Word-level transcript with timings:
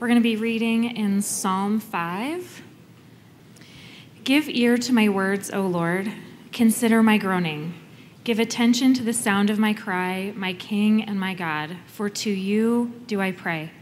We're 0.00 0.06
going 0.06 0.18
to 0.18 0.22
be 0.22 0.36
reading 0.36 0.96
in 0.96 1.20
Psalm 1.20 1.78
5. 1.78 2.62
Give 4.24 4.48
ear 4.48 4.78
to 4.78 4.94
my 4.94 5.10
words, 5.10 5.50
O 5.50 5.66
Lord. 5.66 6.10
Consider 6.52 7.02
my 7.02 7.18
groaning. 7.18 7.74
Give 8.24 8.38
attention 8.38 8.94
to 8.94 9.02
the 9.02 9.12
sound 9.12 9.50
of 9.50 9.58
my 9.58 9.74
cry, 9.74 10.32
my 10.34 10.54
King 10.54 11.04
and 11.04 11.20
my 11.20 11.34
God, 11.34 11.76
for 11.86 12.08
to 12.08 12.30
you 12.30 13.02
do 13.08 13.20
I 13.20 13.32
pray. 13.32 13.72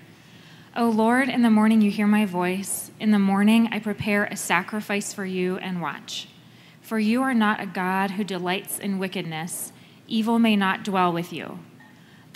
O 0.75 0.89
Lord, 0.89 1.29
in 1.29 1.43
the 1.43 1.51
morning 1.51 1.83
you 1.83 1.90
hear 1.92 2.08
my 2.08 2.26
voice. 2.26 2.90
In 2.98 3.12
the 3.12 3.21
morning 3.21 3.69
I 3.71 3.78
prepare 3.78 4.24
a 4.24 4.35
sacrifice 4.35 5.12
for 5.12 5.24
you 5.24 5.58
and 5.58 5.80
watch. 5.80 6.26
For 6.82 6.98
you 6.98 7.22
are 7.22 7.32
not 7.32 7.60
a 7.60 7.66
God 7.66 8.10
who 8.10 8.24
delights 8.24 8.80
in 8.80 8.98
wickedness, 8.98 9.71
evil 10.08 10.40
may 10.40 10.56
not 10.56 10.82
dwell 10.82 11.12
with 11.12 11.32
you. 11.32 11.60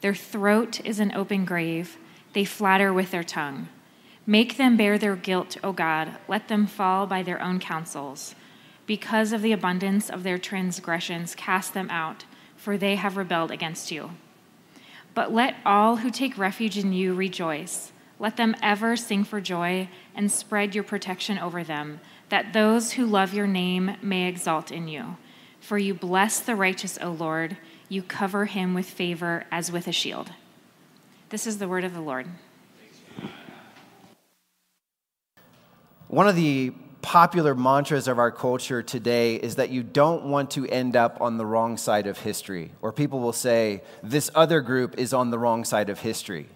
Their 0.00 0.14
throat 0.14 0.84
is 0.84 1.00
an 1.00 1.12
open 1.14 1.44
grave. 1.44 1.98
They 2.32 2.44
flatter 2.44 2.92
with 2.92 3.10
their 3.10 3.24
tongue. 3.24 3.68
Make 4.26 4.56
them 4.56 4.76
bear 4.76 4.98
their 4.98 5.16
guilt, 5.16 5.56
O 5.64 5.72
God. 5.72 6.16
Let 6.28 6.48
them 6.48 6.66
fall 6.66 7.06
by 7.06 7.22
their 7.22 7.42
own 7.42 7.58
counsels. 7.58 8.34
Because 8.86 9.32
of 9.32 9.42
the 9.42 9.52
abundance 9.52 10.08
of 10.08 10.22
their 10.22 10.38
transgressions, 10.38 11.34
cast 11.34 11.74
them 11.74 11.90
out, 11.90 12.24
for 12.56 12.76
they 12.76 12.96
have 12.96 13.16
rebelled 13.16 13.50
against 13.50 13.90
you. 13.90 14.10
But 15.14 15.32
let 15.32 15.56
all 15.64 15.96
who 15.96 16.10
take 16.10 16.38
refuge 16.38 16.78
in 16.78 16.92
you 16.92 17.14
rejoice. 17.14 17.92
Let 18.18 18.36
them 18.36 18.54
ever 18.62 18.96
sing 18.96 19.24
for 19.24 19.40
joy 19.40 19.88
and 20.14 20.30
spread 20.30 20.74
your 20.74 20.84
protection 20.84 21.38
over 21.38 21.64
them, 21.64 22.00
that 22.28 22.52
those 22.52 22.92
who 22.92 23.06
love 23.06 23.34
your 23.34 23.46
name 23.46 23.96
may 24.02 24.28
exalt 24.28 24.70
in 24.70 24.88
you. 24.88 25.16
For 25.60 25.78
you 25.78 25.94
bless 25.94 26.38
the 26.40 26.54
righteous, 26.54 26.98
O 27.00 27.10
Lord 27.10 27.56
you 27.88 28.02
cover 28.02 28.44
him 28.44 28.74
with 28.74 28.88
favor 28.88 29.44
as 29.50 29.72
with 29.72 29.86
a 29.86 29.92
shield. 29.92 30.30
This 31.30 31.46
is 31.46 31.58
the 31.58 31.68
word 31.68 31.84
of 31.84 31.94
the 31.94 32.00
Lord. 32.00 32.26
One 36.08 36.26
of 36.26 36.36
the 36.36 36.72
popular 37.02 37.54
mantras 37.54 38.08
of 38.08 38.18
our 38.18 38.30
culture 38.30 38.82
today 38.82 39.36
is 39.36 39.56
that 39.56 39.70
you 39.70 39.82
don't 39.82 40.24
want 40.24 40.50
to 40.52 40.66
end 40.66 40.96
up 40.96 41.20
on 41.20 41.36
the 41.36 41.46
wrong 41.46 41.76
side 41.76 42.06
of 42.06 42.18
history. 42.18 42.72
Or 42.82 42.92
people 42.92 43.20
will 43.20 43.32
say, 43.32 43.82
this 44.02 44.30
other 44.34 44.60
group 44.60 44.98
is 44.98 45.12
on 45.12 45.30
the 45.30 45.38
wrong 45.38 45.64
side 45.64 45.90
of 45.90 46.00
history. 46.00 46.48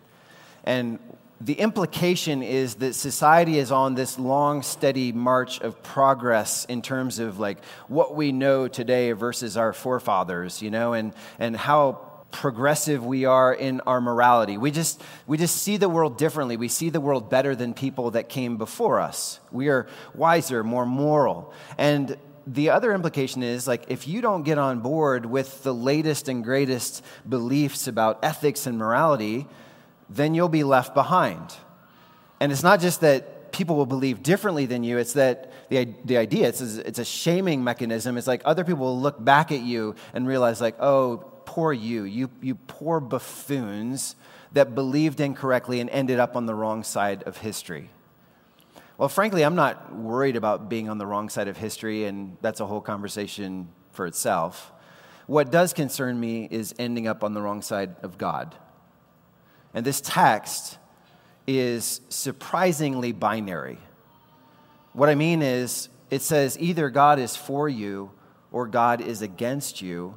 And 0.64 0.98
the 1.44 1.54
implication 1.54 2.40
is 2.42 2.76
that 2.76 2.94
society 2.94 3.58
is 3.58 3.72
on 3.72 3.96
this 3.96 4.16
long, 4.16 4.62
steady 4.62 5.10
march 5.10 5.60
of 5.60 5.82
progress 5.82 6.64
in 6.66 6.82
terms 6.82 7.18
of 7.18 7.40
like 7.40 7.64
what 7.88 8.14
we 8.14 8.30
know 8.30 8.68
today 8.68 9.10
versus 9.10 9.56
our 9.56 9.72
forefathers, 9.72 10.62
you 10.62 10.70
know, 10.70 10.92
and, 10.92 11.12
and 11.40 11.56
how 11.56 11.94
progressive 12.30 13.04
we 13.04 13.24
are 13.24 13.52
in 13.52 13.80
our 13.82 14.00
morality. 14.00 14.56
We 14.56 14.70
just, 14.70 15.02
we 15.26 15.36
just 15.36 15.56
see 15.56 15.78
the 15.78 15.88
world 15.88 16.16
differently. 16.16 16.56
We 16.56 16.68
see 16.68 16.90
the 16.90 17.00
world 17.00 17.28
better 17.28 17.56
than 17.56 17.74
people 17.74 18.12
that 18.12 18.28
came 18.28 18.56
before 18.56 19.00
us. 19.00 19.40
We 19.50 19.68
are 19.68 19.88
wiser, 20.14 20.62
more 20.62 20.86
moral. 20.86 21.52
And 21.77 22.16
the 22.46 22.70
other 22.70 22.92
implication 22.92 23.42
is 23.42 23.66
like 23.66 23.86
if 23.88 24.06
you 24.06 24.20
don't 24.20 24.44
get 24.44 24.58
on 24.58 24.78
board 24.78 25.27
with 25.27 25.64
the 25.64 25.74
latest 25.74 26.28
and 26.28 26.44
greatest 26.44 27.05
beliefs 27.28 27.88
about 27.88 28.20
ethics 28.22 28.67
and 28.67 28.78
morality, 28.78 29.48
then 30.14 30.34
you'll 30.34 30.48
be 30.48 30.64
left 30.64 30.95
behind. 30.95 31.55
And 32.40 32.52
it's 32.52 32.62
not 32.62 32.80
just 32.80 33.00
that 33.00 33.52
people 33.52 33.77
will 33.77 33.86
believe 33.86 34.23
differently 34.23 34.67
than 34.67 34.83
you, 34.83 34.98
it's 34.98 35.12
that 35.12 35.52
the, 35.68 35.95
the 36.05 36.17
idea, 36.17 36.48
it's, 36.48 36.61
it's 36.61 36.98
a 36.98 37.05
shaming 37.05 37.62
mechanism. 37.62 38.17
It's 38.17 38.27
like 38.27 38.42
other 38.45 38.64
people 38.64 38.84
will 38.84 39.00
look 39.00 39.23
back 39.23 39.52
at 39.52 39.61
you 39.61 39.95
and 40.12 40.27
realize, 40.27 40.61
like, 40.61 40.77
oh, 40.80 41.18
poor 41.45 41.73
you, 41.73 42.05
you, 42.05 42.30
you 42.40 42.55
poor 42.55 43.00
buffoons 43.00 44.17
that 44.52 44.74
believed 44.74 45.20
incorrectly 45.20 45.80
and 45.80 45.89
ended 45.90 46.18
up 46.18 46.36
on 46.36 46.46
the 46.46 46.55
wrong 46.55 46.83
side 46.83 47.23
of 47.24 47.39
history. 47.39 47.90
Well, 48.98 49.08
frankly, 49.08 49.42
I'm 49.44 49.55
not 49.55 49.94
worried 49.94 50.36
about 50.36 50.68
being 50.68 50.89
on 50.89 50.98
the 50.98 51.06
wrong 51.06 51.29
side 51.29 51.48
of 51.48 51.56
history, 51.56 52.05
and 52.05 52.36
that's 52.40 52.61
a 52.61 52.67
whole 52.67 52.80
conversation 52.80 53.68
for 53.90 54.06
itself. 54.06 54.73
What 55.27 55.50
does 55.50 55.73
concern 55.73 56.20
me 56.20 56.48
is 56.50 56.74
ending 56.79 57.06
up 57.06 57.24
on 57.24 57.34
the 57.34 57.40
wrong 57.40 57.62
side 57.62 57.96
of 58.02 58.18
God. 58.18 58.55
And 59.74 59.84
this 59.84 60.00
text 60.00 60.78
is 61.46 62.00
surprisingly 62.08 63.12
binary. 63.12 63.78
What 64.92 65.08
I 65.08 65.14
mean 65.14 65.42
is, 65.42 65.88
it 66.10 66.20
says 66.22 66.58
either 66.60 66.90
God 66.90 67.18
is 67.18 67.34
for 67.34 67.68
you 67.68 68.11
or 68.50 68.66
God 68.66 69.00
is 69.00 69.22
against 69.22 69.80
you. 69.80 70.16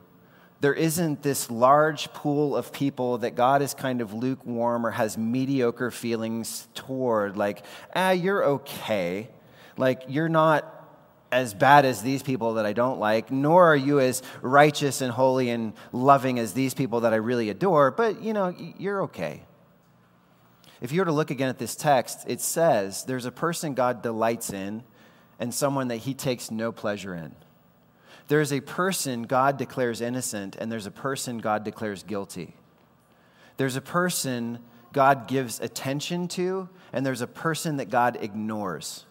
There 0.59 0.73
isn't 0.73 1.21
this 1.21 1.49
large 1.49 2.11
pool 2.13 2.55
of 2.55 2.73
people 2.73 3.19
that 3.19 3.35
God 3.35 3.61
is 3.61 3.73
kind 3.73 4.01
of 4.01 4.13
lukewarm 4.13 4.85
or 4.85 4.91
has 4.91 5.17
mediocre 5.17 5.91
feelings 5.91 6.67
toward, 6.75 7.37
like, 7.37 7.63
ah, 7.95 8.11
you're 8.11 8.43
okay. 8.43 9.29
Like, 9.77 10.03
you're 10.07 10.29
not 10.29 10.74
as 11.35 11.53
bad 11.53 11.83
as 11.83 12.01
these 12.01 12.23
people 12.23 12.53
that 12.53 12.65
I 12.65 12.71
don't 12.71 12.97
like, 12.97 13.29
nor 13.29 13.65
are 13.65 13.75
you 13.75 13.99
as 13.99 14.23
righteous 14.41 15.01
and 15.01 15.11
holy 15.11 15.49
and 15.49 15.73
loving 15.91 16.39
as 16.39 16.53
these 16.53 16.73
people 16.73 17.01
that 17.01 17.11
I 17.11 17.17
really 17.17 17.49
adore, 17.49 17.91
but 17.91 18.21
you 18.21 18.31
know, 18.31 18.55
you're 18.77 19.03
okay. 19.03 19.43
If 20.79 20.93
you 20.93 21.01
were 21.01 21.05
to 21.05 21.11
look 21.11 21.31
again 21.31 21.49
at 21.49 21.57
this 21.57 21.75
text, 21.75 22.23
it 22.25 22.39
says 22.39 23.03
there's 23.03 23.25
a 23.25 23.31
person 23.31 23.73
God 23.73 24.01
delights 24.01 24.53
in 24.53 24.83
and 25.37 25.53
someone 25.53 25.89
that 25.89 25.97
he 25.97 26.13
takes 26.13 26.51
no 26.51 26.71
pleasure 26.71 27.13
in. 27.13 27.35
There's 28.29 28.53
a 28.53 28.61
person 28.61 29.23
God 29.23 29.57
declares 29.57 29.99
innocent, 29.99 30.55
and 30.55 30.71
there's 30.71 30.85
a 30.85 30.91
person 30.91 31.39
God 31.39 31.65
declares 31.65 32.01
guilty. 32.03 32.55
There's 33.57 33.75
a 33.75 33.81
person 33.81 34.59
God 34.93 35.27
gives 35.27 35.59
attention 35.59 36.29
to, 36.29 36.69
and 36.93 37.05
there's 37.05 37.21
a 37.21 37.27
person 37.27 37.77
that 37.77 37.89
God 37.89 38.17
ignores. 38.21 39.05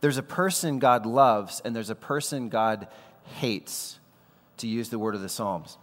There's 0.00 0.16
a 0.16 0.22
person 0.22 0.78
God 0.78 1.06
loves, 1.06 1.60
and 1.64 1.74
there's 1.74 1.90
a 1.90 1.94
person 1.94 2.48
God 2.48 2.88
hates, 3.24 3.98
to 4.58 4.68
use 4.68 4.88
the 4.88 4.98
word 4.98 5.14
of 5.14 5.20
the 5.20 5.28
Psalms. 5.28 5.78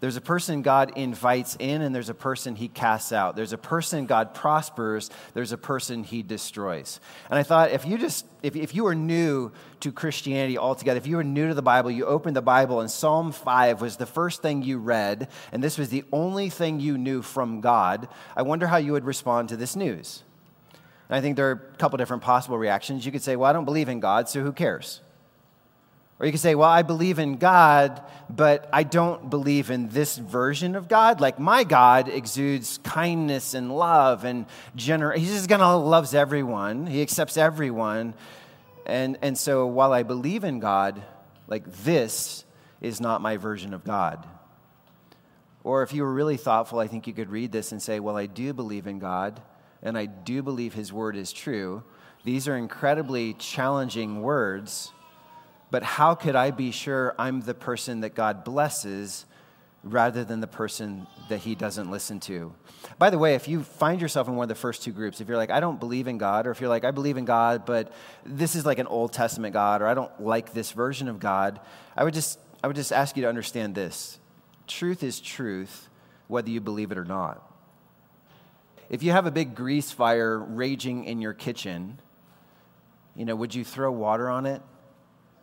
There's 0.00 0.16
a 0.16 0.20
person 0.20 0.62
God 0.62 0.92
invites 0.96 1.56
in, 1.58 1.82
and 1.82 1.92
there's 1.92 2.08
a 2.08 2.14
person 2.14 2.54
he 2.54 2.68
casts 2.68 3.12
out. 3.12 3.34
There's 3.34 3.52
a 3.52 3.58
person 3.58 4.06
God 4.06 4.32
prospers, 4.32 5.10
there's 5.34 5.50
a 5.50 5.58
person 5.58 6.04
he 6.04 6.22
destroys. 6.22 7.00
And 7.28 7.38
I 7.38 7.42
thought 7.42 7.72
if 7.72 7.84
you 7.84 7.98
just, 7.98 8.24
if, 8.42 8.54
if 8.54 8.76
you 8.76 8.84
were 8.84 8.94
new 8.94 9.50
to 9.80 9.90
Christianity 9.90 10.56
altogether, 10.56 10.98
if 10.98 11.08
you 11.08 11.16
were 11.16 11.24
new 11.24 11.48
to 11.48 11.54
the 11.54 11.62
Bible, 11.62 11.90
you 11.90 12.06
opened 12.06 12.36
the 12.36 12.42
Bible, 12.42 12.80
and 12.80 12.88
Psalm 12.88 13.32
5 13.32 13.80
was 13.80 13.96
the 13.96 14.06
first 14.06 14.40
thing 14.40 14.62
you 14.62 14.78
read, 14.78 15.28
and 15.50 15.64
this 15.64 15.76
was 15.76 15.88
the 15.88 16.04
only 16.12 16.48
thing 16.48 16.78
you 16.78 16.96
knew 16.96 17.20
from 17.20 17.60
God, 17.60 18.06
I 18.36 18.42
wonder 18.42 18.68
how 18.68 18.76
you 18.76 18.92
would 18.92 19.04
respond 19.04 19.48
to 19.48 19.56
this 19.56 19.74
news. 19.74 20.22
And 21.08 21.16
I 21.16 21.20
think 21.20 21.36
there 21.36 21.48
are 21.48 21.52
a 21.52 21.76
couple 21.76 21.96
different 21.96 22.22
possible 22.22 22.58
reactions. 22.58 23.06
You 23.06 23.12
could 23.12 23.22
say, 23.22 23.36
Well, 23.36 23.48
I 23.48 23.52
don't 23.52 23.64
believe 23.64 23.88
in 23.88 24.00
God, 24.00 24.28
so 24.28 24.42
who 24.42 24.52
cares? 24.52 25.00
Or 26.18 26.26
you 26.26 26.32
could 26.32 26.40
say, 26.40 26.54
well, 26.54 26.68
I 26.68 26.82
believe 26.82 27.18
in 27.20 27.36
God, 27.36 28.02
but 28.28 28.68
I 28.72 28.82
don't 28.82 29.30
believe 29.30 29.70
in 29.70 29.88
this 29.88 30.18
version 30.18 30.74
of 30.74 30.88
God. 30.88 31.20
Like 31.20 31.38
my 31.38 31.62
God 31.62 32.08
exudes 32.08 32.78
kindness 32.78 33.54
and 33.54 33.74
love 33.74 34.24
and 34.24 34.46
gener. 34.76 35.16
He's 35.16 35.30
just 35.30 35.48
gonna 35.48 35.76
loves 35.76 36.14
everyone. 36.14 36.86
He 36.86 37.02
accepts 37.02 37.36
everyone. 37.36 38.14
And, 38.84 39.18
and 39.22 39.38
so 39.38 39.66
while 39.66 39.92
I 39.92 40.02
believe 40.02 40.42
in 40.42 40.58
God, 40.58 41.00
like 41.46 41.70
this 41.84 42.44
is 42.80 43.00
not 43.00 43.20
my 43.20 43.36
version 43.36 43.72
of 43.72 43.84
God. 43.84 44.26
Or 45.62 45.82
if 45.82 45.92
you 45.92 46.02
were 46.02 46.12
really 46.12 46.36
thoughtful, 46.36 46.80
I 46.80 46.88
think 46.88 47.06
you 47.06 47.12
could 47.12 47.30
read 47.30 47.52
this 47.52 47.70
and 47.70 47.80
say, 47.80 48.00
well, 48.00 48.16
I 48.16 48.26
do 48.26 48.52
believe 48.52 48.86
in 48.86 48.98
God, 48.98 49.40
and 49.82 49.96
I 49.96 50.06
do 50.06 50.42
believe 50.42 50.74
his 50.74 50.92
word 50.92 51.16
is 51.16 51.32
true. 51.32 51.82
These 52.24 52.48
are 52.48 52.56
incredibly 52.56 53.34
challenging 53.34 54.22
words 54.22 54.92
but 55.70 55.82
how 55.82 56.14
could 56.14 56.36
I 56.36 56.50
be 56.50 56.70
sure 56.70 57.14
I'm 57.18 57.40
the 57.40 57.54
person 57.54 58.00
that 58.00 58.14
God 58.14 58.44
blesses 58.44 59.26
rather 59.84 60.24
than 60.24 60.40
the 60.40 60.46
person 60.46 61.06
that 61.28 61.40
he 61.40 61.54
doesn't 61.54 61.90
listen 61.90 62.20
to? 62.20 62.54
By 62.98 63.10
the 63.10 63.18
way, 63.18 63.34
if 63.34 63.48
you 63.48 63.62
find 63.62 64.00
yourself 64.00 64.28
in 64.28 64.36
one 64.36 64.44
of 64.44 64.48
the 64.48 64.54
first 64.54 64.82
two 64.82 64.92
groups, 64.92 65.20
if 65.20 65.28
you're 65.28 65.36
like, 65.36 65.50
I 65.50 65.60
don't 65.60 65.78
believe 65.78 66.08
in 66.08 66.18
God, 66.18 66.46
or 66.46 66.50
if 66.50 66.60
you're 66.60 66.70
like, 66.70 66.84
I 66.84 66.90
believe 66.90 67.16
in 67.16 67.24
God, 67.24 67.66
but 67.66 67.92
this 68.24 68.54
is 68.54 68.64
like 68.64 68.78
an 68.78 68.86
Old 68.86 69.12
Testament 69.12 69.52
God, 69.52 69.82
or 69.82 69.86
I 69.86 69.94
don't 69.94 70.20
like 70.20 70.54
this 70.54 70.72
version 70.72 71.08
of 71.08 71.18
God, 71.18 71.60
I 71.96 72.04
would 72.04 72.14
just, 72.14 72.38
I 72.62 72.66
would 72.66 72.76
just 72.76 72.92
ask 72.92 73.16
you 73.16 73.22
to 73.22 73.28
understand 73.28 73.74
this. 73.74 74.18
Truth 74.66 75.02
is 75.02 75.20
truth, 75.20 75.88
whether 76.28 76.50
you 76.50 76.60
believe 76.60 76.92
it 76.92 76.98
or 76.98 77.04
not. 77.04 77.44
If 78.90 79.02
you 79.02 79.12
have 79.12 79.26
a 79.26 79.30
big 79.30 79.54
grease 79.54 79.90
fire 79.90 80.38
raging 80.38 81.04
in 81.04 81.20
your 81.20 81.34
kitchen, 81.34 82.00
you 83.14 83.24
know, 83.24 83.36
would 83.36 83.54
you 83.54 83.64
throw 83.64 83.90
water 83.92 84.28
on 84.30 84.46
it? 84.46 84.62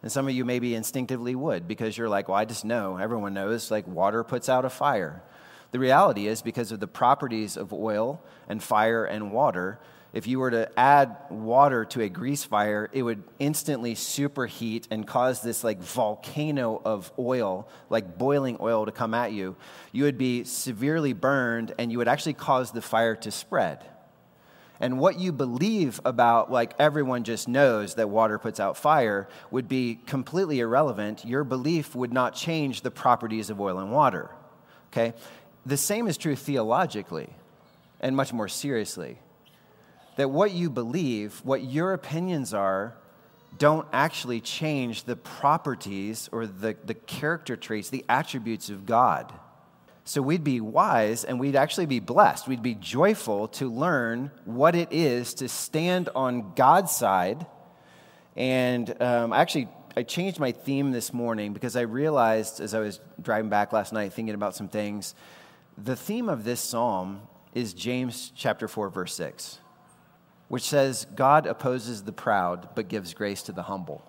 And 0.02 0.12
some 0.12 0.28
of 0.28 0.34
you 0.34 0.46
maybe 0.46 0.76
instinctively 0.76 1.36
would 1.36 1.68
because 1.68 1.98
you're 1.98 2.10
like, 2.10 2.28
well, 2.28 2.38
I 2.38 2.46
just 2.46 2.64
know, 2.64 2.98
everyone 2.98 3.34
knows, 3.34 3.72
like 3.72 3.88
water 3.88 4.24
puts 4.24 4.50
out 4.50 4.66
a 4.66 4.70
fire. 4.70 5.24
The 5.72 5.80
reality 5.80 6.28
is 6.28 6.42
because 6.42 6.72
of 6.72 6.80
the 6.80 6.88
properties 6.88 7.58
of 7.58 7.74
oil 7.74 8.22
and 8.48 8.62
fire 8.62 9.04
and 9.04 9.32
water, 9.32 9.80
if 10.16 10.28
you 10.28 10.40
were 10.40 10.52
to 10.52 10.80
add 10.80 11.18
water 11.30 11.84
to 11.84 12.02
a 12.02 12.08
grease 12.08 12.46
fire, 12.46 12.90
it 12.94 13.04
would 13.04 13.22
instantly 13.38 13.96
superheat 13.96 14.88
and 14.90 15.06
cause 15.06 15.42
this 15.42 15.62
like 15.62 15.82
volcano 15.82 16.82
of 16.86 17.12
oil, 17.20 17.68
like 17.90 18.18
boiling 18.18 18.58
oil, 18.62 18.86
to 18.86 18.94
come 18.94 19.14
at 19.14 19.34
you. 19.34 19.58
You 19.92 20.06
would 20.06 20.18
be 20.18 20.46
severely 20.46 21.12
burned 21.12 21.76
and 21.78 21.92
you 21.92 21.98
would 21.98 22.08
actually 22.08 22.36
cause 22.36 22.72
the 22.72 22.82
fire 22.82 23.18
to 23.18 23.30
spread. 23.30 23.84
And 24.80 25.00
what 25.00 25.20
you 25.20 25.34
believe 25.34 26.00
about, 26.06 26.50
like 26.50 26.76
everyone 26.80 27.26
just 27.26 27.50
knows 27.50 27.96
that 27.96 28.10
water 28.10 28.40
puts 28.40 28.62
out 28.62 28.78
fire, 28.78 29.28
would 29.52 29.68
be 29.68 30.00
completely 30.06 30.62
irrelevant. 30.62 31.26
Your 31.26 31.44
belief 31.44 31.94
would 31.94 32.14
not 32.14 32.34
change 32.34 32.82
the 32.82 32.92
properties 32.92 33.50
of 33.50 33.60
oil 33.60 33.80
and 33.80 33.92
water. 33.92 34.30
Okay? 34.94 35.14
The 35.66 35.76
same 35.76 36.08
is 36.08 36.16
true 36.16 36.38
theologically 36.38 37.32
and 38.00 38.16
much 38.16 38.32
more 38.32 38.48
seriously 38.48 39.20
that 40.16 40.30
what 40.30 40.52
you 40.52 40.70
believe, 40.70 41.42
what 41.44 41.64
your 41.64 41.94
opinions 41.94 42.54
are, 42.54 42.96
don't 43.58 43.88
actually 43.94 44.42
change 44.42 45.04
the 45.04 45.16
properties 45.16 46.30
or 46.32 46.46
the, 46.46 46.76
the 46.86 46.94
character 46.94 47.56
traits, 47.56 47.90
the 47.90 48.06
attributes 48.10 48.70
of 48.70 48.86
God. 48.86 49.34
So 50.04 50.22
we'd 50.22 50.44
be 50.44 50.62
wise 50.62 51.24
and 51.24 51.40
we'd 51.40 51.56
actually 51.56 51.88
be 51.88 52.00
blessed. 52.00 52.48
We'd 52.48 52.62
be 52.62 52.76
joyful 52.76 53.48
to 53.50 53.72
learn 53.72 54.30
what 54.46 54.76
it 54.76 54.90
is 54.92 55.34
to 55.36 55.50
stand 55.50 56.10
on 56.16 56.54
God's 56.56 56.92
side. 56.92 57.46
And 58.36 59.02
um, 59.02 59.34
actually, 59.34 59.68
I 59.98 60.04
changed 60.04 60.40
my 60.40 60.52
theme 60.52 60.92
this 60.92 61.14
morning 61.14 61.54
because 61.54 61.76
I 61.76 61.82
realized 61.82 62.60
as 62.60 62.74
I 62.74 62.80
was 62.80 63.00
driving 63.22 63.50
back 63.50 63.74
last 63.74 63.94
night 63.94 64.14
thinking 64.14 64.36
about 64.36 64.56
some 64.56 64.68
things, 64.68 65.16
the 65.78 65.96
theme 65.96 66.30
of 66.30 66.44
this 66.44 66.60
psalm 66.60 67.22
is 67.54 67.74
James 67.74 68.32
chapter 68.36 68.68
4, 68.68 68.90
verse 68.90 69.14
6 69.16 69.60
which 70.48 70.64
says, 70.64 71.08
God 71.16 71.48
opposes 71.48 72.04
the 72.04 72.12
proud 72.12 72.70
but 72.76 72.88
gives 72.88 73.14
grace 73.14 73.42
to 73.44 73.52
the 73.52 73.64
humble. 73.64 74.04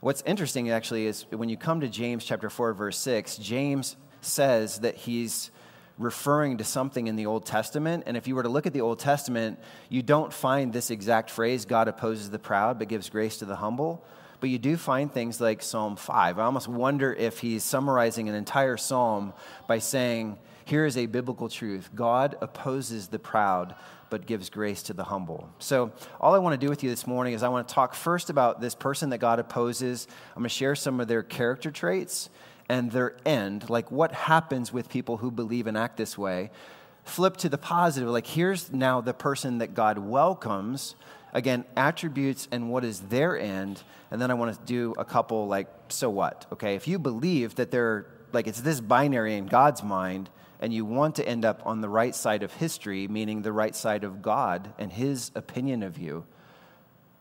What's 0.00 0.22
interesting 0.22 0.70
actually 0.70 1.06
is 1.06 1.26
when 1.30 1.48
you 1.48 1.56
come 1.56 1.80
to 1.80 1.88
James 1.88 2.24
chapter 2.24 2.48
4, 2.48 2.72
verse 2.72 2.98
6, 2.98 3.36
James 3.38 3.96
says 4.20 4.80
that 4.80 4.94
he's 4.96 5.50
referring 5.98 6.58
to 6.58 6.64
something 6.64 7.08
in 7.08 7.16
the 7.16 7.26
Old 7.26 7.44
Testament. 7.44 8.04
And 8.06 8.16
if 8.16 8.28
you 8.28 8.36
were 8.36 8.44
to 8.44 8.48
look 8.48 8.66
at 8.66 8.72
the 8.72 8.80
Old 8.80 9.00
Testament, 9.00 9.58
you 9.88 10.02
don't 10.02 10.32
find 10.32 10.72
this 10.72 10.90
exact 10.90 11.30
phrase, 11.30 11.64
God 11.64 11.88
opposes 11.88 12.30
the 12.30 12.38
proud 12.38 12.78
but 12.78 12.88
gives 12.88 13.10
grace 13.10 13.38
to 13.38 13.44
the 13.44 13.56
humble. 13.56 14.04
But 14.40 14.50
you 14.50 14.58
do 14.58 14.76
find 14.76 15.12
things 15.12 15.40
like 15.40 15.62
Psalm 15.62 15.96
5. 15.96 16.38
I 16.38 16.44
almost 16.44 16.68
wonder 16.68 17.12
if 17.12 17.40
he's 17.40 17.64
summarizing 17.64 18.28
an 18.28 18.36
entire 18.36 18.76
psalm 18.76 19.32
by 19.66 19.80
saying, 19.80 20.38
here 20.68 20.84
is 20.84 20.98
a 20.98 21.06
biblical 21.06 21.48
truth 21.48 21.88
God 21.94 22.36
opposes 22.42 23.08
the 23.08 23.18
proud, 23.18 23.74
but 24.10 24.26
gives 24.26 24.50
grace 24.50 24.82
to 24.84 24.92
the 24.92 25.04
humble. 25.04 25.48
So, 25.58 25.92
all 26.20 26.34
I 26.34 26.38
want 26.38 26.60
to 26.60 26.64
do 26.64 26.68
with 26.68 26.84
you 26.84 26.90
this 26.90 27.06
morning 27.06 27.32
is 27.32 27.42
I 27.42 27.48
want 27.48 27.66
to 27.66 27.74
talk 27.74 27.94
first 27.94 28.28
about 28.28 28.60
this 28.60 28.74
person 28.74 29.08
that 29.10 29.18
God 29.18 29.38
opposes. 29.38 30.06
I'm 30.36 30.42
going 30.42 30.44
to 30.44 30.50
share 30.50 30.74
some 30.74 31.00
of 31.00 31.08
their 31.08 31.22
character 31.22 31.70
traits 31.70 32.28
and 32.68 32.92
their 32.92 33.16
end, 33.24 33.70
like 33.70 33.90
what 33.90 34.12
happens 34.12 34.70
with 34.70 34.90
people 34.90 35.16
who 35.16 35.30
believe 35.30 35.66
and 35.66 35.76
act 35.76 35.96
this 35.96 36.18
way. 36.18 36.50
Flip 37.04 37.38
to 37.38 37.48
the 37.48 37.56
positive, 37.56 38.10
like 38.10 38.26
here's 38.26 38.70
now 38.70 39.00
the 39.00 39.14
person 39.14 39.58
that 39.58 39.72
God 39.72 39.96
welcomes. 39.96 40.96
Again, 41.32 41.64
attributes 41.78 42.46
and 42.52 42.70
what 42.70 42.84
is 42.84 43.00
their 43.00 43.38
end. 43.38 43.82
And 44.10 44.20
then 44.20 44.30
I 44.30 44.34
want 44.34 44.54
to 44.54 44.60
do 44.66 44.94
a 44.98 45.04
couple, 45.04 45.46
like, 45.48 45.68
so 45.88 46.10
what? 46.10 46.44
Okay, 46.52 46.74
if 46.74 46.86
you 46.86 46.98
believe 46.98 47.54
that 47.54 47.70
they're, 47.70 48.06
like, 48.32 48.46
it's 48.46 48.60
this 48.60 48.80
binary 48.80 49.36
in 49.36 49.46
God's 49.46 49.82
mind, 49.82 50.28
and 50.60 50.72
you 50.72 50.84
want 50.84 51.16
to 51.16 51.28
end 51.28 51.44
up 51.44 51.62
on 51.64 51.80
the 51.80 51.88
right 51.88 52.14
side 52.14 52.42
of 52.42 52.52
history, 52.52 53.08
meaning 53.08 53.42
the 53.42 53.52
right 53.52 53.74
side 53.74 54.04
of 54.04 54.22
God 54.22 54.72
and 54.78 54.92
His 54.92 55.30
opinion 55.34 55.82
of 55.82 55.98
you, 55.98 56.24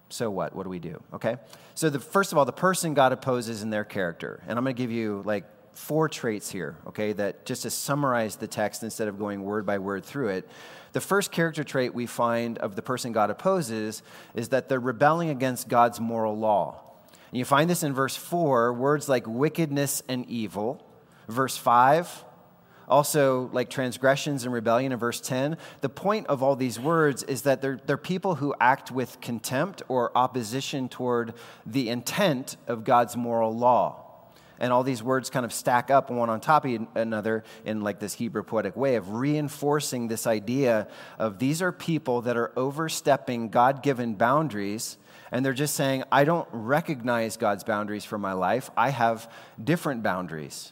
so 0.09 0.29
what? 0.29 0.55
What 0.55 0.63
do 0.63 0.69
we 0.69 0.79
do? 0.79 1.01
Okay? 1.13 1.37
So, 1.75 1.89
the, 1.89 1.99
first 1.99 2.31
of 2.31 2.37
all, 2.37 2.45
the 2.45 2.53
person 2.53 2.93
God 2.93 3.11
opposes 3.11 3.61
in 3.61 3.69
their 3.69 3.83
character. 3.83 4.41
And 4.47 4.57
I'm 4.57 4.63
going 4.63 4.75
to 4.75 4.81
give 4.81 4.91
you 4.91 5.21
like 5.25 5.45
four 5.73 6.09
traits 6.09 6.49
here, 6.49 6.77
okay, 6.87 7.13
that 7.13 7.45
just 7.45 7.63
to 7.63 7.69
summarize 7.69 8.35
the 8.37 8.47
text 8.47 8.83
instead 8.83 9.07
of 9.07 9.19
going 9.19 9.43
word 9.43 9.65
by 9.65 9.77
word 9.77 10.03
through 10.05 10.29
it. 10.29 10.49
The 10.93 11.01
first 11.01 11.31
character 11.31 11.63
trait 11.63 11.93
we 11.93 12.05
find 12.05 12.57
of 12.57 12.75
the 12.75 12.81
person 12.81 13.11
God 13.11 13.29
opposes 13.29 14.01
is 14.33 14.49
that 14.49 14.69
they're 14.69 14.79
rebelling 14.79 15.29
against 15.29 15.67
God's 15.67 15.99
moral 15.99 16.37
law. 16.37 16.81
And 17.29 17.37
you 17.37 17.45
find 17.45 17.69
this 17.69 17.83
in 17.83 17.93
verse 17.93 18.15
4, 18.15 18.73
words 18.73 19.09
like 19.09 19.27
wickedness 19.27 20.01
and 20.07 20.25
evil. 20.27 20.83
Verse 21.27 21.57
5, 21.57 22.23
also 22.87 23.49
like 23.51 23.69
transgressions 23.69 24.43
and 24.43 24.53
rebellion 24.53 24.91
in 24.91 24.99
verse 24.99 25.19
10. 25.21 25.57
The 25.81 25.89
point 25.89 26.27
of 26.27 26.41
all 26.41 26.55
these 26.55 26.79
words 26.79 27.23
is 27.23 27.43
that 27.43 27.61
they're, 27.61 27.79
they're 27.85 27.97
people 27.97 28.35
who 28.35 28.53
act 28.59 28.91
with 28.91 29.19
contempt 29.21 29.81
or 29.87 30.15
opposition 30.17 30.89
toward 30.89 31.33
the 31.65 31.89
intent 31.89 32.57
of 32.67 32.83
God's 32.83 33.17
moral 33.17 33.55
law. 33.55 34.03
And 34.59 34.73
all 34.73 34.81
these 34.81 35.03
words 35.03 35.29
kind 35.29 35.45
of 35.45 35.53
stack 35.53 35.91
up 35.91 36.09
one 36.09 36.29
on 36.29 36.39
top 36.39 36.65
of 36.65 36.87
another 36.95 37.43
in 37.63 37.81
like 37.81 37.99
this 37.99 38.13
Hebrew 38.13 38.41
poetic 38.41 38.75
way 38.75 38.95
of 38.95 39.11
reinforcing 39.11 40.07
this 40.07 40.25
idea 40.25 40.87
of 41.19 41.37
these 41.37 41.61
are 41.61 41.71
people 41.71 42.23
that 42.23 42.37
are 42.37 42.51
overstepping 42.57 43.49
God 43.49 43.83
given 43.83 44.15
boundaries 44.15 44.97
and 45.31 45.45
they're 45.45 45.53
just 45.53 45.75
saying, 45.75 46.03
I 46.11 46.23
don't 46.23 46.47
recognize 46.51 47.37
God's 47.37 47.63
boundaries 47.63 48.05
for 48.05 48.17
my 48.17 48.33
life. 48.33 48.69
I 48.77 48.89
have 48.89 49.29
different 49.61 50.03
boundaries. 50.03 50.71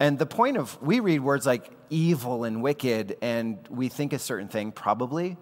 And 0.00 0.18
the 0.18 0.26
point 0.26 0.56
of, 0.56 0.80
we 0.82 1.00
read 1.00 1.20
words 1.20 1.46
like 1.46 1.70
evil 1.88 2.44
and 2.44 2.62
wicked, 2.62 3.16
and 3.22 3.58
we 3.68 3.88
think 3.88 4.12
a 4.12 4.18
certain 4.18 4.48
thing, 4.48 4.72
probably. 4.72 5.36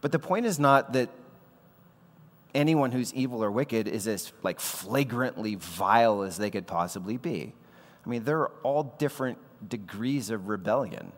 But 0.00 0.12
the 0.12 0.18
point 0.18 0.46
is 0.46 0.58
not 0.58 0.94
that 0.94 1.10
anyone 2.54 2.92
who's 2.92 3.12
evil 3.14 3.42
or 3.44 3.50
wicked 3.50 3.88
is 3.88 4.06
as 4.06 4.32
like 4.42 4.60
flagrantly 4.60 5.56
vile 5.56 6.22
as 6.22 6.36
they 6.36 6.50
could 6.50 6.66
possibly 6.66 7.16
be. 7.16 7.52
I 8.04 8.08
mean, 8.08 8.24
there 8.24 8.40
are 8.40 8.52
all 8.62 8.94
different 8.98 9.38
degrees 9.68 10.30
of 10.30 10.48
rebellion. 10.48 11.12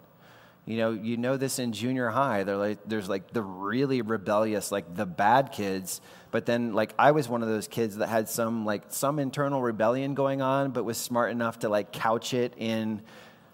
You 0.67 0.79
know, 0.79 0.93
you 0.93 1.19
know 1.19 1.37
this 1.37 1.59
in 1.59 1.73
junior 1.73 2.09
high. 2.09 2.43
Like, 2.43 2.79
there's 2.87 3.09
like 3.09 3.33
the 3.33 3.43
really 3.43 4.01
rebellious, 4.01 4.73
like 4.73 4.95
the 4.95 5.05
bad 5.05 5.53
kids. 5.53 6.01
But 6.31 6.47
then, 6.47 6.73
like, 6.73 6.95
I 6.99 7.11
was 7.11 7.29
one 7.29 7.43
of 7.43 7.49
those 7.49 7.69
kids 7.69 7.99
that 7.99 8.09
had 8.09 8.29
some 8.29 8.65
like 8.65 8.85
some 8.89 9.19
internal 9.19 9.61
rebellion 9.61 10.15
going 10.15 10.41
on, 10.41 10.71
but 10.71 10.85
was 10.85 10.97
smart 10.97 11.31
enough 11.31 11.61
to 11.61 11.69
like 11.69 11.93
couch 11.93 12.33
it 12.33 12.55
in 12.57 13.03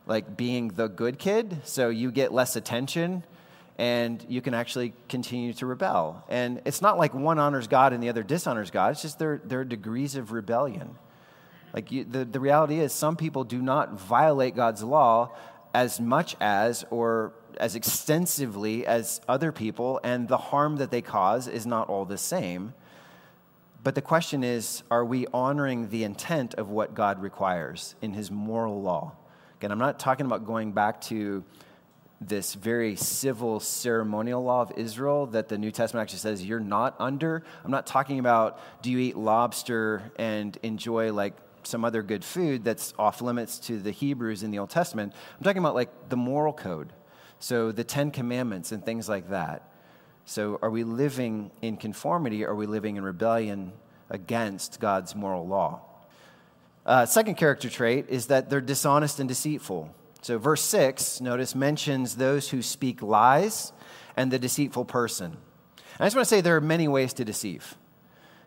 like 0.06 0.36
being 0.36 0.68
the 0.68 0.88
good 0.88 1.18
kid. 1.18 1.58
So 1.64 1.88
you 1.88 2.12
get 2.12 2.32
less 2.32 2.54
attention, 2.54 3.24
and 3.76 4.24
you 4.28 4.40
can 4.40 4.54
actually 4.54 4.92
continue 5.08 5.52
to 5.54 5.66
rebel. 5.66 6.24
And 6.28 6.62
it's 6.64 6.80
not 6.80 6.96
like 6.96 7.12
one 7.12 7.40
honors 7.40 7.66
God 7.66 7.92
and 7.92 8.00
the 8.00 8.08
other 8.08 8.22
dishonors 8.22 8.70
God. 8.70 8.92
It's 8.92 9.02
just 9.02 9.18
their 9.18 9.40
there 9.44 9.60
are 9.60 9.64
degrees 9.64 10.14
of 10.14 10.30
rebellion. 10.30 10.96
Like 11.72 11.92
you, 11.92 12.04
the, 12.04 12.24
the 12.24 12.40
reality 12.40 12.80
is, 12.80 12.92
some 12.92 13.16
people 13.16 13.44
do 13.44 13.62
not 13.62 13.98
violate 14.00 14.56
God's 14.56 14.82
law, 14.82 15.30
as 15.74 16.00
much 16.00 16.36
as 16.40 16.84
or 16.90 17.32
as 17.58 17.74
extensively 17.74 18.86
as 18.86 19.20
other 19.28 19.52
people, 19.52 20.00
and 20.02 20.28
the 20.28 20.38
harm 20.38 20.76
that 20.76 20.90
they 20.90 21.02
cause 21.02 21.46
is 21.48 21.66
not 21.66 21.88
all 21.88 22.04
the 22.04 22.18
same. 22.18 22.74
But 23.82 23.94
the 23.94 24.02
question 24.02 24.44
is 24.44 24.82
are 24.90 25.04
we 25.04 25.26
honoring 25.32 25.88
the 25.88 26.04
intent 26.04 26.54
of 26.54 26.68
what 26.68 26.94
God 26.94 27.22
requires 27.22 27.94
in 28.02 28.12
his 28.14 28.30
moral 28.30 28.82
law? 28.82 29.12
Again, 29.58 29.72
I'm 29.72 29.78
not 29.78 29.98
talking 29.98 30.26
about 30.26 30.46
going 30.46 30.72
back 30.72 31.00
to 31.02 31.44
this 32.20 32.52
very 32.52 32.96
civil 32.96 33.60
ceremonial 33.60 34.42
law 34.44 34.60
of 34.60 34.72
Israel 34.76 35.26
that 35.26 35.48
the 35.48 35.56
New 35.56 35.70
Testament 35.70 36.02
actually 36.02 36.18
says 36.18 36.44
you're 36.44 36.60
not 36.60 36.94
under. 36.98 37.42
I'm 37.64 37.70
not 37.70 37.86
talking 37.86 38.18
about 38.18 38.58
do 38.82 38.90
you 38.90 38.98
eat 38.98 39.16
lobster 39.16 40.12
and 40.16 40.56
enjoy 40.62 41.12
like 41.12 41.34
some 41.62 41.84
other 41.84 42.02
good 42.02 42.24
food 42.24 42.64
that's 42.64 42.94
off 42.98 43.20
limits 43.22 43.58
to 43.60 43.78
the 43.78 43.90
Hebrews 43.90 44.42
in 44.42 44.50
the 44.50 44.58
Old 44.58 44.70
Testament. 44.70 45.12
I'm 45.38 45.44
talking 45.44 45.58
about 45.58 45.74
like 45.74 46.08
the 46.08 46.16
moral 46.16 46.52
code. 46.52 46.92
So 47.38 47.72
the 47.72 47.84
Ten 47.84 48.10
Commandments 48.10 48.72
and 48.72 48.84
things 48.84 49.08
like 49.08 49.30
that. 49.30 49.68
So 50.24 50.58
are 50.62 50.70
we 50.70 50.84
living 50.84 51.50
in 51.62 51.76
conformity 51.76 52.44
or 52.44 52.50
are 52.50 52.54
we 52.54 52.66
living 52.66 52.96
in 52.96 53.02
rebellion 53.02 53.72
against 54.10 54.78
God's 54.78 55.14
moral 55.14 55.46
law? 55.46 55.80
Uh, 56.84 57.06
second 57.06 57.36
character 57.36 57.68
trait 57.68 58.06
is 58.08 58.26
that 58.26 58.50
they're 58.50 58.60
dishonest 58.60 59.20
and 59.20 59.28
deceitful. 59.28 59.94
So 60.22 60.38
verse 60.38 60.62
6, 60.62 61.20
notice, 61.20 61.54
mentions 61.54 62.16
those 62.16 62.50
who 62.50 62.62
speak 62.62 63.02
lies 63.02 63.72
and 64.16 64.30
the 64.30 64.38
deceitful 64.38 64.84
person. 64.84 65.32
And 65.32 65.36
I 66.00 66.06
just 66.06 66.16
want 66.16 66.28
to 66.28 66.34
say 66.34 66.40
there 66.40 66.56
are 66.56 66.60
many 66.60 66.88
ways 66.88 67.12
to 67.14 67.24
deceive. 67.24 67.74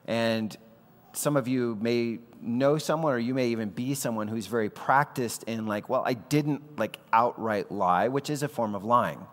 And 0.05 0.55
some 1.13 1.38
of 1.38 1.48
you 1.48 1.77
may 1.82 2.20
know 2.43 2.77
someone 2.77 3.13
or 3.13 3.19
you 3.19 3.33
may 3.33 3.47
even 3.50 3.69
be 3.69 3.93
someone 3.93 4.27
who's 4.27 4.47
very 4.47 4.69
practiced 4.69 5.43
in 5.43 5.65
like 5.65 5.89
well 5.89 6.03
i 6.05 6.13
didn't 6.13 6.77
like 6.77 7.00
outright 7.12 7.71
lie 7.71 8.07
which 8.07 8.29
is 8.29 8.43
a 8.43 8.47
form 8.47 8.75
of 8.75 8.83
lying 8.83 9.25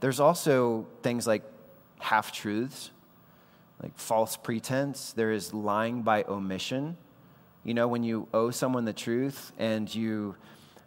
There's 0.00 0.20
also 0.20 0.86
things 1.02 1.26
like 1.26 1.42
half 1.98 2.32
truths, 2.32 2.90
like 3.82 3.96
false 3.98 4.36
pretense. 4.36 5.12
There 5.12 5.32
is 5.32 5.54
lying 5.54 6.02
by 6.02 6.24
omission. 6.24 6.96
You 7.64 7.74
know, 7.74 7.88
when 7.88 8.02
you 8.02 8.28
owe 8.32 8.50
someone 8.50 8.84
the 8.84 8.92
truth 8.92 9.52
and 9.58 9.92
you 9.92 10.36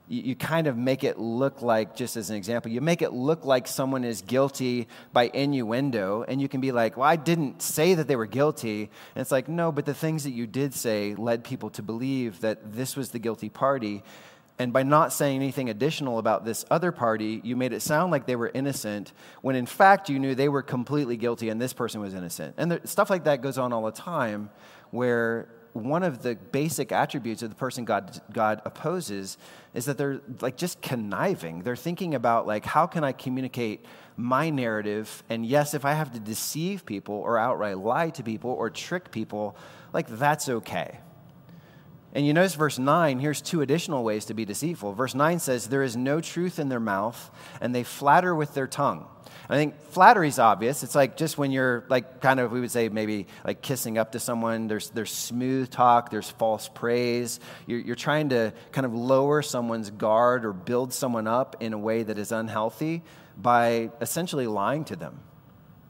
you, 0.09 0.35
kind 0.35 0.65
of 0.65 0.75
make 0.75 1.03
it 1.03 1.19
look 1.19 1.61
like, 1.61 1.95
just 1.95 2.17
as 2.17 2.31
an 2.31 2.35
example, 2.35 2.71
you 2.71 2.81
make 2.81 3.03
it 3.03 3.13
look 3.13 3.45
like 3.45 3.67
someone 3.67 4.03
is 4.03 4.21
guilty 4.23 4.87
by 5.13 5.29
innuendo, 5.33 6.25
and 6.27 6.41
you 6.41 6.49
can 6.49 6.61
be 6.61 6.71
like, 6.71 6.97
well, 6.97 7.07
I 7.07 7.15
didn't 7.15 7.61
say 7.61 7.93
that 7.93 8.07
they 8.07 8.15
were 8.15 8.25
guilty. 8.25 8.89
And 9.13 9.21
it's 9.21 9.31
like, 9.31 9.47
no, 9.47 9.71
but 9.71 9.85
the 9.85 9.93
things 9.93 10.23
that 10.23 10.31
you 10.31 10.47
did 10.47 10.73
say 10.73 11.13
led 11.13 11.43
people 11.43 11.69
to 11.71 11.83
believe 11.83 12.41
that 12.41 12.73
this 12.73 12.95
was 12.95 13.11
the 13.11 13.19
guilty 13.19 13.49
party. 13.49 14.03
And 14.57 14.73
by 14.73 14.81
not 14.81 15.13
saying 15.13 15.35
anything 15.35 15.69
additional 15.69 16.17
about 16.17 16.43
this 16.43 16.65
other 16.71 16.91
party, 16.91 17.39
you 17.43 17.55
made 17.55 17.71
it 17.71 17.81
sound 17.81 18.11
like 18.11 18.25
they 18.25 18.35
were 18.35 18.51
innocent 18.53 19.13
when 19.41 19.55
in 19.55 19.65
fact 19.65 20.09
you 20.09 20.19
knew 20.19 20.35
they 20.35 20.49
were 20.49 20.63
completely 20.63 21.15
guilty 21.15 21.47
and 21.47 21.61
this 21.61 21.71
person 21.71 22.01
was 22.01 22.13
innocent. 22.13 22.55
And 22.57 22.71
there, 22.71 22.81
stuff 22.83 23.09
like 23.09 23.23
that 23.23 23.41
goes 23.41 23.57
on 23.57 23.71
all 23.71 23.85
the 23.85 23.91
time 23.91 24.49
where 24.91 25.47
one 25.73 26.03
of 26.03 26.21
the 26.21 26.35
basic 26.35 26.91
attributes 26.91 27.41
of 27.41 27.49
the 27.49 27.55
person 27.55 27.85
God, 27.85 28.21
God 28.31 28.61
opposes 28.65 29.37
is 29.73 29.85
that 29.85 29.97
they're 29.97 30.21
like 30.41 30.57
just 30.57 30.81
conniving. 30.81 31.61
They're 31.61 31.75
thinking 31.75 32.15
about 32.15 32.47
like, 32.47 32.65
how 32.65 32.87
can 32.87 33.03
I 33.03 33.11
communicate 33.11 33.85
my 34.17 34.49
narrative? 34.49 35.23
And 35.29 35.45
yes, 35.45 35.73
if 35.73 35.85
I 35.85 35.93
have 35.93 36.13
to 36.13 36.19
deceive 36.19 36.85
people 36.85 37.15
or 37.15 37.37
outright 37.37 37.77
lie 37.77 38.09
to 38.11 38.23
people 38.23 38.51
or 38.51 38.69
trick 38.69 39.11
people, 39.11 39.55
like 39.93 40.07
that's 40.07 40.49
okay. 40.49 40.99
And 42.13 42.25
you 42.25 42.33
notice 42.33 42.55
verse 42.55 42.79
9, 42.79 43.19
here's 43.19 43.41
two 43.41 43.61
additional 43.61 44.03
ways 44.03 44.25
to 44.25 44.33
be 44.33 44.43
deceitful. 44.43 44.93
Verse 44.93 45.13
9 45.13 45.37
says, 45.37 45.67
There 45.67 45.83
is 45.83 45.95
no 45.95 46.21
truth 46.21 46.57
in 46.57 46.69
their 46.69 46.79
mouth, 46.79 47.29
and 47.61 47.73
they 47.73 47.83
flatter 47.83 48.33
with 48.33 48.55
their 48.55 48.65
tongue. 48.65 49.05
I 49.49 49.55
think 49.55 49.79
flattery's 49.91 50.39
obvious. 50.39 50.83
It's 50.83 50.95
like 50.95 51.17
just 51.17 51.37
when 51.37 51.51
you're 51.51 51.85
like 51.89 52.21
kind 52.21 52.39
of 52.39 52.51
we 52.51 52.59
would 52.59 52.71
say 52.71 52.89
maybe 52.89 53.27
like 53.43 53.61
kissing 53.61 53.97
up 53.97 54.11
to 54.11 54.19
someone. 54.19 54.67
There's 54.67 54.89
there's 54.89 55.11
smooth 55.11 55.69
talk. 55.69 56.11
There's 56.11 56.29
false 56.29 56.69
praise. 56.69 57.39
You're, 57.65 57.79
you're 57.79 57.95
trying 57.95 58.29
to 58.29 58.53
kind 58.71 58.85
of 58.85 58.93
lower 58.93 59.41
someone's 59.41 59.89
guard 59.89 60.45
or 60.45 60.53
build 60.53 60.93
someone 60.93 61.27
up 61.27 61.57
in 61.59 61.73
a 61.73 61.77
way 61.77 62.03
that 62.03 62.17
is 62.17 62.31
unhealthy 62.31 63.01
by 63.37 63.89
essentially 64.01 64.47
lying 64.47 64.85
to 64.85 64.95
them, 64.95 65.19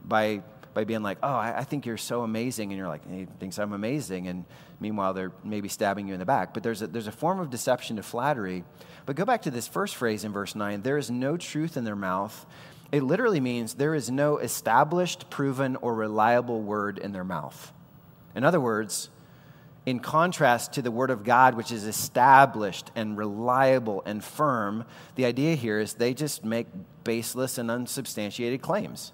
by 0.04 0.42
by 0.72 0.84
being 0.84 1.02
like, 1.02 1.18
oh, 1.22 1.28
I, 1.28 1.58
I 1.58 1.64
think 1.64 1.84
you're 1.84 1.96
so 1.96 2.22
amazing, 2.22 2.70
and 2.70 2.78
you're 2.78 2.88
like, 2.88 3.08
he 3.10 3.26
thinks 3.38 3.58
I'm 3.58 3.72
amazing, 3.72 4.28
and 4.28 4.44
meanwhile 4.78 5.12
they're 5.14 5.32
maybe 5.44 5.68
stabbing 5.68 6.06
you 6.06 6.14
in 6.14 6.20
the 6.20 6.26
back. 6.26 6.54
But 6.54 6.62
there's 6.62 6.82
a, 6.82 6.86
there's 6.86 7.06
a 7.06 7.12
form 7.12 7.40
of 7.40 7.50
deception 7.50 7.96
to 7.96 8.02
flattery. 8.02 8.64
But 9.06 9.16
go 9.16 9.24
back 9.24 9.42
to 9.42 9.50
this 9.50 9.66
first 9.66 9.96
phrase 9.96 10.24
in 10.24 10.32
verse 10.32 10.54
9 10.54 10.82
there 10.82 10.98
is 10.98 11.10
no 11.10 11.36
truth 11.36 11.76
in 11.76 11.84
their 11.84 11.96
mouth, 11.96 12.46
it 12.92 13.02
literally 13.02 13.40
means 13.40 13.74
there 13.74 13.94
is 13.94 14.10
no 14.10 14.38
established, 14.38 15.30
proven, 15.30 15.76
or 15.76 15.94
reliable 15.94 16.60
word 16.60 16.98
in 16.98 17.12
their 17.12 17.24
mouth. 17.24 17.72
In 18.34 18.44
other 18.44 18.60
words, 18.60 19.10
in 19.86 20.00
contrast 20.00 20.74
to 20.74 20.82
the 20.82 20.90
Word 20.90 21.10
of 21.10 21.24
God, 21.24 21.54
which 21.54 21.72
is 21.72 21.84
established 21.84 22.90
and 22.94 23.16
reliable 23.16 24.02
and 24.04 24.22
firm, 24.22 24.84
the 25.14 25.24
idea 25.24 25.54
here 25.54 25.80
is 25.80 25.94
they 25.94 26.14
just 26.14 26.44
make 26.44 26.66
baseless 27.02 27.58
and 27.58 27.70
unsubstantiated 27.70 28.60
claims. 28.60 29.12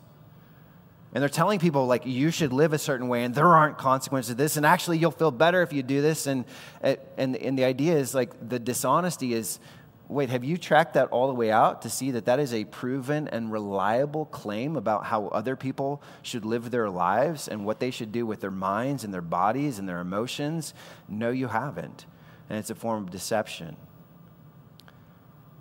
And 1.14 1.23
they're 1.23 1.28
telling 1.28 1.61
people, 1.61 1.87
like, 1.87 2.04
you 2.04 2.30
should 2.30 2.52
live 2.52 2.73
a 2.73 2.78
certain 2.78 3.09
way, 3.09 3.25
and 3.25 3.35
there 3.35 3.47
aren't 3.47 3.78
consequences 3.78 4.30
to 4.30 4.35
this, 4.35 4.56
and 4.56 4.66
actually, 4.66 4.99
you'll 4.99 5.12
feel 5.12 5.30
better 5.30 5.62
if 5.62 5.73
you 5.73 5.83
do 5.83 6.02
this. 6.02 6.26
And, 6.26 6.45
and, 6.83 7.37
and 7.37 7.59
the 7.59 7.64
idea 7.64 7.97
is, 7.97 8.14
like, 8.14 8.49
the 8.49 8.59
dishonesty 8.59 9.33
is 9.33 9.59
Wait, 10.08 10.30
have 10.30 10.44
you 10.44 10.56
tracked 10.56 10.94
that 10.94 11.08
all 11.08 11.26
the 11.26 11.34
way 11.34 11.50
out 11.50 11.82
to 11.82 11.90
see 11.90 12.12
that 12.12 12.26
that 12.26 12.38
is 12.38 12.54
a 12.54 12.64
proven 12.64 13.26
and 13.28 13.50
reliable 13.50 14.25
claim 14.26 14.76
about 14.76 15.04
how 15.06 15.26
other 15.28 15.56
people 15.56 16.00
should 16.22 16.44
live 16.44 16.70
their 16.70 16.88
lives 16.88 17.48
and 17.48 17.64
what 17.64 17.80
they 17.80 17.90
should 17.90 18.12
do 18.12 18.25
with 18.25 18.40
their 18.40 18.50
minds 18.50 19.02
and 19.02 19.12
their 19.12 19.20
bodies 19.20 19.80
and 19.80 19.88
their 19.88 19.98
emotions? 19.98 20.75
No, 21.08 21.30
you 21.30 21.48
haven't. 21.48 22.06
And 22.48 22.58
it's 22.58 22.70
a 22.70 22.75
form 22.76 23.02
of 23.02 23.10
deception. 23.10 23.76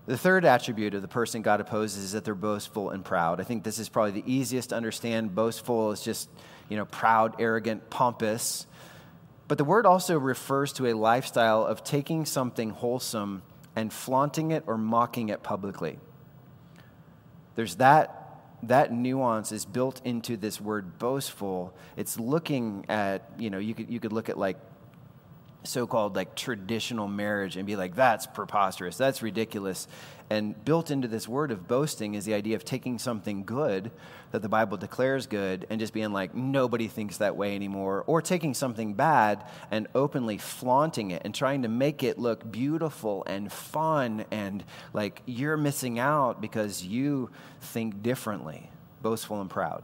The 0.06 0.18
third 0.18 0.46
attribute 0.46 0.94
of 0.94 1.02
the 1.02 1.08
person 1.08 1.42
God 1.42 1.60
opposes 1.60 2.04
is 2.04 2.12
that 2.12 2.24
they're 2.24 2.36
boastful 2.36 2.92
and 2.92 3.04
proud. 3.04 3.42
I 3.42 3.44
think 3.44 3.64
this 3.64 3.80
is 3.80 3.90
probably 3.90 4.22
the 4.22 4.32
easiest 4.32 4.70
to 4.70 4.76
understand. 4.76 5.34
Boastful 5.34 5.92
is 5.92 6.04
just, 6.04 6.30
you 6.70 6.78
know, 6.78 6.86
proud, 6.86 7.42
arrogant, 7.42 7.90
pompous. 7.90 8.68
But 9.48 9.58
the 9.58 9.64
word 9.64 9.88
also 9.88 10.20
refers 10.20 10.72
to 10.74 10.86
a 10.86 10.94
lifestyle 10.94 11.66
of 11.66 11.84
taking 11.84 12.26
something 12.26 12.70
wholesome 12.70 13.42
and 13.76 13.92
flaunting 13.92 14.52
it 14.52 14.64
or 14.68 14.78
mocking 14.78 15.30
it 15.30 15.44
publicly. 15.44 16.00
There's 17.56 17.76
that 17.76 18.22
that 18.64 18.92
nuance 18.92 19.52
is 19.52 19.66
built 19.66 20.02
into 20.04 20.38
this 20.38 20.60
word 20.60 20.98
boastful. 20.98 21.74
It's 21.98 22.20
looking 22.20 22.86
at, 22.90 23.30
you 23.38 23.50
know, 23.50 23.60
you 23.60 23.76
could 23.76 23.90
you 23.90 24.00
could 24.00 24.14
look 24.14 24.30
at 24.30 24.38
like 24.38 24.58
so-called 25.66 26.16
like 26.16 26.36
traditional 26.36 27.08
marriage 27.08 27.58
and 27.58 27.66
be 27.66 27.76
like 27.76 27.96
that's 27.96 28.26
preposterous. 28.26 28.98
That's 28.98 29.22
ridiculous. 29.22 29.88
And 30.30 30.64
built 30.66 30.90
into 30.90 31.08
this 31.08 31.28
word 31.28 31.52
of 31.52 31.68
boasting 31.68 32.16
is 32.16 32.26
the 32.26 32.34
idea 32.34 32.56
of 32.56 32.66
taking 32.66 32.98
something 32.98 33.44
good 33.44 33.92
that 34.32 34.42
the 34.42 34.50
bible 34.50 34.76
declares 34.76 35.28
good 35.28 35.68
and 35.70 35.80
just 35.80 35.94
being 35.94 36.12
like 36.12 36.34
nobody 36.34 36.88
thinks 36.88 37.18
that 37.18 37.36
way 37.36 37.56
anymore. 37.56 38.04
Or 38.08 38.22
taking 38.22 38.54
something 38.54 38.96
bad 38.96 39.44
and 39.70 39.88
openly 39.94 40.38
flaunting 40.38 41.12
it 41.12 41.22
and 41.26 41.34
trying 41.34 41.62
to 41.62 41.68
make 41.68 42.02
it 42.04 42.18
look 42.18 42.52
beautiful 42.52 43.24
and 43.28 43.52
fun 43.52 44.26
and 44.32 44.64
like 44.94 45.22
you're 45.26 45.58
missing 45.58 46.00
out 46.00 46.42
because 46.42 46.84
you 46.84 47.30
think 47.62 48.02
differently 48.02 48.70
boastful 49.06 49.40
and 49.40 49.52
proud. 49.52 49.84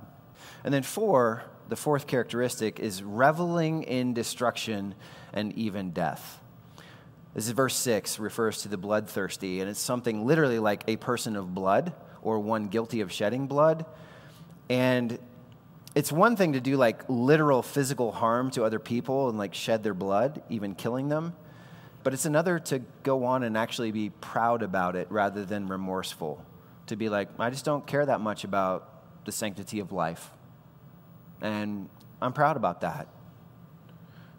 And 0.63 0.73
then 0.73 0.81
four 0.81 1.43
the 1.71 1.77
fourth 1.77 2.05
characteristic 2.05 2.81
is 2.81 3.01
reveling 3.01 3.83
in 3.83 4.13
destruction 4.13 4.93
and 5.31 5.53
even 5.53 5.91
death. 5.91 6.41
This 7.33 7.45
is 7.45 7.51
verse 7.51 7.77
6, 7.77 8.19
refers 8.19 8.63
to 8.63 8.67
the 8.67 8.75
bloodthirsty, 8.75 9.61
and 9.61 9.69
it's 9.69 9.79
something 9.79 10.27
literally 10.27 10.59
like 10.59 10.83
a 10.89 10.97
person 10.97 11.37
of 11.37 11.55
blood 11.55 11.93
or 12.21 12.41
one 12.41 12.67
guilty 12.67 12.99
of 12.99 13.09
shedding 13.09 13.47
blood. 13.47 13.85
And 14.69 15.17
it's 15.95 16.11
one 16.11 16.35
thing 16.35 16.51
to 16.53 16.59
do 16.59 16.75
like 16.75 17.03
literal 17.07 17.63
physical 17.63 18.11
harm 18.11 18.51
to 18.51 18.65
other 18.65 18.79
people 18.79 19.29
and 19.29 19.37
like 19.37 19.53
shed 19.53 19.81
their 19.81 19.93
blood, 19.93 20.43
even 20.49 20.75
killing 20.75 21.07
them. 21.07 21.33
But 22.03 22.11
it's 22.11 22.25
another 22.25 22.59
to 22.59 22.79
go 23.03 23.23
on 23.23 23.43
and 23.43 23.57
actually 23.57 23.93
be 23.93 24.09
proud 24.09 24.61
about 24.61 24.97
it 24.97 25.07
rather 25.09 25.45
than 25.45 25.67
remorseful. 25.67 26.45
To 26.87 26.97
be 26.97 27.07
like, 27.07 27.29
I 27.39 27.49
just 27.49 27.63
don't 27.63 27.87
care 27.87 28.05
that 28.05 28.19
much 28.19 28.43
about 28.43 29.23
the 29.23 29.31
sanctity 29.31 29.79
of 29.79 29.93
life. 29.93 30.31
And 31.41 31.89
I'm 32.21 32.33
proud 32.33 32.57
about 32.57 32.81
that. 32.81 33.07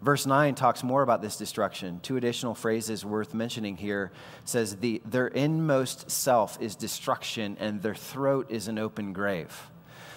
Verse 0.01 0.25
9 0.25 0.55
talks 0.55 0.83
more 0.83 1.01
about 1.01 1.21
this 1.21 1.37
destruction. 1.37 2.01
Two 2.01 2.17
additional 2.17 2.53
phrases 2.53 3.05
worth 3.05 3.33
mentioning 3.33 3.77
here 3.77 4.11
says 4.43 4.75
the, 4.77 5.01
their 5.05 5.27
inmost 5.27 6.11
self 6.11 6.61
is 6.61 6.75
destruction 6.75 7.55
and 7.57 7.81
their 7.81 7.95
throat 7.95 8.47
is 8.49 8.67
an 8.67 8.77
open 8.77 9.13
grave. 9.13 9.69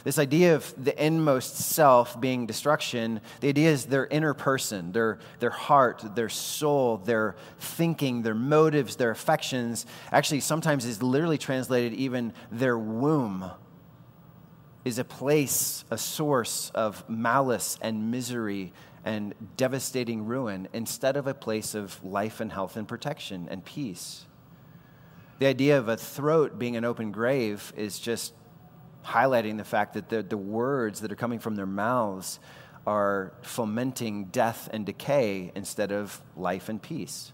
This 0.02 0.18
idea 0.18 0.56
of 0.56 0.72
the 0.76 1.04
inmost 1.04 1.56
self 1.56 2.20
being 2.20 2.46
destruction, 2.46 3.20
the 3.40 3.48
idea 3.48 3.70
is 3.70 3.86
their 3.86 4.06
inner 4.06 4.34
person, 4.34 4.92
their, 4.92 5.18
their 5.38 5.50
heart, 5.50 6.04
their 6.14 6.28
soul, 6.28 6.98
their 6.98 7.36
thinking, 7.58 8.22
their 8.22 8.34
motives, 8.34 8.96
their 8.96 9.10
affections. 9.10 9.86
Actually, 10.12 10.40
sometimes 10.40 10.84
is 10.84 11.02
literally 11.02 11.38
translated 11.38 11.92
even 11.94 12.32
their 12.50 12.78
womb 12.78 13.50
is 14.86 15.00
a 15.00 15.04
place, 15.04 15.84
a 15.90 15.98
source 15.98 16.70
of 16.72 17.02
malice 17.10 17.76
and 17.82 18.12
misery 18.12 18.72
and 19.04 19.34
devastating 19.56 20.24
ruin 20.24 20.68
instead 20.72 21.16
of 21.16 21.26
a 21.26 21.34
place 21.34 21.74
of 21.74 22.02
life 22.04 22.38
and 22.38 22.52
health 22.52 22.76
and 22.76 22.86
protection 22.86 23.48
and 23.50 23.64
peace. 23.64 24.26
The 25.40 25.46
idea 25.46 25.76
of 25.76 25.88
a 25.88 25.96
throat 25.96 26.56
being 26.56 26.76
an 26.76 26.84
open 26.84 27.10
grave 27.10 27.72
is 27.76 27.98
just 27.98 28.32
highlighting 29.04 29.56
the 29.56 29.64
fact 29.64 29.94
that 29.94 30.08
the, 30.08 30.22
the 30.22 30.36
words 30.36 31.00
that 31.00 31.10
are 31.10 31.16
coming 31.16 31.40
from 31.40 31.56
their 31.56 31.66
mouths 31.66 32.38
are 32.86 33.32
fomenting 33.42 34.26
death 34.26 34.68
and 34.72 34.86
decay 34.86 35.50
instead 35.56 35.90
of 35.90 36.22
life 36.36 36.68
and 36.68 36.80
peace. 36.80 37.32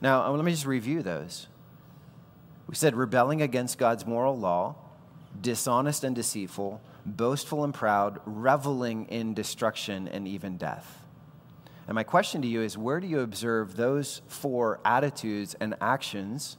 Now, 0.00 0.24
uh, 0.24 0.30
let 0.30 0.42
me 0.42 0.52
just 0.52 0.64
review 0.64 1.02
those. 1.02 1.48
We 2.66 2.76
said 2.76 2.96
rebelling 2.96 3.42
against 3.42 3.76
God's 3.76 4.06
moral 4.06 4.38
law, 4.38 4.76
dishonest 5.40 6.04
and 6.04 6.14
deceitful, 6.14 6.80
boastful 7.04 7.64
and 7.64 7.74
proud, 7.74 8.20
reveling 8.24 9.06
in 9.06 9.34
destruction 9.34 10.08
and 10.08 10.26
even 10.26 10.56
death. 10.56 11.04
And 11.86 11.94
my 11.94 12.02
question 12.02 12.42
to 12.42 12.48
you 12.48 12.60
is 12.62 12.76
where 12.76 13.00
do 13.00 13.06
you 13.06 13.20
observe 13.20 13.76
those 13.76 14.20
four 14.28 14.78
attitudes 14.84 15.54
and 15.58 15.74
actions 15.80 16.58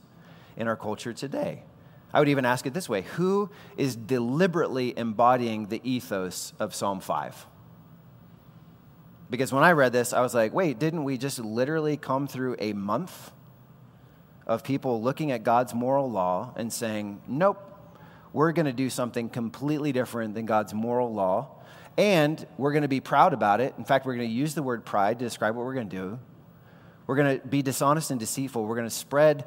in 0.58 0.68
our 0.68 0.76
culture 0.76 1.14
today? 1.14 1.64
I 2.12 2.20
would 2.20 2.30
even 2.30 2.46
ask 2.46 2.66
it 2.66 2.74
this 2.74 2.90
way 2.90 3.02
Who 3.02 3.50
is 3.78 3.96
deliberately 3.96 4.98
embodying 4.98 5.68
the 5.68 5.82
ethos 5.84 6.54
of 6.60 6.74
Psalm 6.74 7.00
5? 7.00 7.46
Because 9.30 9.54
when 9.54 9.64
I 9.64 9.74
read 9.74 9.94
this, 9.94 10.12
I 10.12 10.22
was 10.22 10.34
like, 10.34 10.54
wait, 10.54 10.80
didn't 10.80 11.04
we 11.04 11.18
just 11.18 11.38
literally 11.38 11.98
come 11.98 12.28
through 12.28 12.56
a 12.58 12.74
month 12.74 13.32
of 14.48 14.64
people 14.64 15.04
looking 15.04 15.32
at 15.32 15.44
God's 15.44 15.76
moral 15.76 16.10
law 16.10 16.52
and 16.56 16.74
saying, 16.74 17.22
nope, 17.28 17.64
we're 18.34 18.52
going 18.52 18.66
to 18.66 18.74
do 18.74 18.90
something 18.90 19.30
completely 19.30 19.92
different 19.92 20.34
than 20.36 20.46
God's 20.46 20.74
moral 20.74 21.14
law. 21.14 21.56
And 21.98 22.46
we're 22.58 22.72
going 22.72 22.84
to 22.84 22.88
be 22.88 23.02
proud 23.02 23.34
about 23.34 23.60
it. 23.60 23.74
In 23.78 23.84
fact, 23.84 24.06
we're 24.06 24.16
going 24.16 24.28
to 24.28 24.34
use 24.34 24.54
the 24.54 24.64
word 24.64 24.86
pride 24.86 25.20
to 25.20 25.26
describe 25.26 25.56
what 25.56 25.66
we're 25.66 25.74
going 25.74 25.90
to 25.90 25.96
do. 25.96 26.20
We're 27.08 27.16
going 27.16 27.40
to 27.40 27.48
be 27.48 27.62
dishonest 27.62 28.12
and 28.12 28.20
deceitful. 28.20 28.64
We're 28.64 28.76
going 28.76 28.88
to 28.88 28.94
spread 28.96 29.46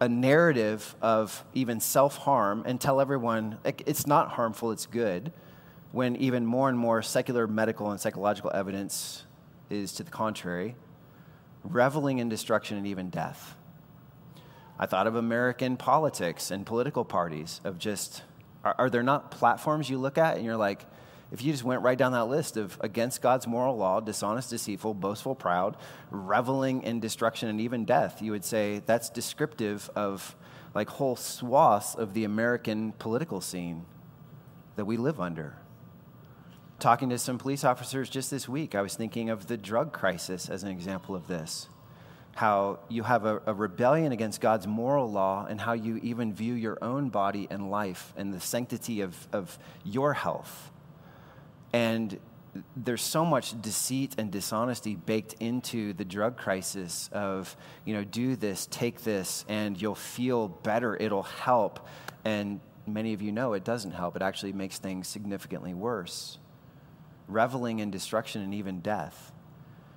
a 0.00 0.08
narrative 0.08 0.94
of 1.00 1.44
even 1.54 1.80
self 1.80 2.16
harm 2.16 2.64
and 2.66 2.80
tell 2.80 3.00
everyone 3.00 3.58
it's 3.64 4.06
not 4.06 4.30
harmful, 4.30 4.72
it's 4.72 4.86
good, 4.86 5.32
when 5.92 6.16
even 6.16 6.44
more 6.44 6.68
and 6.68 6.78
more 6.78 7.02
secular 7.02 7.46
medical 7.46 7.90
and 7.90 8.00
psychological 8.00 8.50
evidence 8.52 9.24
is 9.70 9.92
to 9.92 10.02
the 10.02 10.10
contrary, 10.10 10.74
reveling 11.62 12.18
in 12.18 12.28
destruction 12.28 12.76
and 12.76 12.86
even 12.86 13.10
death. 13.10 13.56
I 14.84 14.86
thought 14.86 15.06
of 15.06 15.16
American 15.16 15.78
politics 15.78 16.50
and 16.50 16.66
political 16.66 17.06
parties, 17.06 17.58
of 17.64 17.78
just, 17.78 18.22
are, 18.62 18.74
are, 18.76 18.90
there 18.90 19.02
not 19.02 19.30
platforms 19.30 19.88
you 19.88 19.96
look 19.96 20.18
at 20.18 20.36
and 20.36 20.44
you're 20.44 20.58
like, 20.58 20.84
if 21.32 21.42
you 21.42 21.52
just 21.52 21.64
went 21.64 21.80
right 21.80 21.96
down 21.96 22.12
that 22.12 22.26
list 22.26 22.58
of 22.58 22.76
against 22.82 23.22
God's 23.22 23.46
moral 23.46 23.78
law, 23.78 24.00
dishonest, 24.00 24.50
deceitful, 24.50 24.92
boastful, 24.92 25.34
proud, 25.34 25.78
reveling 26.10 26.82
in 26.82 27.00
destruction 27.00 27.48
and 27.48 27.62
even 27.62 27.86
death, 27.86 28.20
you 28.20 28.32
would 28.32 28.44
say 28.44 28.82
that's 28.84 29.08
descriptive 29.08 29.88
of 29.96 30.36
like 30.74 30.90
whole 30.90 31.16
swaths 31.16 31.94
of 31.94 32.12
the 32.12 32.24
American 32.24 32.92
political 32.98 33.40
scene 33.40 33.86
that 34.76 34.84
we 34.84 34.98
live 34.98 35.18
under. 35.18 35.56
Talking 36.78 37.08
to 37.08 37.16
some 37.18 37.38
police 37.38 37.64
officers 37.64 38.10
just 38.10 38.30
this 38.30 38.50
week, 38.50 38.74
I 38.74 38.82
was 38.82 38.96
thinking 38.96 39.30
of 39.30 39.46
the 39.46 39.56
drug 39.56 39.94
crisis 39.94 40.50
as 40.50 40.62
an 40.62 40.68
example 40.68 41.14
of 41.14 41.26
this 41.26 41.70
how 42.34 42.80
you 42.88 43.02
have 43.04 43.24
a, 43.24 43.40
a, 43.46 43.54
rebellion 43.54 44.12
against 44.12 44.40
God's 44.40 44.66
moral 44.66 45.10
law 45.10 45.46
and 45.48 45.60
how 45.60 45.72
you 45.72 45.98
even 45.98 46.34
view 46.34 46.54
your 46.54 46.78
own 46.82 47.08
body 47.08 47.46
and 47.48 47.70
life 47.70 48.12
and 48.16 48.34
the 48.34 48.40
sanctity 48.40 49.02
of, 49.02 49.28
of 49.32 49.56
your 49.84 50.14
health. 50.14 50.72
And 51.72 52.18
there's 52.76 53.02
so 53.02 53.24
much 53.24 53.60
deceit 53.62 54.14
and 54.18 54.30
dishonesty 54.30 54.96
baked 54.96 55.34
into 55.34 55.92
the 55.92 56.04
drug 56.04 56.36
crisis 56.36 57.08
of, 57.12 57.56
you 57.84 57.94
know, 57.94 58.04
do 58.04 58.36
this, 58.36 58.66
take 58.70 59.02
this, 59.02 59.44
and 59.48 59.80
you'll 59.80 59.94
feel 59.94 60.48
better, 60.48 60.96
it'll 60.96 61.22
help. 61.22 61.86
And 62.24 62.60
many 62.86 63.12
of 63.12 63.22
you 63.22 63.32
know 63.32 63.52
it 63.52 63.64
doesn't 63.64 63.92
help, 63.92 64.16
it 64.16 64.22
actually 64.22 64.52
makes 64.52 64.78
things 64.78 65.06
significantly 65.06 65.74
worse. 65.74 66.38
Reveling 67.28 67.78
in 67.78 67.90
destruction 67.90 68.42
and 68.42 68.54
even 68.54 68.80
death 68.80 69.32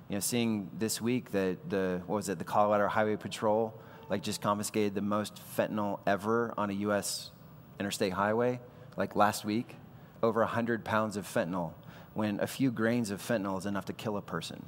you 0.10 0.16
know, 0.16 0.20
seeing 0.20 0.70
this 0.78 1.02
week 1.02 1.32
that 1.32 1.70
the 1.70 2.02
what 2.06 2.16
was 2.16 2.30
it, 2.30 2.40
the 2.40 2.46
Colorado 2.46 2.88
Highway 2.88 3.16
Patrol 3.16 3.74
like 4.10 4.24
just 4.24 4.42
confiscated 4.42 4.96
the 4.96 5.02
most 5.02 5.42
fentanyl 5.58 6.00
ever 6.08 6.54
on 6.58 6.70
a 6.70 6.74
U.S. 6.74 7.32
interstate 7.80 8.14
highway, 8.14 8.60
like 8.96 9.16
last 9.16 9.44
week, 9.44 9.76
over 10.24 10.42
100 10.42 10.86
pounds 10.86 11.18
of 11.18 11.26
fentanyl, 11.26 11.74
when 12.14 12.40
a 12.40 12.48
few 12.48 12.72
grains 12.72 13.12
of 13.12 13.22
fentanyl 13.22 13.58
is 13.58 13.66
enough 13.66 13.86
to 13.86 13.94
kill 13.94 14.18
a 14.18 14.22
person. 14.22 14.66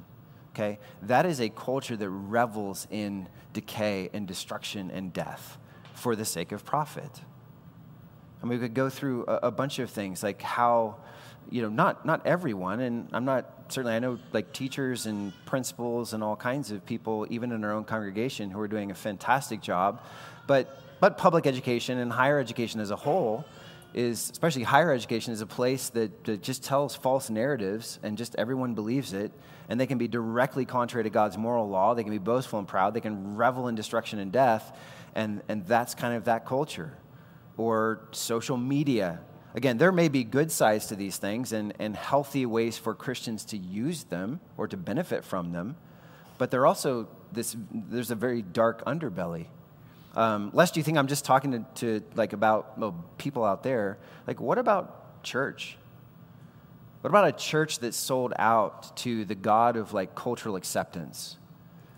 Okay? 0.52 0.78
That 1.02 1.26
is 1.26 1.40
a 1.40 1.48
culture 1.48 1.96
that 1.96 2.08
revels 2.08 2.86
in 2.90 3.28
decay 3.52 4.10
and 4.12 4.26
destruction 4.26 4.90
and 4.90 5.12
death 5.12 5.58
for 5.94 6.14
the 6.14 6.24
sake 6.24 6.52
of 6.52 6.64
profit. 6.64 7.22
And 8.40 8.50
we 8.50 8.58
could 8.58 8.74
go 8.74 8.88
through 8.88 9.24
a, 9.26 9.36
a 9.44 9.50
bunch 9.50 9.78
of 9.78 9.90
things 9.90 10.22
like 10.22 10.42
how 10.42 10.96
you 11.50 11.62
know, 11.62 11.68
not, 11.68 12.06
not 12.06 12.26
everyone, 12.26 12.80
and 12.80 13.08
I'm 13.12 13.24
not, 13.24 13.44
certainly 13.68 13.94
I 13.94 13.98
know 13.98 14.18
like 14.32 14.52
teachers 14.52 15.06
and 15.06 15.32
principals 15.46 16.12
and 16.12 16.22
all 16.22 16.36
kinds 16.36 16.70
of 16.70 16.86
people, 16.86 17.26
even 17.28 17.52
in 17.52 17.64
our 17.64 17.72
own 17.72 17.84
congregation, 17.84 18.50
who 18.50 18.60
are 18.60 18.68
doing 18.68 18.90
a 18.90 18.94
fantastic 18.94 19.60
job, 19.60 20.02
but, 20.46 20.80
but 21.00 21.18
public 21.18 21.46
education 21.46 21.98
and 21.98 22.12
higher 22.12 22.38
education 22.38 22.80
as 22.80 22.90
a 22.90 22.96
whole 22.96 23.44
is, 23.92 24.30
especially 24.30 24.62
higher 24.62 24.92
education, 24.92 25.32
is 25.32 25.40
a 25.40 25.46
place 25.46 25.88
that, 25.90 26.24
that 26.24 26.42
just 26.42 26.62
tells 26.62 26.94
false 26.94 27.28
narratives 27.28 27.98
and 28.04 28.16
just 28.16 28.36
everyone 28.36 28.74
believes 28.74 29.12
it, 29.12 29.32
and 29.68 29.80
they 29.80 29.86
can 29.86 29.98
be 29.98 30.06
directly 30.06 30.64
contrary 30.64 31.04
to 31.04 31.10
God's 31.10 31.36
moral 31.36 31.68
law, 31.68 31.94
they 31.94 32.04
can 32.04 32.12
be 32.12 32.18
boastful 32.18 32.60
and 32.60 32.68
proud, 32.68 32.94
they 32.94 33.00
can 33.00 33.36
revel 33.36 33.66
in 33.66 33.74
destruction 33.74 34.20
and 34.20 34.30
death, 34.30 34.76
and, 35.16 35.42
and 35.48 35.66
that's 35.66 35.96
kind 35.96 36.14
of 36.14 36.24
that 36.26 36.46
culture. 36.46 36.96
Or 37.56 38.08
social 38.12 38.56
media 38.56 39.20
Again, 39.54 39.78
there 39.78 39.90
may 39.90 40.08
be 40.08 40.22
good 40.22 40.52
sides 40.52 40.86
to 40.86 40.96
these 40.96 41.16
things 41.16 41.52
and, 41.52 41.72
and 41.78 41.96
healthy 41.96 42.46
ways 42.46 42.78
for 42.78 42.94
Christians 42.94 43.44
to 43.46 43.56
use 43.56 44.04
them 44.04 44.40
or 44.56 44.68
to 44.68 44.76
benefit 44.76 45.24
from 45.24 45.52
them, 45.52 45.76
but 46.38 46.50
there 46.50 46.66
also 46.66 47.08
this, 47.32 47.56
there's 47.72 48.10
a 48.10 48.14
very 48.14 48.42
dark 48.42 48.84
underbelly. 48.84 49.46
Um, 50.14 50.50
lest 50.52 50.76
you 50.76 50.82
think 50.82 50.98
I'm 50.98 51.06
just 51.06 51.24
talking 51.24 51.52
to, 51.52 51.64
to 51.76 52.04
like 52.14 52.32
about 52.32 52.78
well, 52.78 53.04
people 53.18 53.44
out 53.44 53.62
there, 53.62 53.98
like 54.26 54.40
what 54.40 54.58
about 54.58 55.22
church? 55.22 55.76
What 57.00 57.10
about 57.10 57.28
a 57.28 57.32
church 57.32 57.78
that's 57.78 57.96
sold 57.96 58.34
out 58.36 58.96
to 58.98 59.24
the 59.24 59.34
God 59.34 59.76
of 59.76 59.92
like 59.92 60.14
cultural 60.14 60.56
acceptance? 60.56 61.38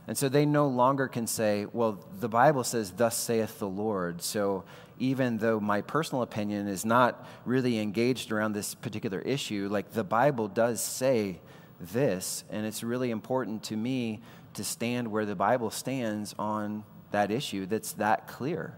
And 0.06 0.18
so 0.18 0.28
they 0.28 0.46
no 0.46 0.66
longer 0.66 1.08
can 1.08 1.26
say, 1.26 1.66
well, 1.72 2.04
the 2.18 2.28
Bible 2.28 2.64
says, 2.64 2.90
thus 2.90 3.16
saith 3.16 3.58
the 3.58 3.68
Lord. 3.68 4.20
So 4.20 4.64
even 4.98 5.38
though 5.38 5.60
my 5.60 5.80
personal 5.80 6.22
opinion 6.22 6.68
is 6.68 6.84
not 6.84 7.26
really 7.44 7.78
engaged 7.78 8.32
around 8.32 8.52
this 8.52 8.74
particular 8.74 9.20
issue, 9.20 9.68
like 9.70 9.92
the 9.92 10.04
Bible 10.04 10.48
does 10.48 10.80
say 10.80 11.40
this, 11.80 12.44
and 12.50 12.64
it's 12.66 12.82
really 12.82 13.10
important 13.10 13.62
to 13.64 13.76
me 13.76 14.20
to 14.54 14.64
stand 14.64 15.10
where 15.10 15.24
the 15.24 15.34
Bible 15.34 15.70
stands 15.70 16.34
on 16.38 16.84
that 17.10 17.30
issue 17.30 17.66
that's 17.66 17.92
that 17.94 18.26
clear. 18.26 18.76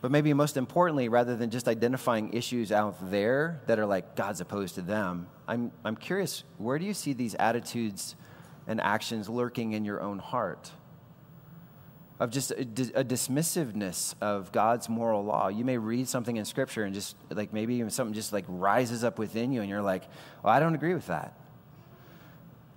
But 0.00 0.10
maybe 0.10 0.34
most 0.34 0.58
importantly, 0.58 1.08
rather 1.08 1.34
than 1.34 1.48
just 1.48 1.66
identifying 1.66 2.34
issues 2.34 2.70
out 2.70 3.10
there 3.10 3.62
that 3.66 3.78
are 3.78 3.86
like 3.86 4.16
God's 4.16 4.42
opposed 4.42 4.74
to 4.74 4.82
them, 4.82 5.26
I'm, 5.48 5.72
I'm 5.82 5.96
curious 5.96 6.44
where 6.58 6.78
do 6.78 6.84
you 6.84 6.92
see 6.92 7.14
these 7.14 7.34
attitudes 7.36 8.14
and 8.66 8.80
actions 8.80 9.28
lurking 9.28 9.72
in 9.72 9.84
your 9.84 10.02
own 10.02 10.18
heart? 10.18 10.70
Of 12.20 12.30
just 12.30 12.52
a, 12.52 12.60
a, 12.60 13.04
dismissiveness 13.04 14.14
of 14.20 14.52
God's 14.52 14.88
moral 14.88 15.24
law. 15.24 15.48
You 15.48 15.64
may 15.64 15.78
read 15.78 16.08
something 16.08 16.36
in 16.36 16.44
Scripture 16.44 16.84
and 16.84 16.94
just 16.94 17.16
like 17.30 17.52
maybe 17.52 17.74
even 17.74 17.90
something 17.90 18.14
just 18.14 18.32
like 18.32 18.44
rises 18.46 19.02
up 19.02 19.18
within 19.18 19.52
you, 19.52 19.60
and 19.60 19.68
you're 19.68 19.82
like, 19.82 20.04
"Well, 20.42 20.52
I 20.52 20.60
don't 20.60 20.74
agree 20.74 20.94
with 20.94 21.08
that." 21.08 21.36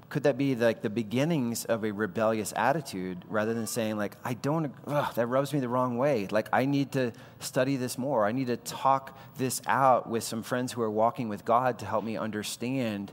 Could 0.09 0.23
that 0.23 0.37
be 0.37 0.55
like 0.55 0.81
the 0.81 0.89
beginnings 0.89 1.65
of 1.65 1.83
a 1.83 1.91
rebellious 1.91 2.53
attitude, 2.55 3.25
rather 3.27 3.53
than 3.53 3.67
saying 3.67 3.97
like, 3.97 4.17
"I 4.23 4.33
don't," 4.33 4.73
ugh, 4.87 5.13
that 5.13 5.27
rubs 5.27 5.53
me 5.53 5.59
the 5.59 5.69
wrong 5.69 5.97
way. 5.97 6.27
Like 6.31 6.49
I 6.51 6.65
need 6.65 6.93
to 6.93 7.11
study 7.39 7.75
this 7.75 7.97
more. 7.97 8.25
I 8.25 8.31
need 8.31 8.47
to 8.47 8.57
talk 8.57 9.15
this 9.37 9.61
out 9.67 10.09
with 10.09 10.23
some 10.23 10.41
friends 10.41 10.71
who 10.71 10.81
are 10.81 10.89
walking 10.89 11.29
with 11.29 11.45
God 11.45 11.77
to 11.79 11.85
help 11.85 12.03
me 12.03 12.17
understand 12.17 13.11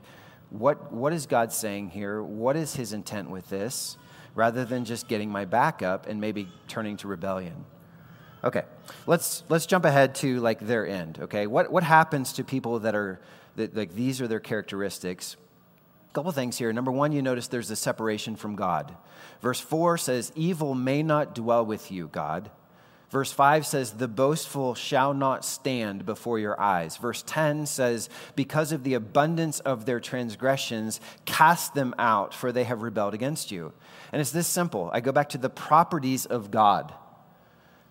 what 0.49 0.91
what 0.91 1.13
is 1.13 1.27
God 1.27 1.53
saying 1.53 1.91
here. 1.91 2.23
What 2.23 2.57
is 2.57 2.77
His 2.77 2.95
intent 2.95 3.29
with 3.29 3.51
this? 3.51 3.99
Rather 4.35 4.64
than 4.64 4.85
just 4.85 5.09
getting 5.09 5.31
my 5.31 5.44
back 5.44 5.83
up 5.83 6.07
and 6.07 6.20
maybe 6.20 6.49
turning 6.68 6.97
to 6.99 7.09
rebellion. 7.09 7.64
Okay, 8.42 8.62
let's, 9.07 9.42
let's 9.49 9.64
jump 9.64 9.85
ahead 9.85 10.14
to 10.16 10.40
like 10.40 10.61
their 10.61 10.87
end, 10.87 11.18
okay? 11.23 11.47
What, 11.47 11.73
what 11.73 11.83
happens 11.83 12.35
to 12.35 12.44
people 12.44 12.81
that 12.81 12.94
are, 12.94 13.20
that, 13.57 13.75
like 13.75 13.94
these 13.94 14.20
are 14.20 14.29
their 14.29 14.40
characteristics? 14.40 15.37
A 16.11 16.12
couple 16.12 16.31
things 16.33 16.59
here. 16.59 16.73
Number 16.73 16.92
one, 16.92 17.12
you 17.12 17.23
notice 17.23 17.49
there's 17.49 17.70
a 17.70 17.77
separation 17.77 18.37
from 18.37 18.55
God. 18.55 18.94
Verse 19.40 19.61
4 19.61 19.97
says, 19.97 20.31
Evil 20.35 20.75
may 20.75 21.03
not 21.03 21.35
dwell 21.35 21.64
with 21.64 21.90
you, 21.90 22.09
God. 22.09 22.51
Verse 23.11 23.33
5 23.33 23.67
says, 23.67 23.93
The 23.93 24.09
boastful 24.09 24.75
shall 24.75 25.14
not 25.14 25.45
stand 25.45 26.05
before 26.05 26.38
your 26.38 26.61
eyes. 26.61 26.97
Verse 26.97 27.23
10 27.27 27.67
says, 27.67 28.09
Because 28.35 28.73
of 28.73 28.83
the 28.83 28.95
abundance 28.95 29.61
of 29.61 29.87
their 29.87 30.01
transgressions, 30.01 31.01
cast 31.25 31.75
them 31.75 31.95
out, 31.99 32.35
for 32.35 32.51
they 32.51 32.64
have 32.64 32.83
rebelled 32.83 33.14
against 33.14 33.51
you. 33.51 33.73
And 34.12 34.21
it's 34.21 34.33
this 34.33 34.49
simple. 34.49 34.90
I 34.93 35.01
go 35.01 35.12
back 35.12 35.29
to 35.31 35.38
the 35.38 35.51
properties 35.51 36.27
of 36.27 36.51
God 36.51 36.93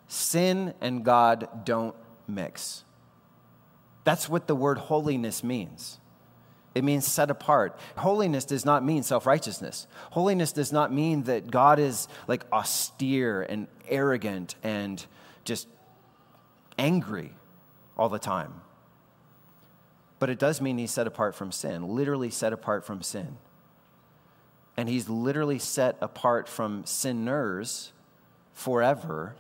sin 0.08 0.74
and 0.82 1.04
God 1.04 1.66
don't 1.66 1.96
mix. 2.28 2.84
That's 4.04 4.30
what 4.30 4.48
the 4.48 4.56
word 4.56 4.78
holiness 4.78 5.44
means. 5.44 6.00
It 6.76 6.84
means 6.84 7.06
set 7.06 7.30
apart. 7.30 7.78
Holiness 7.98 8.46
does 8.46 8.66
not 8.66 8.84
mean 8.84 9.04
self 9.04 9.26
righteousness. 9.26 9.88
Holiness 10.12 10.52
does 10.52 10.72
not 10.72 10.92
mean 10.92 11.24
that 11.24 11.52
God 11.52 11.80
is 11.80 12.08
like 12.28 12.46
austere 12.52 13.44
and 13.44 13.68
arrogant 13.88 14.56
and 14.64 15.06
just 15.44 15.68
angry 16.78 17.34
all 17.98 18.10
the 18.10 18.20
time. 18.20 18.62
But 20.20 20.30
it 20.30 20.40
does 20.40 20.62
mean 20.62 20.78
he's 20.78 20.92
set 20.92 21.06
apart 21.06 21.36
from 21.36 21.52
sin, 21.52 21.88
literally 21.88 22.30
set 22.30 22.54
apart 22.54 22.86
from 22.86 23.02
sin. 23.02 23.38
And 24.76 24.90
he's 24.90 25.10
literally 25.10 25.60
set 25.60 25.98
apart 26.02 26.48
from 26.48 26.86
sinners 26.86 27.92
forever 28.54 29.36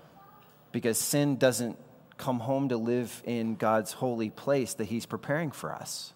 because 0.72 0.98
sin 1.00 1.38
doesn't 1.38 1.78
come 2.17 2.39
home 2.39 2.69
to 2.69 2.78
live 2.78 3.24
in 3.26 3.56
God's 3.56 3.93
holy 3.93 4.30
place 4.30 4.76
that 4.76 4.86
he's 4.86 5.06
preparing 5.06 5.52
for 5.52 5.74
us. 5.74 6.13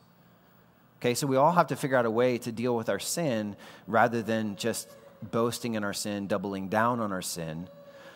Okay, 0.99 1.13
so 1.13 1.27
we 1.27 1.35
all 1.35 1.51
have 1.51 1.67
to 1.67 1.75
figure 1.75 1.95
out 1.95 2.05
a 2.05 2.11
way 2.11 2.39
to 2.39 2.51
deal 2.51 2.75
with 2.75 2.89
our 2.89 2.99
sin 2.99 3.55
rather 3.85 4.23
than 4.23 4.55
just 4.55 4.89
boasting 5.21 5.75
in 5.75 5.83
our 5.83 5.93
sin, 5.93 6.27
doubling 6.27 6.69
down 6.69 6.99
on 6.99 7.11
our 7.11 7.21
sin. 7.21 7.69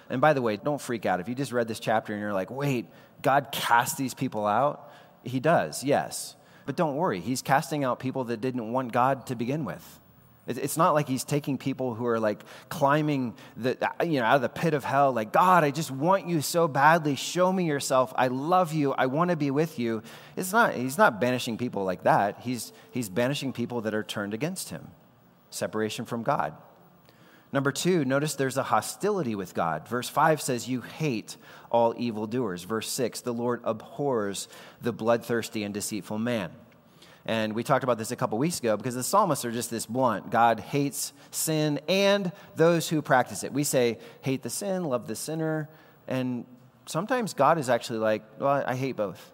And 0.09 0.19
by 0.19 0.33
the 0.33 0.41
way, 0.41 0.57
don't 0.57 0.81
freak 0.81 1.05
out. 1.05 1.19
If 1.19 1.29
you 1.29 1.35
just 1.35 1.51
read 1.51 1.67
this 1.67 1.79
chapter 1.79 2.11
and 2.13 2.21
you're 2.21 2.33
like, 2.33 2.49
wait, 2.49 2.87
God 3.21 3.49
cast 3.51 3.97
these 3.97 4.13
people 4.13 4.47
out? 4.47 4.91
He 5.23 5.39
does, 5.39 5.83
yes. 5.83 6.35
But 6.65 6.75
don't 6.75 6.95
worry, 6.95 7.19
He's 7.19 7.41
casting 7.41 7.83
out 7.83 7.99
people 7.99 8.25
that 8.25 8.41
didn't 8.41 8.71
want 8.71 8.91
God 8.91 9.27
to 9.27 9.35
begin 9.35 9.63
with. 9.63 10.00
It's 10.47 10.75
not 10.75 10.95
like 10.95 11.08
he's 11.08 11.23
taking 11.23 11.60
people 11.60 11.93
who 11.93 12.08
are 12.08 12.19
like 12.19 12.43
climbing 12.67 13.36
the, 13.56 13.77
you 14.04 14.19
know, 14.19 14.25
out 14.25 14.38
of 14.38 14.41
the 14.41 14.49
pit 14.49 14.73
of 14.73 14.84
hell, 14.84 15.13
like, 15.13 15.32
God, 15.32 15.63
I 15.63 15.69
just 15.69 15.91
want 15.91 16.27
you 16.27 16.41
so 16.41 16.67
badly. 16.67 17.15
Show 17.15 17.54
me 17.54 17.65
yourself. 17.65 18.12
I 18.15 18.27
love 18.27 18.73
you. 18.73 18.93
I 18.93 19.06
want 19.06 19.30
to 19.30 19.38
be 19.38 19.51
with 19.51 19.77
you. 19.77 20.01
It's 20.36 20.51
not, 20.51 20.73
he's 20.73 20.97
not 20.97 21.21
banishing 21.21 21.60
people 21.60 21.84
like 21.84 22.04
that. 22.04 22.39
He's, 22.39 22.73
he's 22.89 23.08
banishing 23.08 23.54
people 23.54 23.82
that 23.82 23.93
are 23.93 24.04
turned 24.04 24.34
against 24.34 24.69
him. 24.69 24.88
Separation 25.51 26.06
from 26.06 26.23
God. 26.23 26.56
Number 27.54 27.71
two, 27.71 28.04
notice 28.06 28.36
there's 28.36 28.58
a 28.58 28.63
hostility 28.63 29.36
with 29.36 29.54
God. 29.54 29.88
Verse 29.88 30.10
5 30.10 30.41
says, 30.41 30.69
You 30.69 30.82
hate 30.82 31.38
all 31.69 31.93
evildoers. 31.97 32.63
Verse 32.63 32.89
6, 32.89 33.21
the 33.21 33.34
Lord 33.34 33.62
abhors 33.63 34.47
the 34.82 34.93
bloodthirsty 34.93 35.63
and 35.63 35.73
deceitful 35.73 36.17
man. 36.17 36.51
And 37.25 37.53
we 37.53 37.63
talked 37.63 37.84
about 37.84 37.97
this 37.97 38.12
a 38.12 38.15
couple 38.15 38.38
weeks 38.38 38.60
ago 38.60 38.77
because 38.77 38.95
the 38.95 39.03
psalmists 39.03 39.45
are 39.45 39.51
just 39.51 39.69
this 39.69 39.86
blunt. 39.86 40.31
God 40.31 40.60
hates 40.60 41.13
sin 41.29 41.79
and 41.88 42.31
those 42.55 42.89
who 42.89 43.01
practice 43.01 43.43
it. 43.43 43.53
We 43.53 43.63
say, 43.63 43.99
hate 44.21 44.41
the 44.41 44.49
sin, 44.49 44.86
love 44.86 45.07
the 45.07 45.15
sinner. 45.15 45.69
And 46.07 46.45
sometimes 46.88 47.34
God 47.34 47.57
is 47.57 47.69
actually 47.69 47.99
like, 47.99 48.23
well, 48.39 48.63
I 48.65 48.75
hate 48.75 48.95
both. 48.95 49.31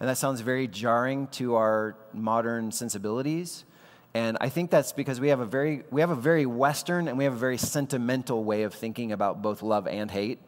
And 0.00 0.08
that 0.08 0.18
sounds 0.18 0.40
very 0.40 0.66
jarring 0.66 1.28
to 1.28 1.54
our 1.54 1.96
modern 2.12 2.72
sensibilities. 2.72 3.64
And 4.12 4.36
I 4.40 4.48
think 4.48 4.70
that's 4.70 4.92
because 4.92 5.20
we 5.20 5.28
have 5.28 5.40
a 5.40 5.46
very, 5.46 5.84
we 5.90 6.00
have 6.00 6.10
a 6.10 6.16
very 6.16 6.46
Western 6.46 7.08
and 7.08 7.16
we 7.16 7.24
have 7.24 7.32
a 7.32 7.38
very 7.38 7.58
sentimental 7.58 8.44
way 8.44 8.64
of 8.64 8.74
thinking 8.74 9.12
about 9.12 9.40
both 9.40 9.62
love 9.62 9.86
and 9.86 10.10
hate. 10.10 10.40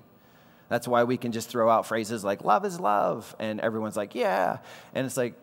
That's 0.69 0.89
why 0.89 1.05
we 1.05 1.17
can 1.17 1.31
just 1.31 1.49
throw 1.49 1.71
out 1.71 1.87
phrases 1.87 2.25
like 2.25 2.45
love 2.45 2.65
is 2.65 2.81
love. 2.81 3.35
And 3.39 3.61
everyone's 3.61 3.97
like, 3.97 4.15
yeah. 4.15 4.59
And 4.95 5.07
it's 5.07 5.17
like, 5.17 5.35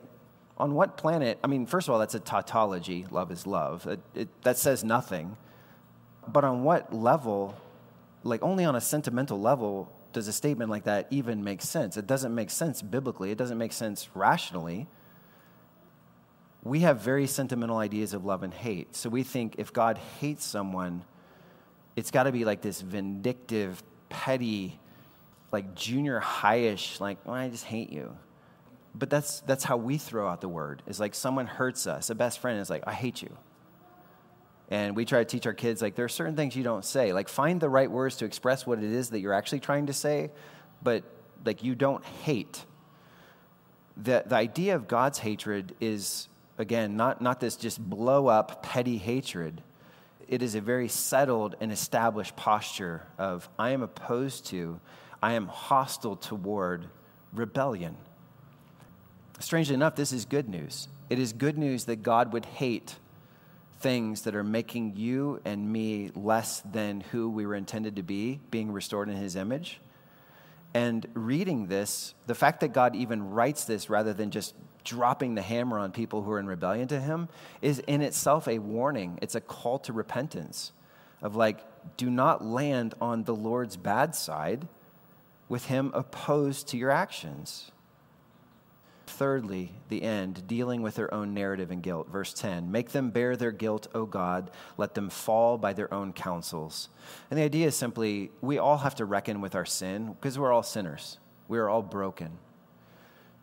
on 0.57 0.73
what 0.73 0.97
planet? 0.97 1.39
I 1.43 1.47
mean, 1.47 1.65
first 1.65 1.87
of 1.87 1.93
all, 1.93 1.99
that's 1.99 2.15
a 2.15 2.19
tautology. 2.19 3.05
Love 3.09 3.31
is 3.31 3.47
love. 3.47 3.87
It, 3.87 3.99
it, 4.13 4.41
that 4.43 4.57
says 4.57 4.83
nothing. 4.83 5.35
But 6.27 6.43
on 6.43 6.63
what 6.63 6.93
level, 6.93 7.55
like 8.23 8.41
only 8.43 8.63
on 8.65 8.75
a 8.75 8.81
sentimental 8.81 9.39
level, 9.39 9.91
does 10.13 10.27
a 10.27 10.33
statement 10.33 10.69
like 10.69 10.83
that 10.83 11.07
even 11.09 11.43
make 11.43 11.61
sense? 11.61 11.97
It 11.97 12.05
doesn't 12.05 12.33
make 12.33 12.49
sense 12.49 12.81
biblically, 12.81 13.31
it 13.31 13.37
doesn't 13.37 13.57
make 13.57 13.73
sense 13.73 14.09
rationally. 14.13 14.87
We 16.63 16.81
have 16.81 17.01
very 17.01 17.27
sentimental 17.27 17.77
ideas 17.77 18.13
of 18.13 18.23
love 18.23 18.43
and 18.43 18.53
hate. 18.53 18.95
So 18.95 19.09
we 19.09 19.23
think 19.23 19.55
if 19.57 19.73
God 19.73 19.97
hates 20.21 20.45
someone, 20.45 21.03
it's 21.97 22.09
got 22.09 22.23
to 22.23 22.31
be 22.31 22.45
like 22.45 22.61
this 22.61 22.79
vindictive, 22.79 23.83
petty, 24.07 24.79
like 25.51 25.75
junior 25.75 26.21
highish, 26.21 27.01
like, 27.01 27.17
oh, 27.25 27.33
I 27.33 27.49
just 27.49 27.65
hate 27.65 27.91
you 27.91 28.15
but 28.95 29.09
that's 29.09 29.39
that's 29.41 29.63
how 29.63 29.77
we 29.77 29.97
throw 29.97 30.27
out 30.27 30.41
the 30.41 30.49
word. 30.49 30.83
Is 30.85 30.99
like 30.99 31.15
someone 31.15 31.47
hurts 31.47 31.87
us. 31.87 32.09
A 32.09 32.15
best 32.15 32.39
friend 32.39 32.59
is 32.59 32.69
like 32.69 32.83
i 32.85 32.93
hate 32.93 33.21
you. 33.21 33.35
And 34.69 34.95
we 34.95 35.05
try 35.05 35.19
to 35.19 35.25
teach 35.25 35.45
our 35.45 35.53
kids 35.53 35.81
like 35.81 35.95
there 35.95 36.05
are 36.05 36.09
certain 36.09 36.35
things 36.35 36.55
you 36.55 36.63
don't 36.63 36.85
say. 36.85 37.13
Like 37.13 37.29
find 37.29 37.59
the 37.59 37.69
right 37.69 37.89
words 37.89 38.17
to 38.17 38.25
express 38.25 38.65
what 38.65 38.79
it 38.79 38.91
is 38.91 39.09
that 39.09 39.19
you're 39.19 39.33
actually 39.33 39.59
trying 39.59 39.87
to 39.87 39.93
say 39.93 40.31
but 40.83 41.03
like 41.45 41.63
you 41.63 41.75
don't 41.75 42.03
hate. 42.03 42.65
The, 43.95 44.23
the 44.25 44.35
idea 44.35 44.75
of 44.75 44.87
god's 44.87 45.19
hatred 45.19 45.75
is 45.79 46.27
again 46.57 46.95
not, 46.95 47.21
not 47.21 47.39
this 47.39 47.55
just 47.55 47.79
blow 47.79 48.27
up 48.27 48.63
petty 48.63 48.97
hatred. 48.97 49.61
It 50.27 50.41
is 50.41 50.55
a 50.55 50.61
very 50.61 50.87
settled 50.87 51.55
and 51.59 51.71
established 51.71 52.35
posture 52.35 53.07
of 53.17 53.49
i 53.57 53.71
am 53.71 53.81
opposed 53.81 54.45
to 54.47 54.79
i 55.21 55.33
am 55.33 55.47
hostile 55.47 56.15
toward 56.15 56.87
rebellion 57.33 57.97
strangely 59.43 59.75
enough, 59.75 59.95
this 59.95 60.11
is 60.11 60.25
good 60.25 60.49
news. 60.49 60.87
It 61.09 61.19
is 61.19 61.33
good 61.33 61.57
news 61.57 61.85
that 61.85 62.03
God 62.03 62.33
would 62.33 62.45
hate 62.45 62.95
things 63.79 64.21
that 64.21 64.35
are 64.35 64.43
making 64.43 64.95
you 64.95 65.41
and 65.43 65.71
me 65.71 66.09
less 66.15 66.61
than 66.61 67.01
who 67.01 67.29
we 67.29 67.45
were 67.45 67.55
intended 67.55 67.97
to 67.97 68.03
be, 68.03 68.39
being 68.49 68.71
restored 68.71 69.09
in 69.09 69.17
his 69.17 69.35
image. 69.35 69.81
And 70.73 71.05
reading 71.13 71.67
this, 71.67 72.15
the 72.25 72.33
fact 72.33 72.61
that 72.61 72.73
God 72.73 72.95
even 72.95 73.31
writes 73.31 73.65
this 73.65 73.89
rather 73.89 74.13
than 74.13 74.31
just 74.31 74.55
dropping 74.83 75.35
the 75.35 75.41
hammer 75.41 75.77
on 75.77 75.91
people 75.91 76.23
who 76.23 76.31
are 76.31 76.39
in 76.39 76.47
rebellion 76.47 76.87
to 76.87 76.99
him 76.99 77.29
is 77.61 77.79
in 77.79 78.01
itself 78.01 78.47
a 78.47 78.59
warning. 78.59 79.19
It's 79.21 79.35
a 79.35 79.41
call 79.41 79.79
to 79.79 79.93
repentance 79.93 80.71
of 81.21 81.35
like, 81.35 81.59
do 81.97 82.09
not 82.09 82.43
land 82.43 82.95
on 82.99 83.23
the 83.23 83.35
Lord's 83.35 83.77
bad 83.77 84.15
side 84.15 84.67
with 85.47 85.65
him 85.65 85.91
opposed 85.93 86.67
to 86.69 86.77
your 86.77 86.89
actions. 86.89 87.71
Thirdly, 89.05 89.71
the 89.89 90.03
end, 90.03 90.47
dealing 90.47 90.81
with 90.81 90.95
their 90.95 91.13
own 91.13 91.33
narrative 91.33 91.71
and 91.71 91.83
guilt. 91.83 92.09
Verse 92.09 92.33
10 92.33 92.71
Make 92.71 92.91
them 92.91 93.09
bear 93.09 93.35
their 93.35 93.51
guilt, 93.51 93.87
O 93.93 94.05
God. 94.05 94.51
Let 94.77 94.93
them 94.93 95.09
fall 95.09 95.57
by 95.57 95.73
their 95.73 95.93
own 95.93 96.13
counsels. 96.13 96.89
And 97.29 97.37
the 97.37 97.43
idea 97.43 97.67
is 97.67 97.75
simply 97.75 98.31
we 98.41 98.57
all 98.57 98.77
have 98.77 98.95
to 98.95 99.05
reckon 99.05 99.41
with 99.41 99.55
our 99.55 99.65
sin 99.65 100.13
because 100.13 100.39
we're 100.39 100.51
all 100.51 100.63
sinners, 100.63 101.17
we 101.47 101.57
are 101.59 101.69
all 101.69 101.81
broken. 101.81 102.37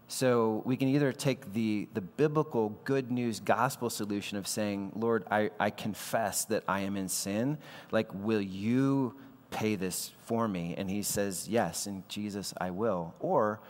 So 0.09 0.63
we 0.65 0.77
can 0.77 0.89
either 0.89 1.13
take 1.13 1.53
the, 1.53 1.89
the 1.95 2.01
biblical 2.01 2.71
good 2.83 3.13
news 3.13 3.39
gospel 3.39 3.89
solution 3.89 4.37
of 4.39 4.49
saying, 4.49 4.91
Lord, 4.97 5.25
I, 5.31 5.51
I 5.61 5.71
confess 5.71 6.47
that 6.47 6.65
I 6.67 6.81
am 6.81 6.97
in 6.97 7.09
sin. 7.09 7.59
Like, 7.93 8.13
will 8.13 8.41
you 8.41 9.15
pay 9.53 9.77
this 9.77 10.11
for 10.25 10.49
me? 10.49 10.75
And 10.77 10.91
he 10.91 11.03
says, 11.03 11.49
Yes, 11.49 11.87
in 11.87 12.03
Jesus 12.09 12.53
I 12.61 12.71
will. 12.71 13.15
Or 13.21 13.61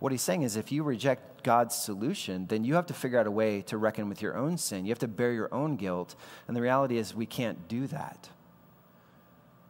what 0.00 0.12
he's 0.12 0.22
saying 0.22 0.42
is 0.42 0.56
if 0.56 0.72
you 0.72 0.82
reject 0.82 1.44
God's 1.44 1.74
solution, 1.74 2.46
then 2.46 2.64
you 2.64 2.74
have 2.74 2.86
to 2.86 2.94
figure 2.94 3.18
out 3.18 3.26
a 3.26 3.30
way 3.30 3.62
to 3.62 3.78
reckon 3.78 4.08
with 4.08 4.20
your 4.20 4.36
own 4.36 4.58
sin. 4.58 4.84
You 4.84 4.90
have 4.90 4.98
to 5.00 5.08
bear 5.08 5.32
your 5.32 5.52
own 5.54 5.76
guilt. 5.76 6.16
And 6.48 6.56
the 6.56 6.60
reality 6.60 6.96
is, 6.96 7.14
we 7.14 7.26
can't 7.26 7.68
do 7.68 7.86
that. 7.86 8.30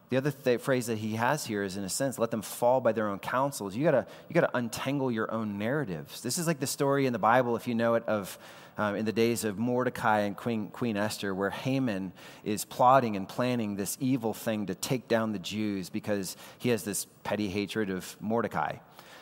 The 0.09 0.17
other 0.17 0.31
th- 0.31 0.59
phrase 0.59 0.87
that 0.87 0.97
he 0.97 1.15
has 1.15 1.45
here 1.45 1.63
is, 1.63 1.77
in 1.77 1.85
a 1.85 1.89
sense, 1.89 2.19
let 2.19 2.31
them 2.31 2.41
fall 2.41 2.81
by 2.81 2.91
their 2.91 3.07
own 3.07 3.19
counsels. 3.19 3.75
You 3.75 3.85
gotta, 3.85 4.05
you 4.27 4.33
gotta 4.33 4.49
untangle 4.53 5.11
your 5.11 5.31
own 5.31 5.57
narratives. 5.57 6.21
This 6.21 6.37
is 6.37 6.47
like 6.47 6.59
the 6.59 6.67
story 6.67 7.05
in 7.05 7.13
the 7.13 7.19
Bible, 7.19 7.55
if 7.55 7.67
you 7.67 7.75
know 7.75 7.95
it, 7.95 8.03
of 8.07 8.37
um, 8.77 8.95
in 8.95 9.05
the 9.05 9.11
days 9.11 9.43
of 9.43 9.57
Mordecai 9.57 10.21
and 10.21 10.35
Queen, 10.35 10.69
Queen 10.69 10.97
Esther, 10.97 11.35
where 11.35 11.49
Haman 11.49 12.13
is 12.43 12.65
plotting 12.65 13.15
and 13.15 13.27
planning 13.27 13.75
this 13.75 13.97
evil 13.99 14.33
thing 14.33 14.67
to 14.67 14.75
take 14.75 15.07
down 15.07 15.33
the 15.33 15.39
Jews 15.39 15.89
because 15.89 16.35
he 16.57 16.69
has 16.69 16.83
this 16.83 17.05
petty 17.23 17.49
hatred 17.49 17.89
of 17.89 18.17
Mordecai. 18.19 18.77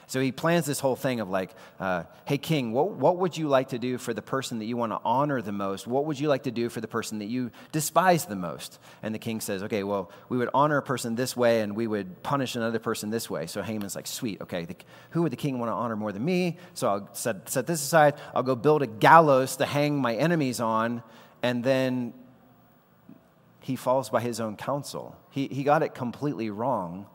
So 0.10 0.20
he 0.20 0.32
plans 0.32 0.66
this 0.66 0.80
whole 0.80 0.96
thing 0.96 1.20
of 1.20 1.30
like, 1.30 1.52
uh, 1.80 2.04
hey, 2.26 2.40
king, 2.40 2.72
what, 2.72 2.90
what 2.94 3.18
would 3.18 3.38
you 3.38 3.48
like 3.48 3.70
to 3.70 3.78
do 3.78 4.00
for 4.00 4.12
the 4.12 4.24
person 4.24 4.58
that 4.58 4.66
you 4.66 4.76
want 4.76 4.92
to 4.92 5.00
honor 5.06 5.40
the 5.40 5.52
most? 5.52 5.86
What 5.86 6.06
would 6.06 6.20
you 6.20 6.28
like 6.28 6.44
to 6.44 6.52
do 6.52 6.68
for 6.70 6.82
the 6.82 6.88
person 6.88 7.20
that 7.20 7.28
you 7.28 7.52
despise 7.72 8.26
the 8.26 8.36
most? 8.36 8.80
And 9.04 9.14
the 9.14 9.20
king 9.20 9.40
says, 9.40 9.62
okay, 9.62 9.84
well, 9.84 10.10
we 10.28 10.38
would 10.38 10.50
honor 10.52 10.78
a 10.78 10.82
person 10.82 11.14
this 11.14 11.38
way 11.38 11.62
and 11.62 11.76
we 11.76 11.86
would 11.86 12.24
punish 12.24 12.56
another 12.56 12.80
person 12.80 13.12
this 13.12 13.30
way. 13.30 13.46
So 13.46 13.62
Haman's 13.62 13.96
like, 13.96 14.08
sweet, 14.08 14.42
okay, 14.42 14.66
the, 14.66 14.76
who 15.12 15.22
would 15.22 15.32
the 15.32 15.36
king 15.36 15.60
want 15.60 15.70
to 15.70 15.76
honor 15.76 15.96
more 15.96 16.12
than 16.12 16.26
me? 16.26 16.58
So 16.74 16.88
I'll 16.88 17.10
set, 17.14 17.48
set 17.48 17.68
this 17.68 17.84
aside. 17.84 18.16
I'll 18.34 18.42
go 18.42 18.56
build 18.56 18.82
a 18.82 18.88
gallows 18.88 19.58
to 19.58 19.68
hang 19.68 20.02
my 20.02 20.16
enemies 20.16 20.60
on. 20.60 21.04
And 21.44 21.64
then 21.64 22.16
he 23.60 23.76
falls 23.76 24.10
by 24.10 24.22
his 24.22 24.40
own 24.40 24.56
counsel. 24.56 25.16
He, 25.30 25.50
he 25.50 25.64
got 25.64 25.84
it 25.84 25.94
completely 25.94 26.50
wrong 26.50 27.06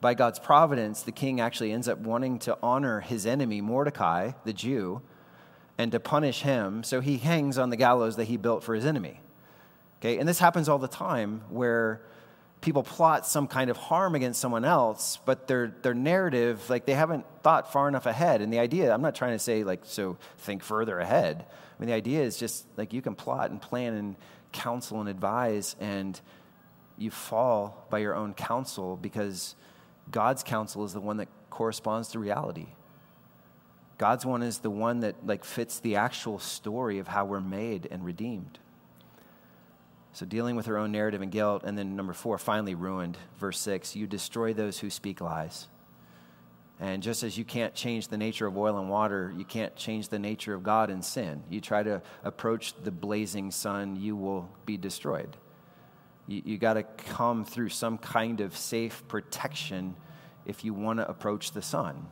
by 0.00 0.14
God's 0.14 0.38
providence, 0.38 1.02
the 1.02 1.12
king 1.12 1.40
actually 1.40 1.72
ends 1.72 1.88
up 1.88 1.98
wanting 1.98 2.38
to 2.40 2.56
honor 2.62 3.00
his 3.00 3.26
enemy, 3.26 3.60
Mordecai, 3.60 4.32
the 4.44 4.52
Jew, 4.52 5.02
and 5.76 5.92
to 5.92 6.00
punish 6.00 6.42
him. 6.42 6.82
So 6.82 7.00
he 7.00 7.18
hangs 7.18 7.58
on 7.58 7.70
the 7.70 7.76
gallows 7.76 8.16
that 8.16 8.24
he 8.24 8.36
built 8.36 8.64
for 8.64 8.74
his 8.74 8.86
enemy. 8.86 9.20
Okay, 10.00 10.18
and 10.18 10.28
this 10.28 10.38
happens 10.38 10.68
all 10.68 10.78
the 10.78 10.88
time 10.88 11.42
where 11.50 12.00
people 12.60 12.82
plot 12.82 13.26
some 13.26 13.46
kind 13.46 13.70
of 13.70 13.76
harm 13.76 14.14
against 14.14 14.40
someone 14.40 14.64
else, 14.64 15.18
but 15.24 15.46
their, 15.46 15.74
their 15.82 15.94
narrative, 15.94 16.68
like 16.68 16.86
they 16.86 16.94
haven't 16.94 17.24
thought 17.42 17.72
far 17.72 17.88
enough 17.88 18.06
ahead. 18.06 18.40
And 18.40 18.52
the 18.52 18.58
idea, 18.58 18.92
I'm 18.92 19.02
not 19.02 19.14
trying 19.14 19.32
to 19.32 19.38
say, 19.38 19.64
like, 19.64 19.80
so 19.84 20.16
think 20.38 20.62
further 20.62 20.98
ahead. 20.98 21.44
I 21.48 21.80
mean, 21.80 21.88
the 21.88 21.94
idea 21.94 22.22
is 22.22 22.38
just 22.38 22.66
like 22.76 22.92
you 22.92 23.02
can 23.02 23.14
plot 23.14 23.50
and 23.50 23.60
plan 23.60 23.94
and 23.94 24.16
counsel 24.52 25.00
and 25.00 25.08
advise, 25.08 25.76
and 25.80 26.18
you 26.98 27.10
fall 27.10 27.86
by 27.90 27.98
your 27.98 28.14
own 28.14 28.34
counsel 28.34 28.96
because 28.96 29.54
God's 30.10 30.42
counsel 30.42 30.84
is 30.84 30.92
the 30.92 31.00
one 31.00 31.18
that 31.18 31.28
corresponds 31.50 32.08
to 32.08 32.18
reality. 32.18 32.68
God's 33.98 34.24
one 34.24 34.42
is 34.42 34.58
the 34.58 34.70
one 34.70 35.00
that 35.00 35.26
like 35.26 35.44
fits 35.44 35.78
the 35.78 35.96
actual 35.96 36.38
story 36.38 36.98
of 36.98 37.08
how 37.08 37.26
we're 37.26 37.40
made 37.40 37.86
and 37.90 38.04
redeemed. 38.04 38.58
So 40.12 40.26
dealing 40.26 40.56
with 40.56 40.68
our 40.68 40.76
own 40.76 40.90
narrative 40.90 41.22
and 41.22 41.30
guilt, 41.30 41.62
and 41.64 41.78
then 41.78 41.96
number 41.96 42.12
four, 42.12 42.38
finally 42.38 42.74
ruined. 42.74 43.16
Verse 43.38 43.58
six, 43.58 43.94
you 43.94 44.06
destroy 44.06 44.52
those 44.52 44.78
who 44.78 44.90
speak 44.90 45.20
lies. 45.20 45.68
And 46.80 47.02
just 47.02 47.22
as 47.22 47.36
you 47.36 47.44
can't 47.44 47.74
change 47.74 48.08
the 48.08 48.16
nature 48.16 48.46
of 48.46 48.56
oil 48.56 48.78
and 48.78 48.88
water, 48.88 49.32
you 49.36 49.44
can't 49.44 49.76
change 49.76 50.08
the 50.08 50.18
nature 50.18 50.54
of 50.54 50.62
God 50.62 50.88
and 50.88 51.04
sin. 51.04 51.42
You 51.50 51.60
try 51.60 51.82
to 51.82 52.00
approach 52.24 52.72
the 52.82 52.90
blazing 52.90 53.50
sun, 53.50 53.96
you 53.96 54.16
will 54.16 54.48
be 54.64 54.78
destroyed. 54.78 55.36
You, 56.30 56.42
you 56.44 56.58
got 56.58 56.74
to 56.74 56.84
come 56.84 57.44
through 57.44 57.70
some 57.70 57.98
kind 57.98 58.40
of 58.40 58.56
safe 58.56 59.02
protection 59.08 59.96
if 60.46 60.64
you 60.64 60.72
want 60.72 61.00
to 61.00 61.08
approach 61.08 61.50
the 61.50 61.60
sun. 61.60 62.06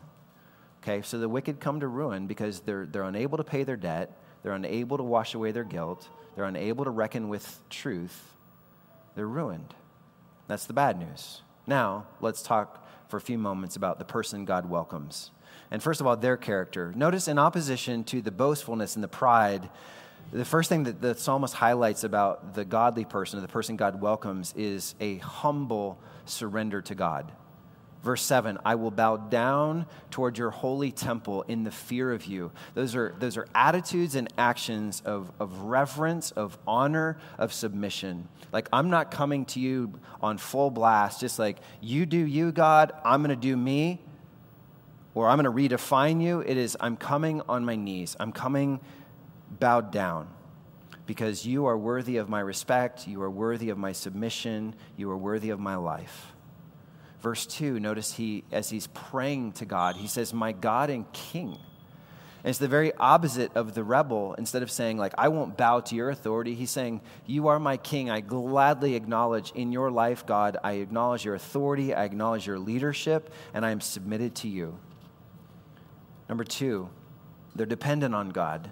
Okay, 0.82 1.02
so 1.02 1.18
the 1.18 1.28
wicked 1.28 1.60
come 1.60 1.80
to 1.80 1.88
ruin 1.88 2.26
because 2.26 2.60
they're, 2.60 2.84
they're 2.84 3.04
unable 3.04 3.38
to 3.38 3.44
pay 3.44 3.62
their 3.62 3.76
debt, 3.76 4.18
they're 4.42 4.52
unable 4.52 4.96
to 4.96 5.04
wash 5.04 5.34
away 5.34 5.52
their 5.52 5.64
guilt, 5.64 6.08
they're 6.34 6.44
unable 6.44 6.84
to 6.84 6.90
reckon 6.90 7.28
with 7.28 7.60
truth. 7.70 8.34
They're 9.14 9.26
ruined. 9.26 9.74
That's 10.46 10.66
the 10.66 10.72
bad 10.72 10.98
news. 10.98 11.42
Now, 11.66 12.06
let's 12.20 12.42
talk 12.42 12.88
for 13.08 13.16
a 13.16 13.20
few 13.20 13.38
moments 13.38 13.76
about 13.76 13.98
the 13.98 14.04
person 14.04 14.44
God 14.44 14.68
welcomes. 14.68 15.30
And 15.70 15.82
first 15.82 16.00
of 16.00 16.06
all, 16.06 16.16
their 16.16 16.36
character. 16.36 16.92
Notice 16.96 17.28
in 17.28 17.38
opposition 17.38 18.04
to 18.04 18.22
the 18.22 18.30
boastfulness 18.30 18.94
and 18.94 19.02
the 19.02 19.08
pride, 19.08 19.68
the 20.32 20.44
first 20.44 20.68
thing 20.68 20.84
that 20.84 21.00
the 21.00 21.14
psalmist 21.14 21.54
highlights 21.54 22.04
about 22.04 22.54
the 22.54 22.64
godly 22.64 23.04
person, 23.04 23.40
the 23.40 23.48
person 23.48 23.76
God 23.76 24.00
welcomes, 24.00 24.52
is 24.56 24.94
a 25.00 25.16
humble 25.18 25.98
surrender 26.26 26.82
to 26.82 26.94
God. 26.94 27.32
Verse 28.02 28.22
7 28.22 28.58
I 28.64 28.74
will 28.76 28.90
bow 28.90 29.16
down 29.16 29.86
toward 30.10 30.38
your 30.38 30.50
holy 30.50 30.92
temple 30.92 31.42
in 31.42 31.64
the 31.64 31.70
fear 31.70 32.12
of 32.12 32.26
you. 32.26 32.52
Those 32.74 32.94
are, 32.94 33.14
those 33.18 33.36
are 33.36 33.48
attitudes 33.54 34.14
and 34.14 34.28
actions 34.38 35.02
of, 35.04 35.32
of 35.40 35.62
reverence, 35.62 36.30
of 36.32 36.58
honor, 36.66 37.18
of 37.38 37.52
submission. 37.52 38.28
Like, 38.52 38.68
I'm 38.72 38.90
not 38.90 39.10
coming 39.10 39.44
to 39.46 39.60
you 39.60 39.98
on 40.22 40.38
full 40.38 40.70
blast, 40.70 41.20
just 41.20 41.38
like, 41.38 41.58
you 41.80 42.06
do 42.06 42.18
you, 42.18 42.52
God, 42.52 42.92
I'm 43.04 43.22
going 43.22 43.34
to 43.34 43.36
do 43.36 43.56
me, 43.56 44.00
or 45.14 45.28
I'm 45.28 45.40
going 45.40 45.68
to 45.68 45.76
redefine 45.76 46.22
you. 46.22 46.40
It 46.40 46.56
is, 46.56 46.76
I'm 46.80 46.96
coming 46.96 47.42
on 47.48 47.64
my 47.64 47.74
knees. 47.74 48.16
I'm 48.20 48.30
coming 48.30 48.80
bowed 49.50 49.90
down 49.90 50.28
because 51.08 51.46
you 51.46 51.64
are 51.64 51.76
worthy 51.76 52.18
of 52.18 52.28
my 52.28 52.38
respect, 52.38 53.08
you 53.08 53.22
are 53.22 53.30
worthy 53.30 53.70
of 53.70 53.78
my 53.78 53.92
submission, 53.92 54.74
you 54.96 55.10
are 55.10 55.16
worthy 55.16 55.48
of 55.48 55.58
my 55.58 55.74
life. 55.74 56.34
Verse 57.22 57.46
2, 57.46 57.80
notice 57.80 58.12
he, 58.12 58.44
as 58.52 58.68
he's 58.68 58.88
praying 58.88 59.52
to 59.52 59.64
God, 59.64 59.96
he 59.96 60.06
says, 60.06 60.34
My 60.34 60.52
God 60.52 60.90
and 60.90 61.10
King. 61.12 61.56
And 62.44 62.50
it's 62.50 62.58
the 62.58 62.68
very 62.68 62.94
opposite 62.94 63.50
of 63.56 63.74
the 63.74 63.82
rebel. 63.82 64.34
Instead 64.34 64.62
of 64.62 64.70
saying, 64.70 64.98
like, 64.98 65.14
I 65.16 65.28
won't 65.28 65.56
bow 65.56 65.80
to 65.80 65.94
your 65.96 66.10
authority, 66.10 66.54
he's 66.54 66.70
saying, 66.70 67.00
You 67.26 67.48
are 67.48 67.58
my 67.58 67.78
king. 67.78 68.10
I 68.10 68.20
gladly 68.20 68.94
acknowledge 68.94 69.50
in 69.52 69.72
your 69.72 69.90
life, 69.90 70.26
God, 70.26 70.58
I 70.62 70.72
acknowledge 70.74 71.24
your 71.24 71.34
authority, 71.34 71.94
I 71.94 72.04
acknowledge 72.04 72.46
your 72.46 72.58
leadership, 72.58 73.32
and 73.54 73.64
I 73.64 73.70
am 73.70 73.80
submitted 73.80 74.34
to 74.36 74.48
you. 74.48 74.78
Number 76.28 76.44
two, 76.44 76.90
they're 77.56 77.66
dependent 77.66 78.14
on 78.14 78.28
God 78.28 78.70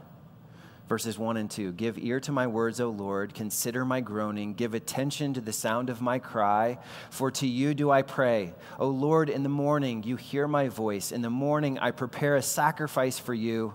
verses 0.88 1.18
1 1.18 1.36
and 1.36 1.50
2. 1.50 1.72
Give 1.72 1.98
ear 1.98 2.20
to 2.20 2.32
my 2.32 2.46
words, 2.46 2.80
O 2.80 2.90
Lord. 2.90 3.34
Consider 3.34 3.84
my 3.84 4.00
groaning. 4.00 4.54
Give 4.54 4.74
attention 4.74 5.34
to 5.34 5.40
the 5.40 5.52
sound 5.52 5.90
of 5.90 6.00
my 6.00 6.18
cry. 6.18 6.78
For 7.10 7.30
to 7.32 7.46
you 7.46 7.74
do 7.74 7.90
I 7.90 8.02
pray. 8.02 8.54
O 8.78 8.88
Lord, 8.88 9.28
in 9.28 9.42
the 9.42 9.48
morning 9.48 10.02
you 10.02 10.16
hear 10.16 10.46
my 10.46 10.68
voice. 10.68 11.12
In 11.12 11.22
the 11.22 11.30
morning 11.30 11.78
I 11.78 11.90
prepare 11.90 12.36
a 12.36 12.42
sacrifice 12.42 13.18
for 13.18 13.34
you 13.34 13.74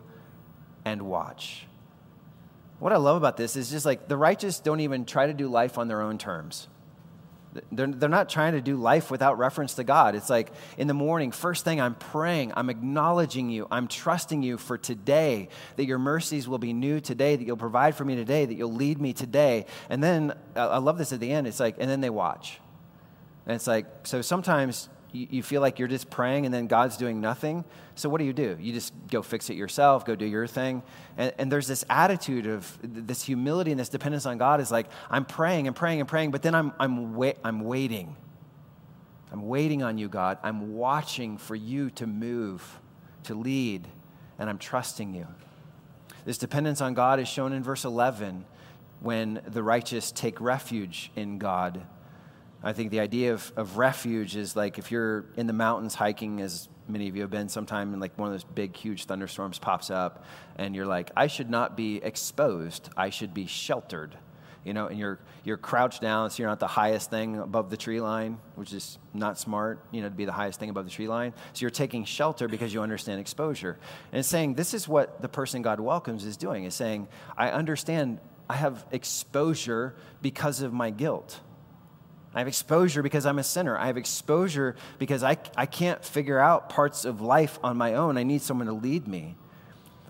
and 0.86 1.02
watch. 1.04 1.67
What 2.80 2.93
I 2.93 2.97
love 2.97 3.17
about 3.17 3.38
this 3.38 3.56
is 3.56 3.69
just 3.69 3.86
like 3.86 4.08
the 4.08 4.17
righteous 4.17 4.60
don't 4.60 4.80
even 4.80 5.06
try 5.06 5.28
to 5.28 5.34
do 5.34 5.47
life 5.47 5.78
on 5.78 5.88
their 5.88 6.02
own 6.02 6.17
terms. 6.17 6.67
They're, 7.72 7.88
they're 7.88 8.10
not 8.10 8.30
trying 8.30 8.54
to 8.54 8.62
do 8.62 8.78
life 8.78 9.12
without 9.12 9.38
reference 9.38 9.74
to 9.76 9.84
God. 9.84 10.16
It's 10.16 10.30
like 10.30 10.52
in 10.78 10.88
the 10.88 10.94
morning, 10.94 11.32
first 11.32 11.66
thing, 11.66 11.82
I'm 11.82 11.96
praying, 11.96 12.54
I'm 12.56 12.70
acknowledging 12.70 13.50
you, 13.50 13.68
I'm 13.70 13.88
trusting 13.88 14.42
you 14.42 14.58
for 14.58 14.78
today, 14.78 15.50
that 15.76 15.86
your 15.86 16.00
mercies 16.00 16.48
will 16.48 16.60
be 16.60 16.74
new 16.74 17.00
today, 17.00 17.36
that 17.36 17.46
you'll 17.46 17.58
provide 17.58 17.96
for 17.96 18.06
me 18.06 18.16
today, 18.16 18.46
that 18.46 18.54
you'll 18.54 18.74
lead 18.74 19.02
me 19.02 19.14
today. 19.14 19.66
And 19.90 20.02
then, 20.02 20.34
I 20.56 20.78
love 20.78 20.98
this 20.98 21.12
at 21.12 21.20
the 21.20 21.32
end, 21.32 21.48
it's 21.48 21.60
like, 21.60 21.76
and 21.80 21.90
then 21.90 22.02
they 22.02 22.10
watch. 22.10 22.60
And 23.46 23.56
it's 23.56 23.68
like, 23.68 23.86
so 24.04 24.22
sometimes 24.22 24.88
you, 25.12 25.28
you 25.30 25.43
feel 25.43 25.62
like 25.62 25.80
you're 25.80 25.88
just 25.88 26.10
praying 26.10 26.45
and 26.45 26.54
then 26.54 26.67
God's 26.67 26.97
doing 26.97 27.21
nothing. 27.21 27.65
So 27.95 28.10
what 28.10 28.19
do 28.19 28.26
you 28.26 28.34
do? 28.34 28.58
You 28.60 28.74
just 28.74 28.93
go 29.10 29.21
fix 29.21 29.50
it 29.50 29.56
yourself, 29.56 30.06
go 30.06 30.15
do 30.15 30.26
your 30.26 30.47
thing. 30.47 30.84
And, 31.17 31.34
and 31.38 31.52
there's 31.52 31.67
this 31.67 31.84
attitude 31.89 32.47
of 32.47 32.78
this 32.82 33.24
humility 33.24 33.71
and 33.71 33.80
this 33.80 33.89
dependence 33.89 34.26
on 34.26 34.38
God 34.38 34.62
is 34.62 34.71
like, 34.71 34.88
I'm 35.10 35.26
praying 35.26 35.67
and 35.67 35.76
praying 35.76 36.00
and 36.00 36.10
praying, 36.10 36.32
but 36.32 36.41
then 36.41 36.56
I'm, 36.56 36.74
I'm, 36.80 37.15
wait, 37.15 37.38
I'm 37.43 37.62
waiting. 37.62 38.15
I'm 39.32 39.47
waiting 39.47 39.82
on 39.84 39.97
you, 39.97 40.10
God. 40.10 40.38
I'm 40.43 40.76
watching 40.76 41.38
for 41.38 41.56
you 41.56 41.89
to 41.91 42.08
move, 42.08 42.80
to 43.24 43.36
lead, 43.36 43.88
and 44.38 44.50
I'm 44.50 44.58
trusting 44.58 45.13
you. 45.13 45.28
This 46.26 46.38
dependence 46.38 46.82
on 46.82 46.93
God 46.93 47.19
is 47.19 47.28
shown 47.28 47.54
in 47.54 47.63
verse 47.63 47.86
11 47.86 48.45
when 49.00 49.41
the 49.47 49.63
righteous 49.63 50.12
take 50.12 50.39
refuge 50.39 51.12
in 51.15 51.38
God 51.38 51.82
I 52.63 52.74
think 52.74 52.91
the 52.91 53.00
idea 53.00 53.34
of, 53.34 53.52
of 53.56 53.78
refuge 53.78 54.36
is 54.36 54.56
like 54.56 54.78
if 54.78 54.91
you're 54.91 55.26
in 55.36 55.47
the 55.47 55.54
mountains 55.54 55.95
hiking, 55.95 56.41
as 56.41 56.69
many 56.88 57.08
of 57.08 57.15
you 57.15 57.24
have 57.24 57.32
been 57.32 57.50
sometime, 57.50 57.91
and 57.93 58.02
like 58.02 58.17
one 58.17 58.28
of 58.28 58.34
those 58.34 58.43
big, 58.43 58.76
huge 58.76 59.06
thunderstorms 59.06 59.58
pops 59.58 59.89
up, 59.89 60.26
and 60.58 60.76
you're 60.76 60.86
like, 60.86 61.10
I 61.15 61.28
should 61.28 61.50
not 61.50 61.76
be 61.76 61.97
exposed, 61.97 62.89
I 62.95 63.10
should 63.10 63.34
be 63.34 63.47
sheltered. 63.47 64.17
You 64.63 64.76
know, 64.76 64.86
and 64.86 65.00
you're, 65.00 65.17
you're 65.43 65.58
crouched 65.58 66.02
down, 66.02 66.30
so 66.30 66.43
you're 66.43 66.50
not 66.50 66.60
the 66.60 66.67
highest 66.67 67.10
thing 67.10 67.39
above 67.39 67.71
the 67.71 67.78
tree 67.78 68.00
line, 68.00 68.38
which 68.54 68.74
is 68.74 69.00
not 69.12 69.39
smart, 69.39 69.84
you 69.89 70.02
know, 70.02 70.10
to 70.10 70.13
be 70.13 70.26
the 70.26 70.32
highest 70.32 70.60
thing 70.60 70.69
above 70.69 70.86
the 70.86 70.91
tree 70.91 71.08
line. 71.08 71.34
So 71.54 71.62
you're 71.62 71.71
taking 71.71 72.06
shelter 72.06 72.47
because 72.47 72.71
you 72.71 72.84
understand 72.84 73.19
exposure. 73.19 73.80
And 74.12 74.19
it's 74.19 74.28
saying 74.28 74.54
this 74.54 74.76
is 74.76 74.88
what 74.88 75.19
the 75.19 75.30
person 75.30 75.63
God 75.63 75.80
welcomes 75.80 76.26
is 76.26 76.38
doing, 76.38 76.65
is 76.65 76.76
saying, 76.76 77.08
I 77.36 77.50
understand 77.50 78.19
I 78.47 78.54
have 78.54 78.86
exposure 78.91 79.95
because 80.21 80.62
of 80.62 80.74
my 80.74 80.91
guilt. 80.91 81.39
I 82.34 82.39
have 82.39 82.48
exposure 82.48 83.04
because 83.04 83.26
I'm 83.26 83.39
a 83.39 83.44
sinner. 83.44 83.78
I 83.78 83.88
have 83.88 83.98
exposure 83.98 84.76
because 85.00 85.22
I, 85.22 85.38
I 85.58 85.65
can't 85.65 86.04
figure 86.04 86.39
out 86.39 86.70
parts 86.70 87.04
of 87.04 87.20
life 87.20 87.60
on 87.63 87.76
my 87.78 87.96
own. 87.96 88.17
I 88.17 88.24
need 88.24 88.41
someone 88.41 88.67
to 88.67 88.74
lead 88.74 89.08
me. 89.08 89.36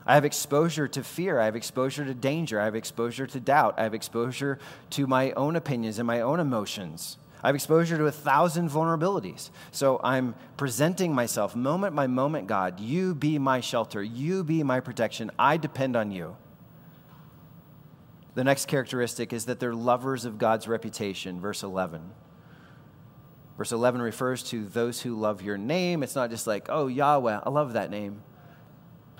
I 0.05 0.15
have 0.15 0.25
exposure 0.25 0.87
to 0.87 1.03
fear. 1.03 1.39
I 1.39 1.45
have 1.45 1.55
exposure 1.55 2.05
to 2.05 2.13
danger. 2.13 2.59
I 2.59 2.65
have 2.65 2.75
exposure 2.75 3.25
to 3.27 3.39
doubt. 3.39 3.75
I 3.77 3.83
have 3.83 3.93
exposure 3.93 4.59
to 4.91 5.07
my 5.07 5.31
own 5.31 5.55
opinions 5.55 5.99
and 5.99 6.07
my 6.07 6.21
own 6.21 6.39
emotions. 6.39 7.17
I 7.43 7.47
have 7.47 7.55
exposure 7.55 7.97
to 7.97 8.05
a 8.05 8.11
thousand 8.11 8.69
vulnerabilities. 8.69 9.49
So 9.71 9.99
I'm 10.03 10.35
presenting 10.57 11.13
myself 11.13 11.55
moment 11.55 11.95
by 11.95 12.05
moment, 12.05 12.47
God. 12.47 12.79
You 12.79 13.15
be 13.15 13.39
my 13.39 13.61
shelter. 13.61 14.03
You 14.03 14.43
be 14.43 14.61
my 14.61 14.79
protection. 14.79 15.31
I 15.39 15.57
depend 15.57 15.95
on 15.95 16.11
you. 16.11 16.35
The 18.33 18.43
next 18.43 18.67
characteristic 18.67 19.33
is 19.33 19.45
that 19.45 19.59
they're 19.59 19.75
lovers 19.75 20.23
of 20.23 20.37
God's 20.37 20.67
reputation, 20.67 21.41
verse 21.41 21.63
11. 21.63 22.01
Verse 23.57 23.71
11 23.71 24.01
refers 24.01 24.41
to 24.43 24.65
those 24.65 25.01
who 25.01 25.15
love 25.15 25.41
your 25.41 25.57
name. 25.57 26.01
It's 26.01 26.15
not 26.15 26.29
just 26.29 26.47
like, 26.47 26.67
oh, 26.69 26.87
Yahweh, 26.87 27.41
I 27.43 27.49
love 27.49 27.73
that 27.73 27.91
name. 27.91 28.23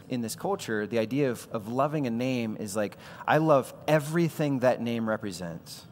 In 0.07 0.21
this 0.21 0.35
culture, 0.35 0.87
the 0.87 0.99
idea 0.99 1.29
of, 1.29 1.47
of 1.51 1.67
loving 1.67 2.07
a 2.07 2.09
name 2.09 2.57
is 2.59 2.75
like, 2.75 2.97
I 3.27 3.37
love 3.37 3.73
everything 3.87 4.59
that 4.59 4.81
name 4.81 5.07
represents. 5.07 5.85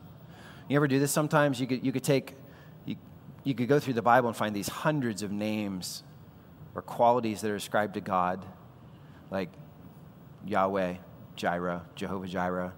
You 0.67 0.77
ever 0.77 0.87
do 0.87 0.99
this 0.99 1.11
sometimes? 1.11 1.59
You 1.59 1.67
could, 1.67 1.85
you 1.85 1.91
could 1.91 2.03
take, 2.03 2.35
you, 2.85 2.95
you 3.43 3.53
could 3.53 3.67
go 3.67 3.79
through 3.79 3.93
the 3.93 4.01
Bible 4.01 4.29
and 4.29 4.35
find 4.37 4.55
these 4.55 4.69
hundreds 4.69 5.23
of 5.23 5.31
names 5.31 6.03
or 6.73 6.81
qualities 6.81 7.41
that 7.41 7.51
are 7.51 7.55
ascribed 7.55 7.95
to 7.95 8.01
God, 8.01 8.45
like 9.29 9.49
Yahweh, 10.45 10.95
Jireh, 11.35 11.83
Jehovah 11.95 12.27
Jireh 12.27 12.73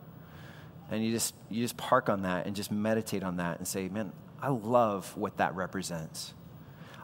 and 0.92 1.04
you 1.04 1.12
just 1.12 1.34
you 1.50 1.62
just 1.62 1.78
park 1.78 2.10
on 2.10 2.22
that 2.24 2.46
and 2.46 2.56
just 2.56 2.72
meditate 2.72 3.24
on 3.24 3.38
that 3.38 3.58
and 3.58 3.68
say 3.68 3.88
man 3.88 4.12
i 4.42 4.50
love 4.50 5.16
what 5.18 5.38
that 5.38 5.56
represents. 5.56 6.34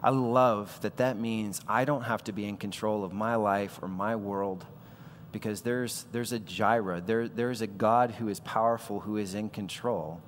I 0.03 0.11
love 0.11 0.79
that 0.81 0.97
that 0.97 1.17
means 1.17 1.59
i 1.67 1.83
don't 1.83 2.03
have 2.03 2.23
to 2.25 2.31
be 2.31 2.45
in 2.45 2.57
control 2.57 3.03
of 3.03 3.13
my 3.13 3.35
life 3.35 3.79
or 3.81 3.87
my 3.87 4.15
world 4.15 4.65
because 5.31 5.61
there's 5.61 6.05
there's 6.11 6.31
a 6.31 6.39
Jireh 6.39 7.01
there 7.05 7.27
there's 7.27 7.61
a 7.61 7.67
god 7.67 8.11
who 8.11 8.27
is 8.27 8.39
powerful 8.41 9.01
who 9.01 9.17
is 9.17 9.33
in 9.33 9.49
control. 9.49 10.21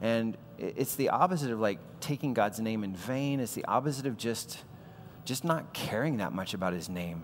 And 0.00 0.36
it's 0.58 0.96
the 0.96 1.10
opposite 1.10 1.52
of 1.52 1.60
like 1.60 1.78
taking 2.00 2.34
god's 2.34 2.58
name 2.58 2.82
in 2.82 2.94
vain. 2.94 3.40
It's 3.40 3.54
the 3.54 3.64
opposite 3.66 4.06
of 4.06 4.16
just 4.16 4.58
just 5.24 5.44
not 5.44 5.72
caring 5.72 6.16
that 6.16 6.32
much 6.32 6.54
about 6.54 6.72
his 6.72 6.88
name 6.88 7.22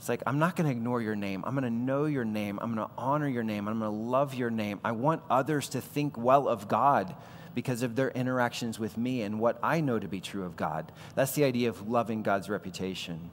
it's 0.00 0.08
like, 0.08 0.22
I'm 0.26 0.38
not 0.38 0.56
going 0.56 0.64
to 0.64 0.72
ignore 0.72 1.02
your 1.02 1.14
name. 1.14 1.44
I'm 1.46 1.52
going 1.52 1.64
to 1.64 1.70
know 1.70 2.06
your 2.06 2.24
name. 2.24 2.58
I'm 2.62 2.74
going 2.74 2.88
to 2.88 2.94
honor 2.96 3.28
your 3.28 3.42
name. 3.42 3.68
I'm 3.68 3.78
going 3.78 3.92
to 3.92 3.98
love 3.98 4.32
your 4.32 4.48
name. 4.48 4.80
I 4.82 4.92
want 4.92 5.20
others 5.28 5.68
to 5.68 5.82
think 5.82 6.16
well 6.16 6.48
of 6.48 6.68
God 6.68 7.14
because 7.54 7.82
of 7.82 7.96
their 7.96 8.08
interactions 8.08 8.78
with 8.78 8.96
me 8.96 9.20
and 9.20 9.38
what 9.38 9.58
I 9.62 9.82
know 9.82 9.98
to 9.98 10.08
be 10.08 10.22
true 10.22 10.44
of 10.44 10.56
God. 10.56 10.90
That's 11.16 11.32
the 11.32 11.44
idea 11.44 11.68
of 11.68 11.86
loving 11.86 12.22
God's 12.22 12.48
reputation. 12.48 13.30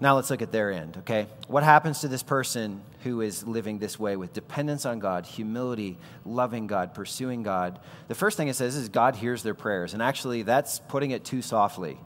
Now 0.00 0.16
let's 0.16 0.30
look 0.30 0.40
at 0.40 0.50
their 0.50 0.72
end, 0.72 0.96
okay? 1.00 1.26
What 1.46 1.62
happens 1.62 2.00
to 2.00 2.08
this 2.08 2.22
person 2.22 2.80
who 3.02 3.20
is 3.20 3.46
living 3.46 3.80
this 3.80 3.98
way 3.98 4.16
with 4.16 4.32
dependence 4.32 4.86
on 4.86 4.98
God, 4.98 5.26
humility, 5.26 5.98
loving 6.24 6.66
God, 6.66 6.94
pursuing 6.94 7.42
God? 7.42 7.80
The 8.06 8.14
first 8.14 8.38
thing 8.38 8.48
it 8.48 8.56
says 8.56 8.76
is 8.76 8.88
God 8.88 9.14
hears 9.16 9.42
their 9.42 9.54
prayers. 9.54 9.92
And 9.92 10.02
actually, 10.02 10.40
that's 10.40 10.78
putting 10.88 11.10
it 11.10 11.22
too 11.22 11.42
softly. 11.42 11.98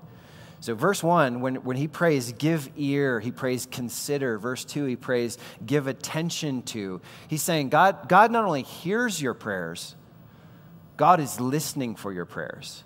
So, 0.63 0.77
verse 0.77 1.03
one, 1.03 1.41
when, 1.41 1.57
when 1.65 1.77
he 1.77 1.89
prays, 1.89 2.31
give 2.35 2.71
ear, 2.77 3.19
he 3.19 3.33
prays, 3.33 3.67
consider. 3.69 4.39
Verse 4.39 4.65
two, 4.65 4.85
he 4.85 4.95
prays, 4.95 5.37
give 5.67 5.89
attention 5.89 6.63
to. 6.63 7.01
He's 7.27 7.43
saying, 7.43 7.71
God, 7.71 8.09
God 8.09 8.31
not 8.31 8.45
only 8.45 8.63
hears 8.63 9.21
your 9.21 9.35
prayers, 9.35 9.97
God 10.97 11.19
is 11.19 11.41
listening 11.41 11.97
for 11.97 12.13
your 12.13 12.27
prayers. 12.27 12.85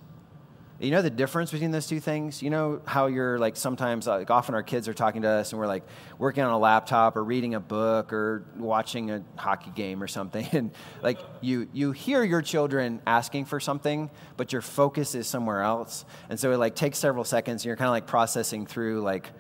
You 0.79 0.91
know 0.91 1.01
the 1.01 1.09
difference 1.09 1.51
between 1.53 1.71
those 1.71 1.87
two 1.87 2.01
things? 2.01 2.43
You 2.43 2.51
know 2.51 2.83
how 2.85 3.07
you're 3.07 3.39
like 3.39 3.57
sometimes, 3.57 4.07
like 4.07 4.31
often 4.31 4.55
our 4.55 4.63
kids 4.63 4.89
are 4.89 4.95
talking 4.95 5.23
to 5.23 5.29
us 5.29 5.53
and 5.53 5.59
we're 5.59 5.67
like 5.67 5.85
working 6.19 6.45
on 6.45 6.53
a 6.53 6.59
laptop 6.59 7.17
or 7.17 7.25
reading 7.25 7.55
a 7.55 7.61
book 7.61 8.13
or 8.13 8.45
watching 8.59 9.11
a 9.11 9.25
hockey 9.37 9.71
game 9.75 10.03
or 10.03 10.07
something. 10.07 10.47
And 10.57 10.71
like 11.03 11.19
you, 11.41 11.69
you 11.73 11.93
hear 11.93 12.23
your 12.25 12.41
children 12.41 13.03
asking 13.07 13.47
for 13.47 13.61
something, 13.61 14.11
but 14.37 14.53
your 14.53 14.63
focus 14.63 15.15
is 15.15 15.27
somewhere 15.27 15.61
else. 15.63 16.05
And 16.31 16.41
so 16.41 16.53
it 16.53 16.57
like 16.57 16.75
takes 16.75 16.99
several 16.99 17.25
seconds 17.25 17.63
and 17.63 17.67
you're 17.67 17.77
kind 17.77 17.89
of 17.89 17.93
like 17.93 18.07
processing 18.07 18.67
through 18.67 19.03
like, 19.03 19.31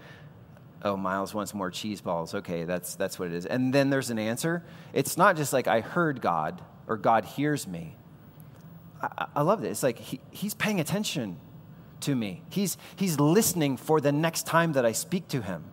oh, 0.83 0.97
Miles 0.97 1.33
wants 1.33 1.55
more 1.55 1.71
cheese 1.71 2.01
balls. 2.01 2.35
Okay, 2.35 2.65
that's, 2.65 2.97
that's 2.97 3.19
what 3.19 3.29
it 3.29 3.35
is. 3.35 3.47
And 3.47 3.73
then 3.73 3.89
there's 3.89 4.11
an 4.11 4.19
answer. 4.19 4.63
It's 4.93 5.17
not 5.17 5.37
just 5.37 5.53
like 5.53 5.69
I 5.69 5.81
heard 5.81 6.21
God 6.21 6.63
or 6.87 6.97
God 6.97 7.25
hears 7.25 7.67
me 7.67 7.97
I, 9.03 9.27
I 9.37 9.43
love 9.43 9.61
this. 9.61 9.71
It's 9.71 9.83
like 9.83 9.99
he, 9.99 10.21
he's 10.31 10.55
paying 10.55 10.81
attention 10.81 11.39
to 12.01 12.15
me. 12.15 12.43
He's, 12.51 12.77
he's 12.97 13.19
listening 13.19 13.77
for 13.77 14.01
the 14.01 14.13
next 14.13 14.47
time 14.47 14.73
that 14.73 14.85
I 14.85 14.93
speak 14.93 15.29
to 15.29 15.43
him. 15.43 15.65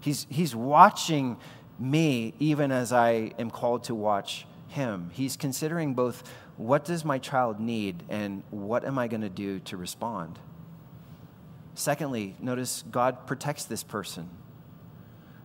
He's, 0.00 0.26
he's 0.30 0.54
watching 0.54 1.36
me 1.78 2.34
even 2.38 2.72
as 2.72 2.92
I 2.92 3.32
am 3.38 3.50
called 3.50 3.84
to 3.84 3.94
watch 3.94 4.46
him. 4.68 5.10
He's 5.12 5.36
considering 5.36 5.94
both 5.94 6.22
what 6.56 6.84
does 6.84 7.04
my 7.04 7.18
child 7.18 7.58
need 7.58 8.02
and 8.08 8.42
what 8.50 8.84
am 8.84 8.98
I 8.98 9.08
going 9.08 9.22
to 9.22 9.28
do 9.28 9.60
to 9.60 9.76
respond. 9.76 10.38
Secondly, 11.74 12.36
notice 12.40 12.84
God 12.90 13.26
protects 13.26 13.64
this 13.64 13.82
person. 13.82 14.28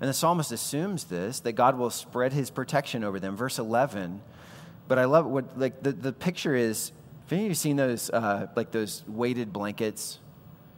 And 0.01 0.09
the 0.09 0.13
psalmist 0.13 0.51
assumes 0.51 1.05
this, 1.05 1.39
that 1.41 1.53
God 1.53 1.77
will 1.77 1.89
spread 1.89 2.33
his 2.33 2.49
protection 2.49 3.03
over 3.03 3.19
them. 3.19 3.37
Verse 3.37 3.57
11 3.57 4.21
but 4.88 5.00
I 5.00 5.06
love 5.06 5.26
what 5.26 5.58
like 5.60 5.82
the, 5.84 5.91
the 5.91 6.13
picture 6.13 6.56
is. 6.56 6.91
Have 7.24 7.34
any 7.34 7.43
of 7.45 7.50
you 7.50 7.56
seen 7.56 7.76
those 7.76 8.10
uh, 8.12 8.48
like 8.56 8.71
those 8.71 9.04
weighted 9.08 9.52
blankets 9.52 10.19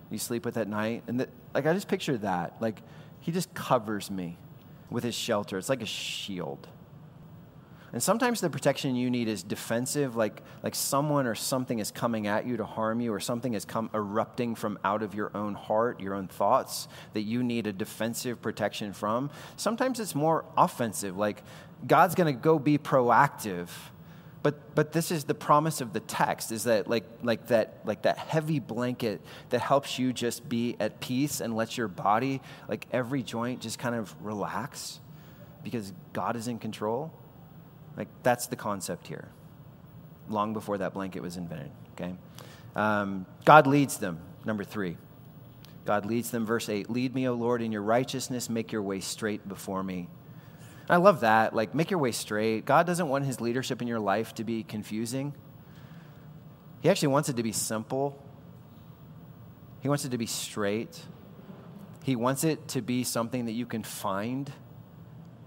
you 0.09 0.17
sleep 0.17 0.45
with 0.45 0.57
at 0.57 0.67
night? 0.67 1.03
And 1.07 1.19
the, 1.19 1.29
like 1.53 1.65
I 1.65 1.73
just 1.73 1.87
picture 1.87 2.17
that. 2.19 2.55
Like 2.61 2.81
he 3.19 3.31
just 3.31 3.53
covers 3.53 4.09
me 4.09 4.37
with 4.89 5.03
his 5.03 5.15
shelter. 5.15 5.57
It's 5.57 5.69
like 5.69 5.81
a 5.81 5.87
shield. 5.87 6.67
And 7.93 8.03
sometimes 8.03 8.41
the 8.41 8.49
protection 8.49 8.95
you 8.95 9.09
need 9.09 9.29
is 9.29 9.43
defensive, 9.43 10.15
like, 10.15 10.41
like 10.61 10.75
someone 10.75 11.25
or 11.25 11.35
something 11.35 11.79
is 11.79 11.89
coming 11.89 12.27
at 12.27 12.45
you 12.45 12.57
to 12.57 12.65
harm 12.65 12.99
you, 12.99 13.13
or 13.13 13.19
something 13.21 13.53
is 13.53 13.63
come 13.63 13.89
erupting 13.93 14.55
from 14.55 14.77
out 14.83 15.01
of 15.01 15.15
your 15.15 15.31
own 15.33 15.55
heart, 15.55 16.01
your 16.01 16.13
own 16.13 16.27
thoughts, 16.27 16.89
that 17.13 17.21
you 17.21 17.43
need 17.43 17.65
a 17.65 17.71
defensive 17.71 18.41
protection 18.41 18.91
from. 18.91 19.29
Sometimes 19.55 20.01
it's 20.01 20.15
more 20.15 20.43
offensive, 20.57 21.17
like 21.17 21.43
God's 21.87 22.13
going 22.13 22.33
to 22.33 22.39
go 22.39 22.59
be 22.59 22.77
proactive 22.77 23.69
but, 24.43 24.75
but 24.75 24.91
this 24.91 25.11
is 25.11 25.23
the 25.23 25.33
promise 25.33 25.81
of 25.81 25.93
the 25.93 25.99
text 25.99 26.51
is 26.51 26.65
that 26.65 26.87
like, 26.87 27.03
like 27.23 27.47
that 27.47 27.79
like 27.85 28.03
that 28.03 28.17
heavy 28.17 28.59
blanket 28.59 29.21
that 29.49 29.59
helps 29.59 29.97
you 29.97 30.13
just 30.13 30.47
be 30.47 30.75
at 30.79 30.99
peace 30.99 31.41
and 31.41 31.55
lets 31.55 31.77
your 31.77 31.87
body 31.87 32.41
like 32.67 32.85
every 32.91 33.23
joint 33.23 33.61
just 33.61 33.79
kind 33.79 33.95
of 33.95 34.15
relax 34.21 34.99
because 35.63 35.91
god 36.13 36.35
is 36.35 36.47
in 36.47 36.59
control. 36.59 37.11
Like 37.95 38.07
that's 38.23 38.47
the 38.47 38.55
concept 38.55 39.07
here. 39.07 39.27
Long 40.29 40.53
before 40.53 40.77
that 40.77 40.93
blanket 40.93 41.21
was 41.21 41.37
invented 41.37 41.71
okay? 41.93 42.13
Um, 42.75 43.25
god 43.43 43.65
leads 43.65 43.97
them 43.97 44.19
number 44.45 44.63
three. 44.63 44.97
God 45.85 46.05
leads 46.05 46.31
them 46.31 46.45
verse 46.45 46.69
8 46.69 46.89
lead 46.89 47.15
me 47.15 47.27
o 47.27 47.33
lord 47.33 47.61
in 47.61 47.71
your 47.71 47.81
righteousness. 47.81 48.49
Make 48.49 48.71
your 48.71 48.81
way 48.83 48.99
straight 48.99 49.47
before 49.47 49.83
me 49.83 50.09
I 50.89 50.97
love 50.97 51.21
that. 51.21 51.53
Like, 51.53 51.75
make 51.75 51.91
your 51.91 51.99
way 51.99 52.11
straight. 52.11 52.65
God 52.65 52.85
doesn't 52.85 53.09
want 53.09 53.25
his 53.25 53.41
leadership 53.41 53.81
in 53.81 53.87
your 53.87 53.99
life 53.99 54.33
to 54.35 54.43
be 54.43 54.63
confusing, 54.63 55.33
He 56.81 56.89
actually 56.89 57.09
wants 57.09 57.29
it 57.29 57.35
to 57.37 57.43
be 57.43 57.51
simple. 57.51 58.23
He 59.79 59.89
wants 59.89 60.05
it 60.05 60.09
to 60.09 60.17
be 60.17 60.25
straight. 60.25 60.99
He 62.03 62.15
wants 62.15 62.43
it 62.43 62.67
to 62.69 62.81
be 62.81 63.03
something 63.03 63.45
that 63.45 63.51
you 63.51 63.65
can 63.65 63.83
find. 63.83 64.51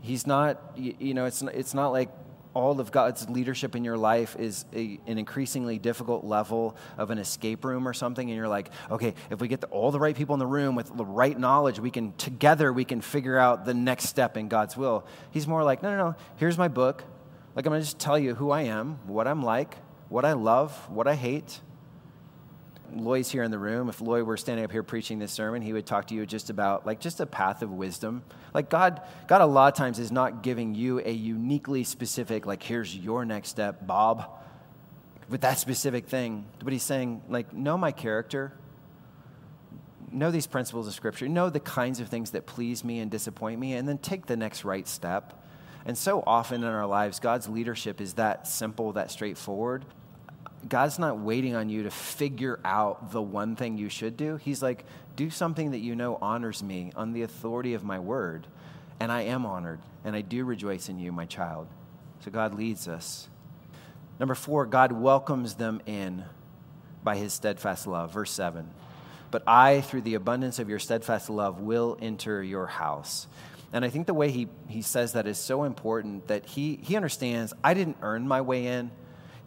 He's 0.02 0.26
not, 0.26 0.76
you 0.76 1.14
know, 1.14 1.24
it's, 1.24 1.42
it's 1.42 1.74
not 1.74 1.88
like 1.88 2.10
all 2.54 2.80
of 2.80 2.90
God's 2.90 3.28
leadership 3.28 3.76
in 3.76 3.84
your 3.84 3.96
life 3.96 4.36
is 4.38 4.64
a, 4.74 4.98
an 5.06 5.18
increasingly 5.18 5.78
difficult 5.78 6.24
level 6.24 6.76
of 6.98 7.10
an 7.10 7.18
escape 7.18 7.64
room 7.64 7.86
or 7.86 7.92
something, 7.92 8.28
and 8.28 8.36
you're 8.36 8.48
like, 8.48 8.70
okay, 8.90 9.14
if 9.30 9.40
we 9.40 9.48
get 9.48 9.60
the, 9.60 9.68
all 9.68 9.90
the 9.90 10.00
right 10.00 10.16
people 10.16 10.34
in 10.34 10.38
the 10.38 10.46
room 10.46 10.74
with 10.74 10.94
the 10.96 11.04
right 11.04 11.38
knowledge, 11.38 11.78
we 11.78 11.90
can 11.90 12.12
together 12.14 12.72
we 12.72 12.84
can 12.84 13.00
figure 13.00 13.38
out 13.38 13.64
the 13.64 13.74
next 13.74 14.06
step 14.06 14.36
in 14.36 14.48
God's 14.48 14.76
will. 14.76 15.06
He's 15.30 15.46
more 15.46 15.62
like, 15.62 15.82
no, 15.82 15.90
no, 15.90 16.10
no. 16.10 16.14
Here's 16.36 16.58
my 16.58 16.68
book. 16.68 17.04
Like 17.54 17.66
I'm 17.66 17.72
gonna 17.72 17.82
just 17.82 17.98
tell 17.98 18.18
you 18.18 18.34
who 18.34 18.50
I 18.50 18.62
am, 18.62 18.98
what 19.06 19.26
I'm 19.26 19.42
like, 19.42 19.76
what 20.08 20.24
I 20.24 20.32
love, 20.32 20.74
what 20.90 21.06
I 21.06 21.14
hate, 21.14 21.60
Loy's 22.92 23.30
here 23.30 23.42
in 23.42 23.50
the 23.50 23.58
room. 23.58 23.88
If 23.88 24.00
Loy 24.00 24.22
were 24.22 24.36
standing 24.36 24.64
up 24.64 24.72
here 24.72 24.82
preaching 24.82 25.18
this 25.18 25.32
sermon, 25.32 25.62
he 25.62 25.72
would 25.72 25.86
talk 25.86 26.08
to 26.08 26.14
you 26.14 26.26
just 26.26 26.50
about 26.50 26.86
like 26.86 27.00
just 27.00 27.20
a 27.20 27.26
path 27.26 27.62
of 27.62 27.70
wisdom. 27.70 28.22
Like 28.52 28.70
God, 28.70 29.00
God 29.26 29.40
a 29.40 29.46
lot 29.46 29.72
of 29.72 29.78
times 29.78 29.98
is 29.98 30.10
not 30.10 30.42
giving 30.42 30.74
you 30.74 31.00
a 31.00 31.10
uniquely 31.10 31.84
specific, 31.84 32.46
like, 32.46 32.62
here's 32.62 32.96
your 32.96 33.24
next 33.24 33.48
step, 33.48 33.86
Bob, 33.86 34.30
with 35.28 35.42
that 35.42 35.58
specific 35.58 36.06
thing. 36.06 36.46
But 36.62 36.72
he's 36.72 36.82
saying, 36.82 37.22
like, 37.28 37.52
know 37.52 37.78
my 37.78 37.92
character, 37.92 38.52
know 40.10 40.30
these 40.30 40.46
principles 40.46 40.86
of 40.88 40.94
Scripture, 40.94 41.28
know 41.28 41.50
the 41.50 41.60
kinds 41.60 42.00
of 42.00 42.08
things 42.08 42.32
that 42.32 42.46
please 42.46 42.84
me 42.84 42.98
and 42.98 43.10
disappoint 43.10 43.60
me, 43.60 43.74
and 43.74 43.88
then 43.88 43.98
take 43.98 44.26
the 44.26 44.36
next 44.36 44.64
right 44.64 44.88
step. 44.88 45.44
And 45.86 45.96
so 45.96 46.22
often 46.26 46.62
in 46.62 46.68
our 46.68 46.86
lives, 46.86 47.20
God's 47.20 47.48
leadership 47.48 48.00
is 48.00 48.14
that 48.14 48.46
simple, 48.46 48.92
that 48.92 49.10
straightforward. 49.10 49.84
God's 50.68 50.98
not 50.98 51.18
waiting 51.18 51.54
on 51.54 51.68
you 51.68 51.84
to 51.84 51.90
figure 51.90 52.60
out 52.64 53.12
the 53.12 53.22
one 53.22 53.56
thing 53.56 53.78
you 53.78 53.88
should 53.88 54.16
do. 54.16 54.36
He's 54.36 54.62
like, 54.62 54.84
do 55.16 55.30
something 55.30 55.70
that 55.70 55.78
you 55.78 55.94
know 55.94 56.18
honors 56.20 56.62
me 56.62 56.92
on 56.94 57.12
the 57.12 57.22
authority 57.22 57.74
of 57.74 57.82
my 57.82 57.98
word. 57.98 58.46
And 58.98 59.10
I 59.10 59.22
am 59.22 59.46
honored, 59.46 59.80
and 60.04 60.14
I 60.14 60.20
do 60.20 60.44
rejoice 60.44 60.90
in 60.90 60.98
you, 60.98 61.10
my 61.12 61.24
child. 61.24 61.68
So 62.22 62.30
God 62.30 62.54
leads 62.54 62.86
us. 62.86 63.28
Number 64.18 64.34
four, 64.34 64.66
God 64.66 64.92
welcomes 64.92 65.54
them 65.54 65.80
in 65.86 66.24
by 67.02 67.16
his 67.16 67.32
steadfast 67.32 67.86
love. 67.86 68.12
Verse 68.12 68.30
7. 68.30 68.68
But 69.30 69.42
I, 69.46 69.80
through 69.80 70.02
the 70.02 70.14
abundance 70.14 70.58
of 70.58 70.68
your 70.68 70.78
steadfast 70.78 71.30
love, 71.30 71.60
will 71.60 71.96
enter 72.02 72.42
your 72.42 72.66
house. 72.66 73.26
And 73.72 73.84
I 73.84 73.88
think 73.88 74.06
the 74.06 74.14
way 74.14 74.30
he, 74.30 74.48
he 74.68 74.82
says 74.82 75.12
that 75.12 75.26
is 75.26 75.38
so 75.38 75.64
important 75.64 76.26
that 76.28 76.44
he, 76.44 76.78
he 76.82 76.96
understands 76.96 77.54
I 77.62 77.74
didn't 77.74 77.98
earn 78.02 78.26
my 78.26 78.40
way 78.40 78.66
in. 78.66 78.90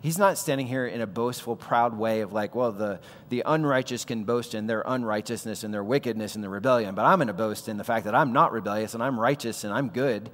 He's 0.03 0.17
not 0.17 0.37
standing 0.37 0.67
here 0.67 0.85
in 0.85 0.99
a 0.99 1.07
boastful, 1.07 1.55
proud 1.55 1.97
way 1.97 2.19
of 2.19 2.33
like, 2.33 2.55
well, 2.55 2.73
the, 2.73 2.99
the 3.29 3.41
unrighteous 3.45 4.03
can 4.03 4.25
boast 4.25 4.53
in 4.53 4.67
their 4.67 4.83
unrighteousness 4.85 5.63
and 5.63 5.73
their 5.73 5.81
wickedness 5.81 6.35
and 6.35 6.43
their 6.43 6.51
rebellion, 6.51 6.93
but 6.93 7.05
I'm 7.05 7.19
going 7.19 7.29
to 7.29 7.33
boast 7.33 7.69
in 7.69 7.77
the 7.77 7.85
fact 7.85 8.03
that 8.03 8.13
I'm 8.13 8.33
not 8.33 8.51
rebellious 8.51 8.93
and 8.93 9.01
I'm 9.01 9.17
righteous 9.17 9.63
and 9.63 9.73
I'm 9.73 9.87
good. 9.87 10.29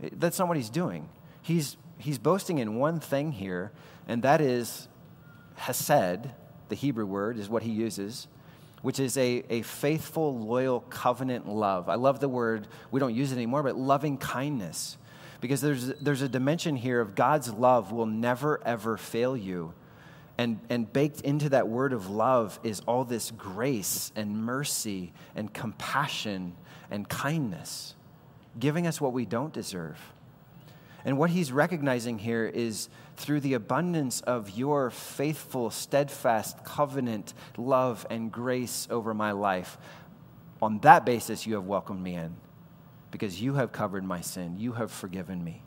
That's 0.00 0.38
not 0.38 0.48
what 0.48 0.56
he's 0.56 0.70
doing. 0.70 1.06
He's, 1.42 1.76
he's 1.98 2.16
boasting 2.16 2.60
in 2.60 2.76
one 2.76 2.98
thing 2.98 3.32
here, 3.32 3.72
and 4.08 4.22
that 4.22 4.40
is 4.40 4.88
hesed, 5.56 6.30
the 6.70 6.74
Hebrew 6.74 7.04
word 7.04 7.38
is 7.38 7.46
what 7.46 7.62
he 7.62 7.72
uses, 7.72 8.26
which 8.80 8.98
is 8.98 9.18
a, 9.18 9.44
a 9.50 9.60
faithful, 9.60 10.38
loyal 10.38 10.80
covenant 10.80 11.46
love. 11.46 11.90
I 11.90 11.96
love 11.96 12.20
the 12.20 12.28
word, 12.30 12.68
we 12.90 13.00
don't 13.00 13.14
use 13.14 13.32
it 13.32 13.34
anymore, 13.34 13.64
but 13.64 13.76
loving 13.76 14.16
kindness 14.16 14.96
because 15.40 15.60
there's, 15.60 15.88
there's 16.00 16.22
a 16.22 16.28
dimension 16.28 16.76
here 16.76 17.00
of 17.00 17.14
God's 17.14 17.52
love 17.52 17.92
will 17.92 18.06
never, 18.06 18.60
ever 18.64 18.96
fail 18.96 19.36
you. 19.36 19.72
And, 20.38 20.58
and 20.70 20.90
baked 20.90 21.20
into 21.20 21.50
that 21.50 21.68
word 21.68 21.92
of 21.92 22.08
love 22.08 22.58
is 22.62 22.80
all 22.86 23.04
this 23.04 23.30
grace 23.30 24.10
and 24.16 24.42
mercy 24.42 25.12
and 25.34 25.52
compassion 25.52 26.54
and 26.90 27.06
kindness, 27.08 27.94
giving 28.58 28.86
us 28.86 29.00
what 29.00 29.12
we 29.12 29.26
don't 29.26 29.52
deserve. 29.52 29.98
And 31.04 31.18
what 31.18 31.30
he's 31.30 31.52
recognizing 31.52 32.18
here 32.18 32.46
is 32.46 32.88
through 33.16 33.40
the 33.40 33.54
abundance 33.54 34.22
of 34.22 34.50
your 34.50 34.90
faithful, 34.90 35.70
steadfast 35.70 36.64
covenant 36.64 37.34
love 37.58 38.06
and 38.08 38.32
grace 38.32 38.88
over 38.90 39.12
my 39.12 39.32
life, 39.32 39.78
on 40.62 40.78
that 40.80 41.06
basis, 41.06 41.46
you 41.46 41.54
have 41.54 41.64
welcomed 41.64 42.02
me 42.02 42.14
in 42.14 42.34
because 43.10 43.40
you 43.40 43.54
have 43.54 43.72
covered 43.72 44.04
my 44.04 44.20
sin. 44.20 44.58
You 44.58 44.72
have 44.72 44.90
forgiven 44.90 45.42
me. 45.42 45.62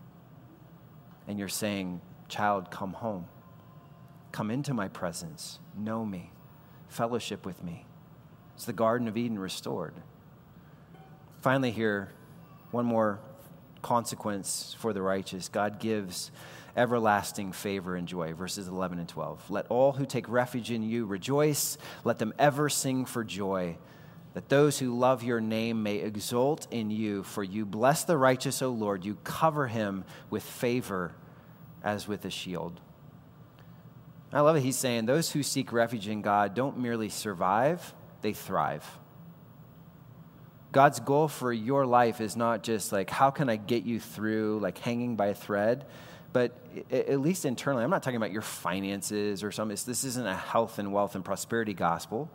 And 1.27 1.39
you're 1.39 1.49
saying, 1.49 2.01
Child, 2.27 2.71
come 2.71 2.93
home. 2.93 3.25
Come 4.31 4.49
into 4.49 4.73
my 4.73 4.87
presence. 4.87 5.59
Know 5.77 6.05
me. 6.05 6.31
Fellowship 6.87 7.45
with 7.45 7.63
me. 7.63 7.85
It's 8.55 8.65
the 8.65 8.73
Garden 8.73 9.07
of 9.07 9.17
Eden 9.17 9.37
restored. 9.37 9.93
Finally, 11.41 11.71
here, 11.71 12.11
one 12.71 12.85
more 12.85 13.19
consequence 13.81 14.75
for 14.79 14.93
the 14.93 15.01
righteous. 15.01 15.49
God 15.49 15.79
gives 15.79 16.31
everlasting 16.75 17.51
favor 17.51 17.95
and 17.95 18.07
joy. 18.07 18.33
Verses 18.33 18.67
11 18.67 18.99
and 18.99 19.07
12. 19.07 19.51
Let 19.51 19.67
all 19.67 19.91
who 19.91 20.05
take 20.05 20.27
refuge 20.27 20.71
in 20.71 20.81
you 20.83 21.05
rejoice. 21.05 21.77
Let 22.03 22.17
them 22.17 22.33
ever 22.39 22.69
sing 22.69 23.05
for 23.05 23.23
joy. 23.23 23.77
That 24.33 24.49
those 24.49 24.79
who 24.79 24.97
love 24.97 25.23
your 25.23 25.39
name 25.39 25.83
may 25.83 25.97
exult 25.97 26.67
in 26.71 26.89
you. 26.89 27.23
For 27.23 27.43
you 27.43 27.65
bless 27.65 28.03
the 28.03 28.17
righteous, 28.17 28.61
O 28.61 28.69
Lord. 28.69 29.05
You 29.05 29.17
cover 29.23 29.67
him 29.67 30.05
with 30.29 30.43
favor 30.43 31.13
as 31.83 32.07
with 32.07 32.25
a 32.25 32.29
shield. 32.29 32.79
I 34.31 34.39
love 34.39 34.55
it. 34.55 34.61
He's 34.61 34.77
saying 34.77 35.05
those 35.05 35.31
who 35.31 35.43
seek 35.43 35.71
refuge 35.71 36.07
in 36.07 36.21
God 36.23 36.55
don't 36.55 36.79
merely 36.79 37.09
survive, 37.09 37.93
they 38.21 38.33
thrive. 38.33 38.99
God's 40.71 40.99
goal 40.99 41.27
for 41.27 41.53
your 41.53 41.85
life 41.85 42.19
is 42.19 42.35
not 42.35 42.63
just 42.63 42.91
like, 42.91 43.11
how 43.11 43.29
can 43.29 43.47
I 43.47 43.57
get 43.57 43.83
you 43.83 43.99
through, 43.99 44.59
like 44.59 44.79
hanging 44.79 45.15
by 45.15 45.27
a 45.27 45.35
thread, 45.35 45.85
but 46.31 46.57
at 46.91 47.19
least 47.19 47.45
internally, 47.45 47.83
I'm 47.83 47.91
not 47.91 48.01
talking 48.01 48.17
about 48.17 48.31
your 48.31 48.41
finances 48.41 49.43
or 49.43 49.51
something. 49.51 49.77
This 49.85 50.03
isn't 50.03 50.25
a 50.25 50.33
health 50.33 50.79
and 50.79 50.91
wealth 50.91 51.13
and 51.13 51.23
prosperity 51.23 51.75
gospel. 51.75 52.31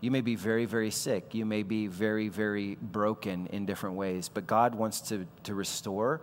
You 0.00 0.10
may 0.10 0.20
be 0.20 0.36
very, 0.36 0.64
very 0.64 0.90
sick. 0.90 1.34
You 1.34 1.44
may 1.44 1.62
be 1.62 1.88
very, 1.88 2.28
very 2.28 2.76
broken 2.80 3.48
in 3.48 3.66
different 3.66 3.96
ways, 3.96 4.28
but 4.28 4.46
God 4.46 4.74
wants 4.74 5.00
to, 5.02 5.26
to 5.42 5.54
restore, 5.54 6.20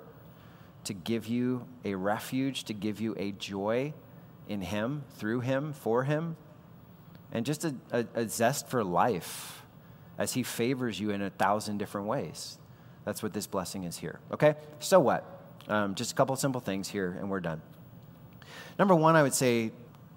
to 0.85 0.93
give 0.93 1.27
you 1.27 1.67
a 1.83 1.95
refuge, 1.95 2.63
to 2.65 2.73
give 2.73 3.01
you 3.01 3.15
a 3.17 3.33
joy 3.33 3.93
in 4.47 4.61
Him, 4.61 5.03
through 5.17 5.41
Him, 5.41 5.73
for 5.73 6.03
Him, 6.03 6.37
and 7.31 7.45
just 7.45 7.65
a, 7.65 7.75
a, 7.91 8.05
a 8.15 8.29
zest 8.29 8.69
for 8.69 8.83
life 8.83 9.63
as 10.17 10.33
He 10.33 10.43
favors 10.43 10.99
you 10.99 11.09
in 11.09 11.21
a 11.21 11.29
thousand 11.29 11.77
different 11.77 12.07
ways. 12.07 12.57
That's 13.03 13.21
what 13.21 13.33
this 13.33 13.45
blessing 13.45 13.83
is 13.83 13.97
here. 13.97 14.19
Okay? 14.31 14.55
So 14.79 14.99
what? 14.99 15.25
Um, 15.67 15.95
just 15.95 16.11
a 16.11 16.15
couple 16.15 16.35
simple 16.37 16.61
things 16.61 16.87
here, 16.87 17.17
and 17.19 17.29
we're 17.29 17.41
done. 17.41 17.61
Number 18.79 18.95
one, 18.95 19.15
I 19.15 19.23
would 19.23 19.33
say 19.33 19.71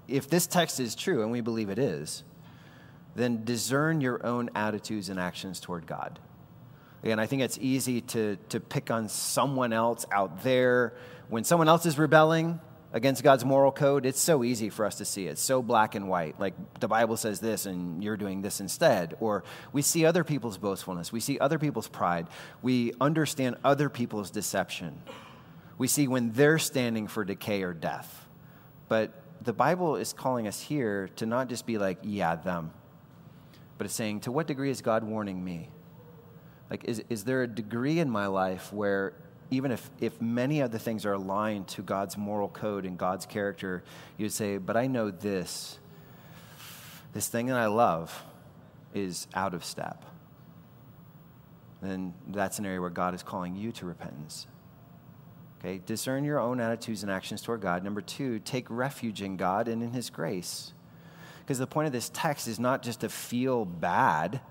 if 0.06 0.28
this 0.28 0.46
text 0.46 0.78
is 0.78 0.94
true, 0.94 1.22
and 1.22 1.32
we 1.32 1.40
believe 1.40 1.70
it 1.70 1.78
is, 1.78 2.22
then 3.18 3.44
discern 3.44 4.00
your 4.00 4.24
own 4.24 4.50
attitudes 4.54 5.08
and 5.08 5.18
actions 5.18 5.60
toward 5.60 5.86
God. 5.86 6.18
Again, 7.02 7.18
I 7.20 7.26
think 7.26 7.42
it's 7.42 7.58
easy 7.60 8.00
to, 8.00 8.36
to 8.48 8.60
pick 8.60 8.90
on 8.90 9.08
someone 9.08 9.72
else 9.72 10.04
out 10.10 10.42
there. 10.42 10.94
When 11.28 11.44
someone 11.44 11.68
else 11.68 11.86
is 11.86 11.98
rebelling, 11.98 12.60
against 12.92 13.22
God's 13.22 13.44
moral 13.44 13.70
code, 13.70 14.06
it's 14.06 14.20
so 14.20 14.42
easy 14.42 14.70
for 14.70 14.84
us 14.84 14.96
to 14.96 15.04
see. 15.04 15.26
It's 15.26 15.42
so 15.42 15.62
black 15.62 15.94
and 15.94 16.08
white. 16.08 16.40
Like 16.40 16.54
the 16.80 16.88
Bible 16.88 17.16
says 17.16 17.40
this 17.40 17.66
and 17.66 18.02
you're 18.02 18.16
doing 18.16 18.42
this 18.42 18.60
instead. 18.60 19.16
Or 19.20 19.44
we 19.72 19.82
see 19.82 20.04
other 20.06 20.24
people's 20.24 20.58
boastfulness. 20.58 21.12
We 21.12 21.20
see 21.20 21.38
other 21.38 21.58
people's 21.58 21.88
pride. 21.88 22.28
We 22.62 22.92
understand 23.00 23.56
other 23.62 23.88
people's 23.88 24.30
deception. 24.30 25.02
We 25.76 25.86
see 25.86 26.08
when 26.08 26.32
they're 26.32 26.58
standing 26.58 27.08
for 27.08 27.24
decay 27.24 27.62
or 27.62 27.74
death. 27.74 28.26
But 28.88 29.12
the 29.42 29.52
Bible 29.52 29.96
is 29.96 30.12
calling 30.12 30.48
us 30.48 30.60
here 30.60 31.08
to 31.16 31.26
not 31.26 31.48
just 31.48 31.66
be 31.66 31.78
like, 31.78 31.98
yeah, 32.02 32.36
them, 32.36 32.72
but 33.78 33.86
it's 33.86 33.94
saying, 33.94 34.20
to 34.20 34.32
what 34.32 34.46
degree 34.46 34.70
is 34.70 34.82
God 34.82 35.04
warning 35.04 35.42
me? 35.42 35.70
Like, 36.68 36.84
is, 36.84 37.02
is 37.08 37.24
there 37.24 37.42
a 37.42 37.46
degree 37.46 37.98
in 37.98 38.10
my 38.10 38.26
life 38.26 38.72
where 38.72 39.14
even 39.50 39.70
if, 39.70 39.88
if 40.00 40.20
many 40.20 40.60
of 40.60 40.70
the 40.70 40.78
things 40.78 41.06
are 41.06 41.14
aligned 41.14 41.68
to 41.68 41.82
God's 41.82 42.18
moral 42.18 42.48
code 42.48 42.84
and 42.84 42.98
God's 42.98 43.24
character, 43.24 43.82
you'd 44.18 44.32
say, 44.32 44.58
but 44.58 44.76
I 44.76 44.86
know 44.86 45.10
this. 45.10 45.78
This 47.14 47.28
thing 47.28 47.46
that 47.46 47.56
I 47.56 47.66
love 47.66 48.24
is 48.92 49.26
out 49.34 49.54
of 49.54 49.64
step. 49.64 50.04
Then 51.80 52.12
that's 52.26 52.58
an 52.58 52.66
area 52.66 52.80
where 52.80 52.90
God 52.90 53.14
is 53.14 53.22
calling 53.22 53.54
you 53.54 53.72
to 53.72 53.86
repentance. 53.86 54.46
Okay, 55.60 55.80
discern 55.84 56.24
your 56.24 56.38
own 56.38 56.60
attitudes 56.60 57.02
and 57.02 57.10
actions 57.10 57.40
toward 57.40 57.60
God. 57.60 57.82
Number 57.82 58.00
two, 58.00 58.38
take 58.40 58.66
refuge 58.68 59.22
in 59.22 59.36
God 59.36 59.66
and 59.68 59.82
in 59.82 59.92
His 59.92 60.10
grace. 60.10 60.72
Because 61.48 61.60
the 61.60 61.66
point 61.66 61.86
of 61.86 61.94
this 61.94 62.10
text 62.12 62.46
is 62.46 62.60
not 62.60 62.82
just 62.82 63.00
to 63.00 63.08
feel 63.08 63.64
bad 63.64 64.42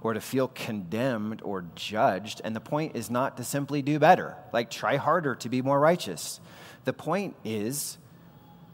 or 0.00 0.14
to 0.14 0.20
feel 0.20 0.46
condemned 0.46 1.42
or 1.42 1.64
judged. 1.74 2.40
And 2.44 2.54
the 2.54 2.60
point 2.60 2.94
is 2.94 3.10
not 3.10 3.36
to 3.38 3.42
simply 3.42 3.82
do 3.82 3.98
better, 3.98 4.36
like 4.52 4.70
try 4.70 4.94
harder 4.94 5.34
to 5.34 5.48
be 5.48 5.60
more 5.60 5.80
righteous. 5.80 6.38
The 6.84 6.92
point 6.92 7.34
is 7.44 7.98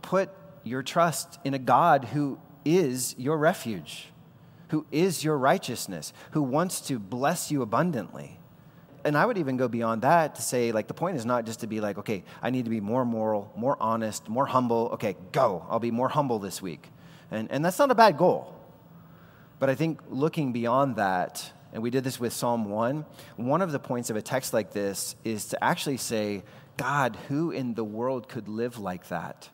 put 0.03 0.29
your 0.65 0.83
trust 0.83 1.39
in 1.43 1.55
a 1.55 1.59
God 1.59 2.05
who 2.05 2.39
is 2.67 3.15
your 3.17 3.39
refuge, 3.39 4.09
who 4.69 4.85
is 4.93 5.25
your 5.25 5.39
righteousness, 5.39 6.13
who 6.33 6.43
wants 6.43 6.83
to 6.89 6.99
bless 6.99 7.51
you 7.51 7.63
abundantly. 7.63 8.39
And 9.03 9.17
I 9.17 9.25
would 9.25 9.39
even 9.39 9.57
go 9.57 9.67
beyond 9.67 10.03
that 10.03 10.35
to 10.35 10.43
say, 10.43 10.73
like, 10.73 10.89
the 10.89 10.95
point 10.95 11.17
is 11.17 11.25
not 11.25 11.47
just 11.47 11.61
to 11.61 11.67
be 11.67 11.81
like, 11.81 11.97
okay, 11.97 12.23
I 12.43 12.51
need 12.51 12.67
to 12.67 12.71
be 12.71 12.83
more 12.83 13.07
moral, 13.07 13.51
more 13.57 13.79
honest, 13.81 14.29
more 14.29 14.45
humble. 14.45 14.91
Okay, 14.93 15.17
go. 15.33 15.65
I'll 15.71 15.79
be 15.79 15.91
more 15.91 16.11
humble 16.11 16.39
this 16.39 16.61
week. 16.61 16.87
And, 17.31 17.51
and 17.51 17.65
that's 17.65 17.79
not 17.79 17.91
a 17.91 17.95
bad 17.95 18.17
goal. 18.19 18.55
But 19.59 19.71
I 19.71 19.75
think 19.75 20.01
looking 20.09 20.53
beyond 20.53 20.97
that, 20.97 21.53
and 21.73 21.83
we 21.83 21.91
did 21.91 22.03
this 22.03 22.19
with 22.19 22.33
Psalm 22.33 22.65
1, 22.71 23.05
one 23.37 23.63
of 23.63 23.73
the 23.73 23.79
points 23.79 24.11
of 24.11 24.17
a 24.17 24.23
text 24.23 24.53
like 24.53 24.73
this 24.73 25.15
is 25.23 25.47
to 25.47 25.63
actually 25.63 25.99
say, 25.99 26.43
God, 26.77 27.17
who 27.29 27.51
in 27.51 27.75
the 27.75 27.85
world 27.85 28.29
could 28.29 28.49
live 28.49 28.79
like 28.79 29.09
that? 29.09 29.51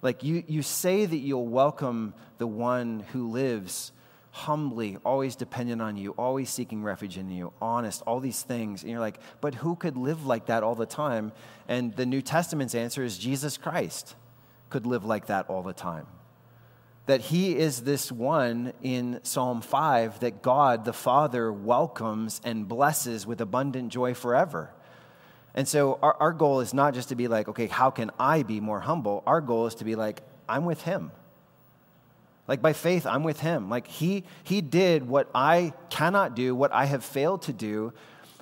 Like 0.00 0.22
you, 0.22 0.42
you 0.46 0.62
say 0.62 1.04
that 1.04 1.16
you'll 1.16 1.46
welcome 1.46 2.14
the 2.38 2.46
one 2.46 3.00
who 3.12 3.28
lives 3.28 3.92
humbly, 4.30 4.96
always 5.04 5.36
dependent 5.36 5.82
on 5.82 5.96
you, 5.96 6.12
always 6.12 6.48
seeking 6.48 6.82
refuge 6.82 7.18
in 7.18 7.30
you, 7.30 7.52
honest, 7.60 8.02
all 8.06 8.20
these 8.20 8.42
things. 8.42 8.82
And 8.82 8.90
you're 8.90 9.00
like, 9.00 9.18
but 9.40 9.54
who 9.54 9.76
could 9.76 9.96
live 9.96 10.24
like 10.24 10.46
that 10.46 10.62
all 10.62 10.74
the 10.74 10.86
time? 10.86 11.32
And 11.66 11.94
the 11.96 12.06
New 12.06 12.22
Testament's 12.22 12.74
answer 12.74 13.02
is 13.02 13.18
Jesus 13.18 13.56
Christ 13.56 14.14
could 14.70 14.86
live 14.86 15.04
like 15.04 15.26
that 15.26 15.48
all 15.48 15.62
the 15.62 15.72
time 15.72 16.06
that 17.08 17.22
he 17.22 17.56
is 17.56 17.80
this 17.80 18.12
one 18.12 18.74
in 18.82 19.18
Psalm 19.22 19.62
5 19.62 20.20
that 20.20 20.42
God 20.42 20.84
the 20.84 20.92
Father 20.92 21.50
welcomes 21.50 22.38
and 22.44 22.68
blesses 22.68 23.26
with 23.26 23.40
abundant 23.40 23.90
joy 23.90 24.12
forever. 24.12 24.70
And 25.54 25.66
so 25.66 25.98
our, 26.02 26.14
our 26.20 26.32
goal 26.34 26.60
is 26.60 26.74
not 26.74 26.92
just 26.92 27.08
to 27.08 27.14
be 27.14 27.26
like, 27.26 27.48
okay, 27.48 27.66
how 27.66 27.88
can 27.88 28.10
I 28.18 28.42
be 28.42 28.60
more 28.60 28.80
humble? 28.80 29.22
Our 29.26 29.40
goal 29.40 29.66
is 29.66 29.76
to 29.76 29.86
be 29.86 29.94
like, 29.94 30.20
I'm 30.46 30.66
with 30.66 30.82
him. 30.82 31.10
Like 32.46 32.60
by 32.60 32.74
faith, 32.74 33.06
I'm 33.06 33.22
with 33.22 33.40
him. 33.40 33.70
Like 33.70 33.86
he, 33.86 34.24
he 34.44 34.60
did 34.60 35.08
what 35.08 35.30
I 35.34 35.72
cannot 35.88 36.36
do, 36.36 36.54
what 36.54 36.72
I 36.72 36.84
have 36.84 37.02
failed 37.02 37.40
to 37.42 37.54
do, 37.54 37.94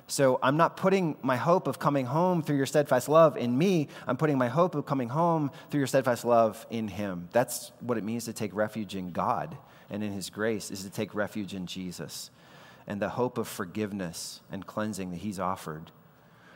so 0.09 0.39
I'm 0.41 0.55
not 0.55 0.77
putting 0.77 1.17
my 1.21 1.35
hope 1.35 1.67
of 1.67 1.79
coming 1.79 2.05
home 2.05 2.41
through 2.41 2.55
your 2.55 2.65
steadfast 2.65 3.09
love 3.09 3.35
in 3.35 3.57
me. 3.57 3.89
I'm 4.07 4.15
putting 4.15 4.37
my 4.37 4.47
hope 4.47 4.73
of 4.73 4.85
coming 4.85 5.09
home 5.09 5.51
through 5.69 5.79
your 5.79 5.87
steadfast 5.87 6.23
love 6.23 6.65
in 6.69 6.87
Him. 6.87 7.27
That's 7.33 7.73
what 7.81 7.97
it 7.97 8.05
means 8.05 8.23
to 8.25 8.33
take 8.33 8.55
refuge 8.55 8.95
in 8.95 9.11
God 9.11 9.57
and 9.89 10.01
in 10.01 10.13
His 10.13 10.29
grace, 10.29 10.71
is 10.71 10.83
to 10.83 10.89
take 10.89 11.13
refuge 11.13 11.53
in 11.53 11.65
Jesus 11.65 12.31
and 12.87 13.01
the 13.01 13.09
hope 13.09 13.37
of 13.37 13.49
forgiveness 13.49 14.39
and 14.49 14.65
cleansing 14.65 15.11
that 15.11 15.17
He's 15.17 15.41
offered. 15.41 15.91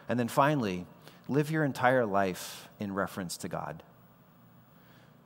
And 0.07 0.17
then 0.17 0.29
finally, 0.29 0.85
live 1.27 1.51
your 1.51 1.65
entire 1.65 2.05
life 2.05 2.69
in 2.79 2.93
reference 2.93 3.35
to 3.37 3.49
God. 3.49 3.83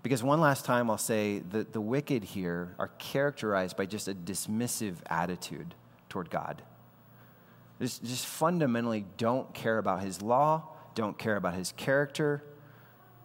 Because 0.02 0.24
one 0.24 0.42
last 0.42 0.66
time 0.66 0.90
I'll 0.90 0.98
say 0.98 1.40
that 1.52 1.74
the 1.74 1.82
wicked 1.82 2.24
here 2.24 2.74
are 2.80 2.90
characterized 2.98 3.78
by 3.78 3.86
just 3.86 4.08
a 4.08 4.16
dismissive 4.16 4.96
attitude 5.10 5.76
toward 6.10 6.32
God 6.32 6.64
just, 7.82 8.04
just 8.04 8.26
fundamentally 8.26 9.06
don't 9.18 9.54
care 9.54 9.78
about 9.78 10.02
his 10.02 10.22
law, 10.22 10.64
don't 10.94 11.18
care 11.18 11.36
about 11.36 11.56
his 11.56 11.74
character. 11.74 12.44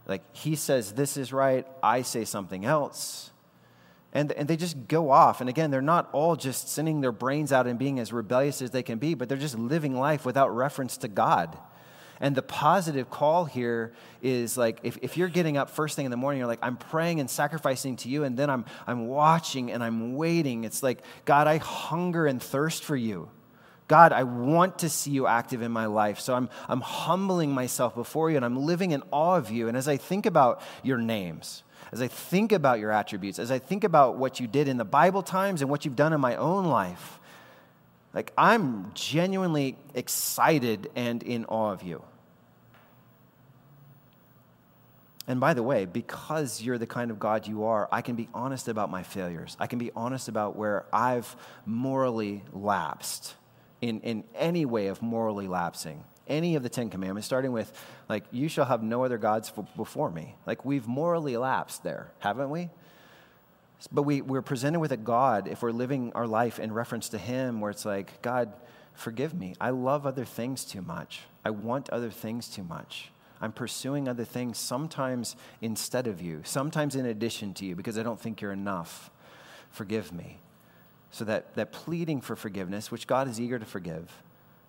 Like 0.07 0.23
he 0.35 0.57
says 0.57 0.93
this 0.93 1.17
is 1.17 1.33
right, 1.33 1.67
I 1.83 2.03
say 2.03 2.25
something 2.25 2.65
else. 2.65 3.31
And, 4.13 4.33
and 4.33 4.49
they 4.49 4.57
just 4.57 4.89
go 4.89 5.11
off. 5.11 5.41
And 5.41 5.49
again, 5.49 5.71
they're 5.71 5.81
not 5.81 6.09
all 6.13 6.35
just 6.35 6.69
sending 6.69 7.01
their 7.01 7.13
brains 7.13 7.53
out 7.53 7.69
and 7.69 7.79
being 7.79 8.01
as 8.01 8.13
rebellious 8.13 8.61
as 8.61 8.73
they 8.73 8.83
can 8.83 8.99
be, 8.99 9.15
but 9.15 9.29
they're 9.29 9.39
just 9.39 9.57
living 9.57 9.97
life 9.97 10.25
without 10.25 10.49
reference 10.49 10.97
to 10.99 11.09
God. 11.09 11.57
And 12.19 12.35
the 12.35 12.43
positive 12.43 13.09
call 13.09 13.45
here 13.47 13.95
is 14.21 14.59
like 14.59 14.81
if, 14.83 14.99
if 15.01 15.17
you're 15.17 15.29
getting 15.29 15.57
up 15.57 15.71
first 15.71 15.97
thing 15.97 16.05
in 16.05 16.11
the 16.11 16.17
morning, 16.17 16.41
you're 16.41 16.49
like, 16.49 16.59
I'm 16.61 16.77
praying 16.77 17.21
and 17.21 17.31
sacrificing 17.31 17.97
to 17.97 18.09
you, 18.09 18.25
and 18.25 18.37
then 18.37 18.51
I'm, 18.51 18.67
I'm 18.87 19.07
watching 19.07 19.71
and 19.71 19.83
I'm 19.83 20.15
waiting. 20.17 20.65
It's 20.65 20.83
like, 20.83 21.03
God, 21.25 21.47
I 21.47 21.57
hunger 21.59 22.27
and 22.27 22.43
thirst 22.43 22.85
for 22.85 22.97
you. 22.97 23.31
God, 23.91 24.13
I 24.13 24.23
want 24.23 24.79
to 24.79 24.89
see 24.89 25.11
you 25.11 25.27
active 25.27 25.63
in 25.63 25.73
my 25.73 25.87
life. 25.87 26.21
So 26.21 26.33
I'm, 26.33 26.49
I'm 26.69 26.81
humbling 26.81 27.51
myself 27.51 27.93
before 27.93 28.31
you 28.31 28.37
and 28.37 28.45
I'm 28.45 28.57
living 28.57 28.93
in 28.93 29.03
awe 29.11 29.37
of 29.37 29.51
you. 29.51 29.67
And 29.67 29.77
as 29.77 29.89
I 29.89 29.97
think 29.97 30.27
about 30.27 30.63
your 30.85 30.97
names, 30.97 31.65
as 31.91 32.01
I 32.01 32.07
think 32.07 32.53
about 32.53 32.79
your 32.79 32.93
attributes, 32.93 33.41
as 33.41 33.51
I 33.51 33.59
think 33.59 33.83
about 33.83 34.15
what 34.15 34.39
you 34.39 34.47
did 34.47 34.69
in 34.69 34.77
the 34.77 34.85
Bible 34.85 35.25
times 35.25 35.61
and 35.61 35.69
what 35.69 35.85
you've 35.85 35.97
done 35.97 36.13
in 36.13 36.21
my 36.21 36.37
own 36.37 36.67
life, 36.67 37.19
like 38.15 38.33
I'm 38.39 38.93
genuinely 38.95 39.77
excited 39.93 40.89
and 40.95 41.21
in 41.25 41.45
awe 41.47 41.73
of 41.73 41.83
you. 41.83 42.01
And 45.27 45.41
by 45.41 45.53
the 45.53 45.65
way, 45.65 45.85
because 45.85 46.63
you're 46.63 46.79
the 46.79 46.87
kind 46.87 47.11
of 47.11 47.19
God 47.19 47.49
you 47.49 47.65
are, 47.65 47.89
I 47.91 48.03
can 48.03 48.15
be 48.15 48.29
honest 48.33 48.69
about 48.69 48.89
my 48.89 49.03
failures. 49.03 49.57
I 49.59 49.67
can 49.67 49.81
be 49.81 49.91
honest 49.97 50.29
about 50.29 50.55
where 50.55 50.85
I've 50.93 51.35
morally 51.67 52.45
lapsed 52.53 53.35
in, 53.81 54.01
in 54.01 54.25
any 54.35 54.65
way 54.65 54.89
of 54.89 55.03
morally 55.03 55.49
lapsing. 55.49 56.05
any 56.31 56.55
of 56.55 56.63
the 56.63 56.69
Ten 56.69 56.89
Commandments, 56.89 57.27
starting 57.27 57.53
with, 57.53 57.73
like, 58.09 58.25
you 58.31 58.49
shall 58.49 58.65
have 58.65 58.83
no 58.83 59.05
other 59.05 59.19
gods 59.19 59.53
before 59.77 60.11
me. 60.11 60.37
Like, 60.47 60.65
we've 60.65 60.87
morally 60.87 61.37
lapsed 61.37 61.83
there, 61.83 62.13
haven't 62.21 62.49
we? 62.49 62.71
But 63.91 64.03
we, 64.03 64.23
we're 64.23 64.43
presented 64.43 64.79
with 64.79 64.93
a 64.93 64.97
God, 64.97 65.49
if 65.49 65.63
we're 65.63 65.73
living 65.73 66.13
our 66.15 66.27
life 66.27 66.59
in 66.59 66.73
reference 66.73 67.09
to 67.11 67.19
Him, 67.19 67.61
where 67.61 67.71
it's 67.71 67.85
like, 67.85 68.23
God, 68.23 68.53
forgive 68.95 69.35
me. 69.35 69.55
I 69.61 69.71
love 69.71 70.07
other 70.07 70.25
things 70.25 70.65
too 70.65 70.83
much. 70.83 71.23
I 71.45 71.51
want 71.51 71.91
other 71.91 72.11
things 72.11 72.49
too 72.49 72.63
much. 72.63 73.11
I'm 73.41 73.53
pursuing 73.53 74.07
other 74.07 74.25
things, 74.25 74.59
sometimes 74.59 75.35
instead 75.63 76.07
of 76.07 76.21
you, 76.21 76.43
sometimes 76.45 76.95
in 76.95 77.07
addition 77.07 77.55
to 77.55 77.65
you, 77.65 77.75
because 77.75 77.99
I 77.99 78.03
don't 78.03 78.21
think 78.21 78.41
you're 78.41 78.53
enough. 78.53 79.11
Forgive 79.71 80.13
me. 80.13 80.39
So 81.11 81.25
that, 81.25 81.55
that 81.57 81.73
pleading 81.73 82.21
for 82.21 82.37
forgiveness, 82.37 82.91
which 82.91 83.07
God 83.07 83.29
is 83.29 83.41
eager 83.41 83.59
to 83.59 83.67
forgive, 83.67 84.23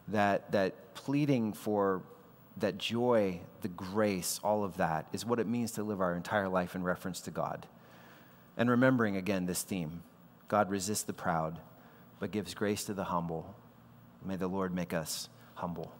that, 0.07 0.51
that 0.51 0.93
pleading 0.95 1.53
for 1.53 2.01
that 2.57 2.77
joy, 2.77 3.39
the 3.61 3.67
grace, 3.67 4.39
all 4.43 4.63
of 4.63 4.77
that 4.77 5.07
is 5.13 5.25
what 5.25 5.39
it 5.39 5.47
means 5.47 5.71
to 5.73 5.83
live 5.83 6.01
our 6.01 6.15
entire 6.15 6.49
life 6.49 6.75
in 6.75 6.83
reference 6.83 7.21
to 7.21 7.31
God. 7.31 7.67
And 8.57 8.69
remembering 8.69 9.15
again 9.15 9.45
this 9.45 9.63
theme 9.63 10.03
God 10.47 10.69
resists 10.69 11.03
the 11.03 11.13
proud, 11.13 11.59
but 12.19 12.31
gives 12.31 12.53
grace 12.53 12.83
to 12.85 12.93
the 12.93 13.05
humble. 13.05 13.55
May 14.25 14.35
the 14.35 14.47
Lord 14.47 14.75
make 14.75 14.93
us 14.93 15.29
humble. 15.55 15.91